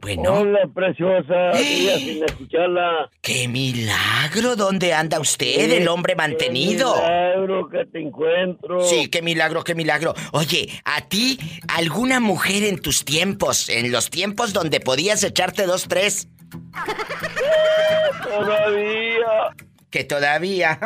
[0.00, 0.34] bueno.
[0.34, 1.52] Hola, preciosa.
[1.56, 3.08] Día sin escucharla.
[3.20, 4.56] ¡Qué milagro!
[4.56, 6.92] ¿Dónde anda usted, el hombre mantenido?
[6.94, 8.80] Qué milagro que te encuentro.
[8.80, 10.12] Sí, qué milagro, qué milagro.
[10.32, 11.38] Oye, ¿a ti
[11.68, 16.26] alguna mujer en tus tiempos, en los tiempos donde podías echarte dos, tres?
[18.24, 19.54] Todavía.
[19.94, 20.76] Que todavía.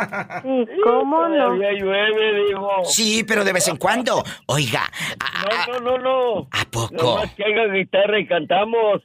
[0.42, 1.44] Sí, ¿cómo no?
[1.46, 2.84] Todavía llueve, digo.
[2.84, 4.22] Sí, pero de vez en cuando.
[4.44, 4.82] Oiga,
[5.66, 6.48] No, no, no, no.
[6.52, 6.94] ¿a poco?
[6.94, 9.02] Nada más que haga guitarra y cantamos.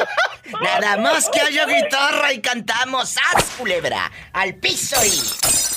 [0.62, 3.18] Nada más que haya guitarra y cantamos.
[3.18, 4.10] ¡Haz, culebra!
[4.32, 5.73] ¡Al piso y.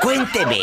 [0.00, 0.60] Cuénteme.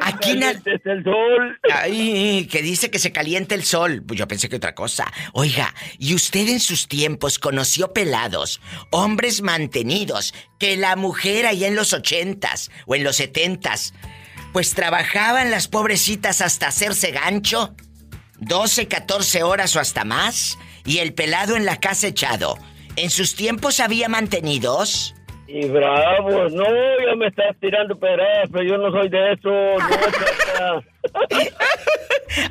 [0.00, 1.58] Aquí el sol.
[1.72, 4.02] Ay, que dice que se calienta el sol.
[4.06, 5.10] Pues yo pensé que otra cosa.
[5.32, 8.60] Oiga, ¿y usted en sus tiempos conoció pelados,
[8.90, 13.94] hombres mantenidos, que la mujer allá en los ochentas o en los setentas,
[14.52, 17.74] pues trabajaban las pobrecitas hasta hacerse gancho?
[18.40, 20.58] 12, 14 horas o hasta más.
[20.84, 22.58] Y el pelado en la casa echado.
[22.96, 25.14] ¿En sus tiempos había mantenidos?
[25.46, 29.50] Y bravos, no, ya me estás tirando pedradas, pero yo no soy de eso.
[30.60, 30.82] No.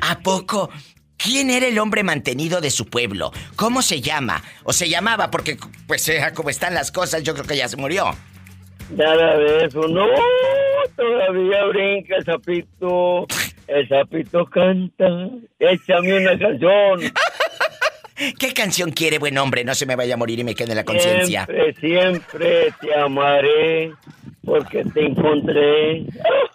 [0.00, 0.70] ¿A poco?
[1.16, 3.32] ¿Quién era el hombre mantenido de su pueblo?
[3.56, 4.42] ¿Cómo se llama?
[4.62, 5.56] O se llamaba porque,
[5.86, 8.10] pues, eh, como están las cosas, yo creo que ya se murió.
[8.90, 10.06] Nada de eso, no.
[10.96, 13.26] Todavía brinca el sapito.
[13.66, 15.06] El sapito canta.
[15.58, 17.00] Échame una canción.
[18.38, 19.64] ¿Qué canción quiere, buen hombre?
[19.64, 21.46] No se me vaya a morir y me quede en la conciencia.
[21.46, 23.92] Siempre, siempre te amaré
[24.44, 26.04] porque te encontré.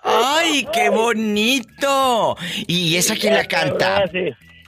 [0.03, 2.37] ¡Ay, qué bonito!
[2.67, 4.05] ¿Y esa quién la canta?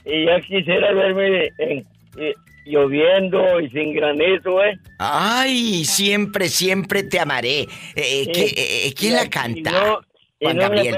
[0.04, 1.86] Y ya quisiera verme en-
[2.18, 2.34] eh,
[2.66, 4.76] lloviendo y sin granizo, ¿eh?
[4.98, 7.66] ¡Ay, siempre, siempre te amaré!
[7.96, 8.52] Eh, ¿qué-
[8.88, 9.70] eh, ¿Quién la canta?
[9.70, 10.00] Y no,
[10.40, 10.96] y Juan no Gabriel,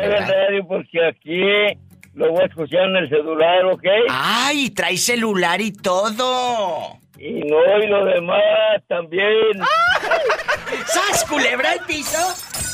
[0.52, 1.78] me porque aquí
[2.14, 3.84] lo voy a escuchar en el celular, ¿ok?
[4.08, 6.98] ¡Ay, trae celular y todo!
[7.18, 9.60] Y no, y lo demás también.
[10.86, 12.18] ¡Sas, culebra al piso!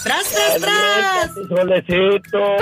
[0.03, 1.31] ¡Tras, tras, tras!
[1.35, 2.57] Caliéntate, solecito.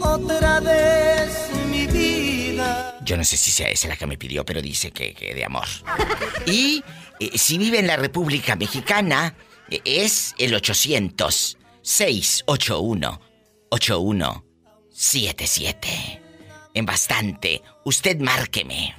[0.00, 1.03] otra vez.
[3.04, 5.66] Yo no sé si sea esa la que me pidió, pero dice que, de amor.
[6.46, 6.82] Y
[7.20, 9.36] eh, si vive en la República Mexicana,
[9.70, 13.20] eh, es el 800 681
[13.70, 16.22] 8177.
[16.74, 18.94] En bastante, usted márqueme.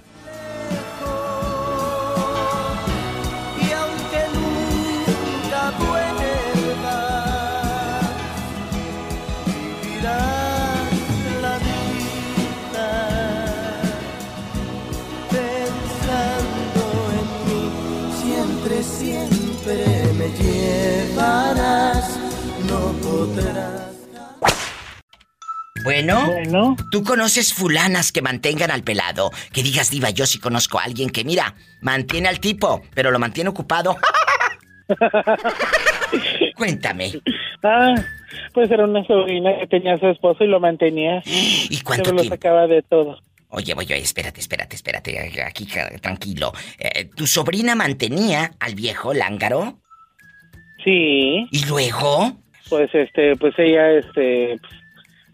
[25.85, 29.29] Bueno, ¿tú conoces fulanas que mantengan al pelado?
[29.53, 33.19] Que digas, diva, yo sí conozco a alguien que, mira, mantiene al tipo, pero lo
[33.19, 33.95] mantiene ocupado.
[36.55, 37.13] Cuéntame.
[37.61, 37.93] Ah,
[38.53, 41.21] pues era una sobrina que tenía a su esposo y lo mantenía.
[41.25, 43.19] ¿Y cuánto Se lo sacaba de todo.
[43.49, 45.67] Oye, oye, espérate, espérate, espérate, aquí
[46.01, 46.51] tranquilo.
[46.79, 49.79] Eh, ¿Tu sobrina mantenía al viejo lángaro?
[50.83, 51.47] Sí.
[51.51, 52.33] ¿Y luego?
[52.69, 54.84] Pues este, pues ella este pues,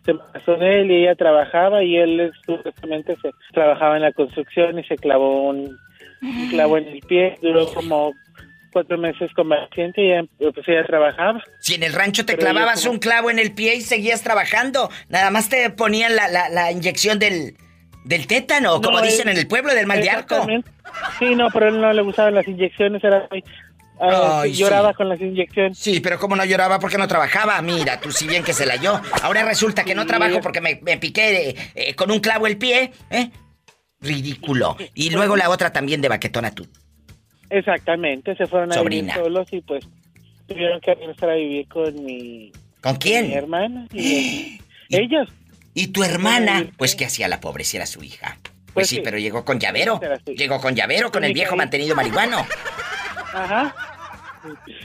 [0.06, 4.80] se casó de él y ella trabajaba y él supuestamente se trabajaba en la construcción
[4.80, 5.78] y se clavó un,
[6.22, 8.14] un clavo en el pie, duró como
[8.74, 11.42] cuatro meses convaleciente y ella, pues ella trabajaba.
[11.60, 14.24] Si en el rancho te Pero clavabas como- un clavo en el pie y seguías
[14.24, 17.56] trabajando, nada más te ponían la, la- la inyección del,
[18.06, 20.48] del tétano, como dicen en el pueblo, del mal de arco.
[21.20, 23.44] Sí, no, pero a él no le gustaban las inyecciones, era muy-
[24.02, 24.96] Ay, lloraba sí.
[24.96, 25.78] con las inyecciones.
[25.78, 28.76] Sí, pero como no lloraba porque no trabajaba, mira, tú si bien que se la
[28.78, 29.00] yo.
[29.22, 32.58] Ahora resulta que no trabajo porque me, me piqué eh, eh, con un clavo el
[32.58, 33.30] pie, ¿eh?
[34.00, 34.78] Ridículo.
[34.96, 36.68] Y luego la otra también de baquetona tú.
[37.50, 39.14] Exactamente, se fueron a Sobrina.
[39.14, 39.86] vivir solos y pues
[40.48, 42.52] tuvieron que regresar a vivir con mi,
[42.82, 43.28] ¿Con quién?
[43.28, 43.88] mi hermana.
[43.94, 44.60] Y,
[44.90, 45.30] ellos.
[45.74, 46.66] ¿Y tu hermana?
[46.78, 48.38] Pues que hacía la pobre si era su hija.
[48.44, 49.02] Pues, Pues sí, sí.
[49.04, 50.02] pero llegó con llavero.
[50.26, 52.46] Llegó con llavero, con el viejo mantenido marihuano.
[53.34, 53.76] Ajá.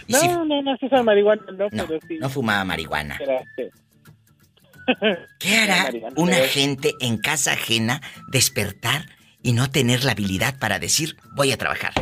[0.09, 2.18] No, si- no, no, sí son marihuana, no, No, pero sí.
[2.20, 3.18] no fumaba marihuana.
[3.20, 3.40] Era,
[5.40, 9.06] ¿Qué hará una gente en casa ajena despertar
[9.43, 11.93] y no tener la habilidad para decir voy a trabajar?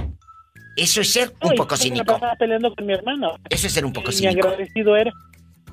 [0.77, 2.21] Eso es ser un poco cínico.
[2.39, 3.39] peleando con mi hermano.
[3.49, 4.49] Eso es ser un poco Y Ni cínico.
[4.49, 5.13] agradecido era.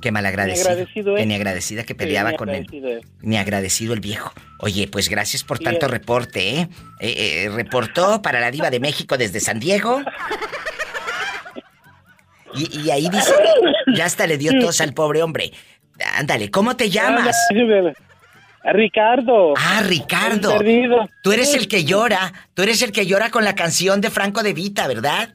[0.00, 0.68] Qué malagradecido.
[0.68, 1.14] Ni agradecido.
[1.16, 2.64] Que ni agradecida que peleaba Sí, con él.
[2.68, 3.00] agradecido.
[3.20, 4.32] Ni agradecido el viejo.
[4.60, 6.68] Oye, pues gracias por Sí, tanto reporte, ¿eh?
[7.00, 10.00] Eh, eh, Reportó para la diva de México desde San Diego.
[12.54, 13.32] Y, y ahí dice,
[13.94, 15.50] ya hasta le dio tos al pobre hombre.
[16.16, 17.36] Ándale, ¿cómo te llamas?
[18.64, 19.54] Ricardo.
[19.56, 20.58] Ah, Ricardo.
[21.22, 22.32] Tú eres el que llora.
[22.54, 25.30] Tú eres el que llora con la canción de Franco de Vita, ¿verdad?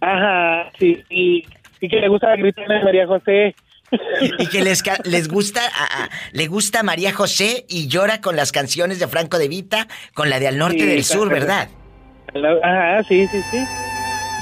[0.00, 1.44] Ajá, sí, y,
[1.80, 3.54] y que le gusta gritar a María José.
[4.38, 8.52] Y que les, les gusta, a- a- le gusta María José y llora con las
[8.52, 11.28] canciones de Franco de Vita, con la de Al Norte Sí, del Sur.
[11.30, 11.68] ¿verdad?
[12.62, 13.64] Ajá, sí, sí, sí.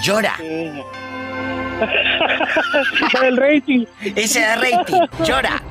[0.03, 0.35] Llora.
[0.39, 0.71] Sí.
[3.13, 3.85] Para el rating.
[4.15, 5.01] Ese da rating.
[5.25, 5.63] Llora.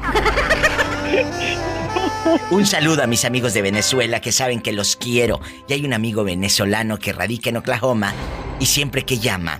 [2.51, 5.41] Un saludo a mis amigos de Venezuela que saben que los quiero.
[5.67, 8.13] Y hay un amigo venezolano que radica en Oklahoma
[8.59, 9.59] y siempre que llama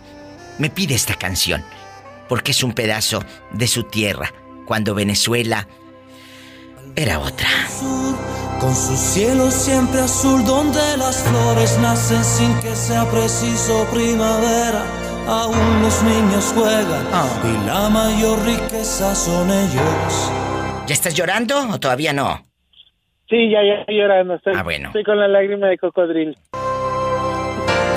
[0.60, 1.64] me pide esta canción
[2.28, 4.34] porque es un pedazo de su tierra
[4.66, 5.68] cuando Venezuela
[6.96, 7.48] era otra.
[8.60, 15.03] Con su cielo siempre azul donde las flores nacen sin que sea preciso primavera.
[15.28, 17.06] Aún los niños juegan
[17.44, 20.32] y la mayor riqueza son ellos.
[20.88, 22.46] ¿Ya estás llorando o todavía no?
[23.30, 24.36] Sí, ya, ya estoy llorando.
[24.36, 24.90] Estoy, Ah, bueno.
[24.90, 26.34] estoy con la lágrima de cocodrilo.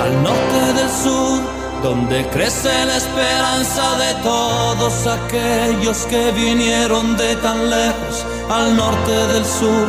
[0.01, 1.41] Al norte del sur,
[1.83, 8.25] donde crece la esperanza de todos aquellos que vinieron de tan lejos.
[8.49, 9.87] Al norte del sur,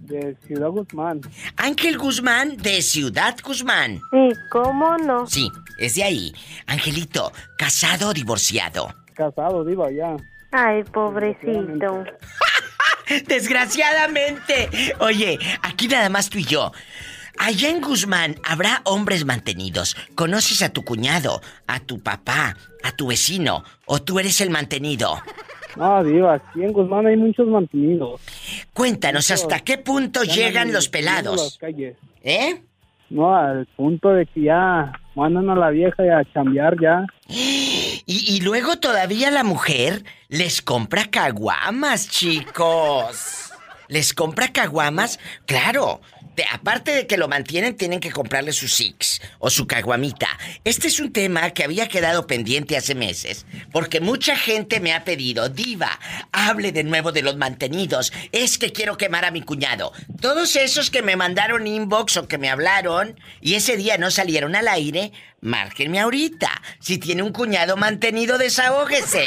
[0.00, 1.20] De Ciudad Guzmán.
[1.56, 4.00] Ángel Guzmán, de Ciudad Guzmán.
[4.10, 5.26] Sí, ¿cómo no?
[5.26, 5.48] Sí,
[5.78, 6.34] es de ahí.
[6.66, 8.92] Angelito, ¿casado o divorciado?
[9.14, 10.16] Casado, diva, ya.
[10.50, 12.04] Ay, pobrecito.
[13.26, 14.68] Desgraciadamente.
[15.00, 16.72] Oye, aquí nada más tú y yo.
[17.38, 19.96] Allá en Guzmán habrá hombres mantenidos.
[20.14, 25.16] ¿Conoces a tu cuñado, a tu papá, a tu vecino o tú eres el mantenido?
[25.76, 28.20] No, diva, aquí en Guzmán hay muchos mantenidos.
[28.72, 31.58] Cuéntanos, ¿hasta qué punto llegan los pelados?
[32.22, 32.62] ¿Eh?
[33.10, 37.04] No, al punto de que ya mandan a la vieja a chambear ya.
[38.06, 43.52] Y, luego todavía la mujer les compra caguamas, chicos.
[43.88, 46.00] Les compra caguamas, claro.
[46.50, 50.28] Aparte de que lo mantienen, tienen que comprarle su six o su caguamita.
[50.64, 55.04] Este es un tema que había quedado pendiente hace meses, porque mucha gente me ha
[55.04, 55.98] pedido, Diva,
[56.32, 58.12] hable de nuevo de los mantenidos.
[58.32, 59.92] Es que quiero quemar a mi cuñado.
[60.20, 64.56] Todos esos que me mandaron inbox o que me hablaron y ese día no salieron
[64.56, 66.50] al aire, márquenme ahorita.
[66.80, 69.26] Si tiene un cuñado mantenido, desahógese.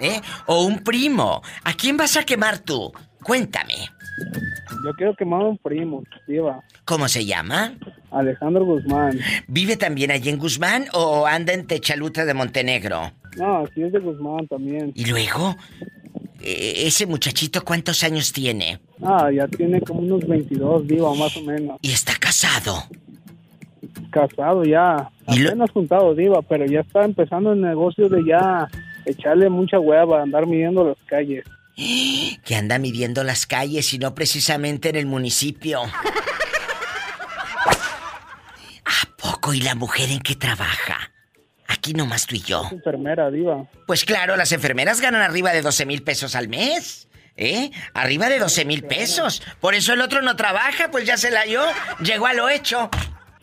[0.00, 0.20] ¿Eh?
[0.46, 1.42] O un primo.
[1.64, 2.92] ¿A quién vas a quemar tú?
[3.22, 3.90] Cuéntame.
[4.84, 6.62] Yo quiero quemar a un primo, diva.
[6.84, 7.74] ¿Cómo se llama?
[8.10, 9.18] Alejandro Guzmán.
[9.46, 13.12] ¿Vive también allí en Guzmán o anda en Techaluta de Montenegro?
[13.36, 14.92] No, aquí es de Guzmán también.
[14.94, 15.56] ¿Y luego?
[16.42, 18.80] Eh, ¿Ese muchachito cuántos años tiene?
[19.02, 21.78] Ah, ya tiene como unos 22, diva, más o menos.
[21.82, 22.84] ¿Y está casado?
[24.10, 25.10] Casado ya.
[25.26, 28.68] Apenas juntado, diva, pero ya está empezando el negocio de ya
[29.04, 31.44] echarle mucha hueva, andar midiendo las calles.
[32.44, 35.82] Que anda midiendo las calles y no precisamente en el municipio.
[38.84, 41.12] ¿A poco y la mujer en qué trabaja?
[41.68, 42.64] Aquí nomás tú y yo.
[42.66, 43.64] Es enfermera, diva.
[43.86, 47.08] Pues claro, las enfermeras ganan arriba de 12 mil pesos al mes.
[47.36, 47.70] ¿Eh?
[47.94, 49.42] Arriba de 12 mil pesos.
[49.60, 51.62] Por eso el otro no trabaja, pues ya se la dio.
[52.00, 52.90] Llegó a lo hecho.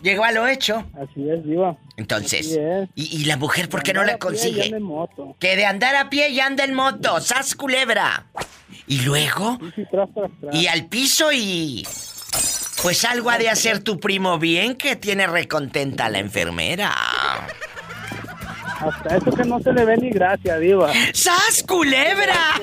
[0.01, 0.85] Llegó a lo hecho.
[0.93, 1.75] Así es, diva.
[1.97, 2.89] Entonces, es.
[2.95, 4.63] ¿y, y la mujer por qué no la pie consigue?
[4.65, 5.35] anda en moto.
[5.39, 7.19] Que de andar a pie y anda en moto.
[7.19, 8.27] ¡Sas culebra!
[8.85, 10.55] Y luego, Sí, tras, tras, tras.
[10.55, 11.85] y al piso y...
[12.83, 16.93] Pues algo ha de hacer tu primo bien que tiene recontenta a la enfermera.
[18.79, 20.91] Hasta eso que no se le ve ni gracia, diva.
[21.13, 22.35] ¡Sas culebra!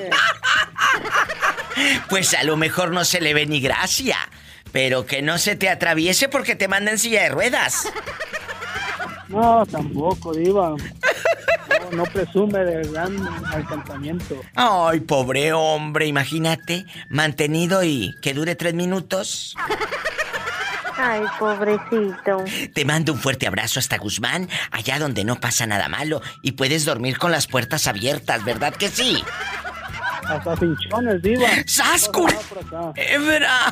[2.07, 4.17] Pues a lo mejor no se le ve ni gracia.
[4.71, 7.87] Pero que no se te atraviese porque te manda en silla de ruedas.
[9.27, 10.69] No, tampoco, diva.
[10.69, 13.17] No, no presume de gran
[13.51, 14.39] alcanzamiento.
[14.55, 16.85] Ay, pobre hombre, imagínate.
[17.09, 19.55] Mantenido y que dure tres minutos.
[20.97, 22.43] Ay, pobrecito.
[22.73, 26.85] Te mando un fuerte abrazo hasta Guzmán, allá donde no pasa nada malo y puedes
[26.85, 29.21] dormir con las puertas abiertas, ¿verdad que sí?
[30.27, 31.47] Hasta pinchones, diva.
[31.67, 32.33] ¡Sascul!
[32.95, 33.71] ¡Hebra!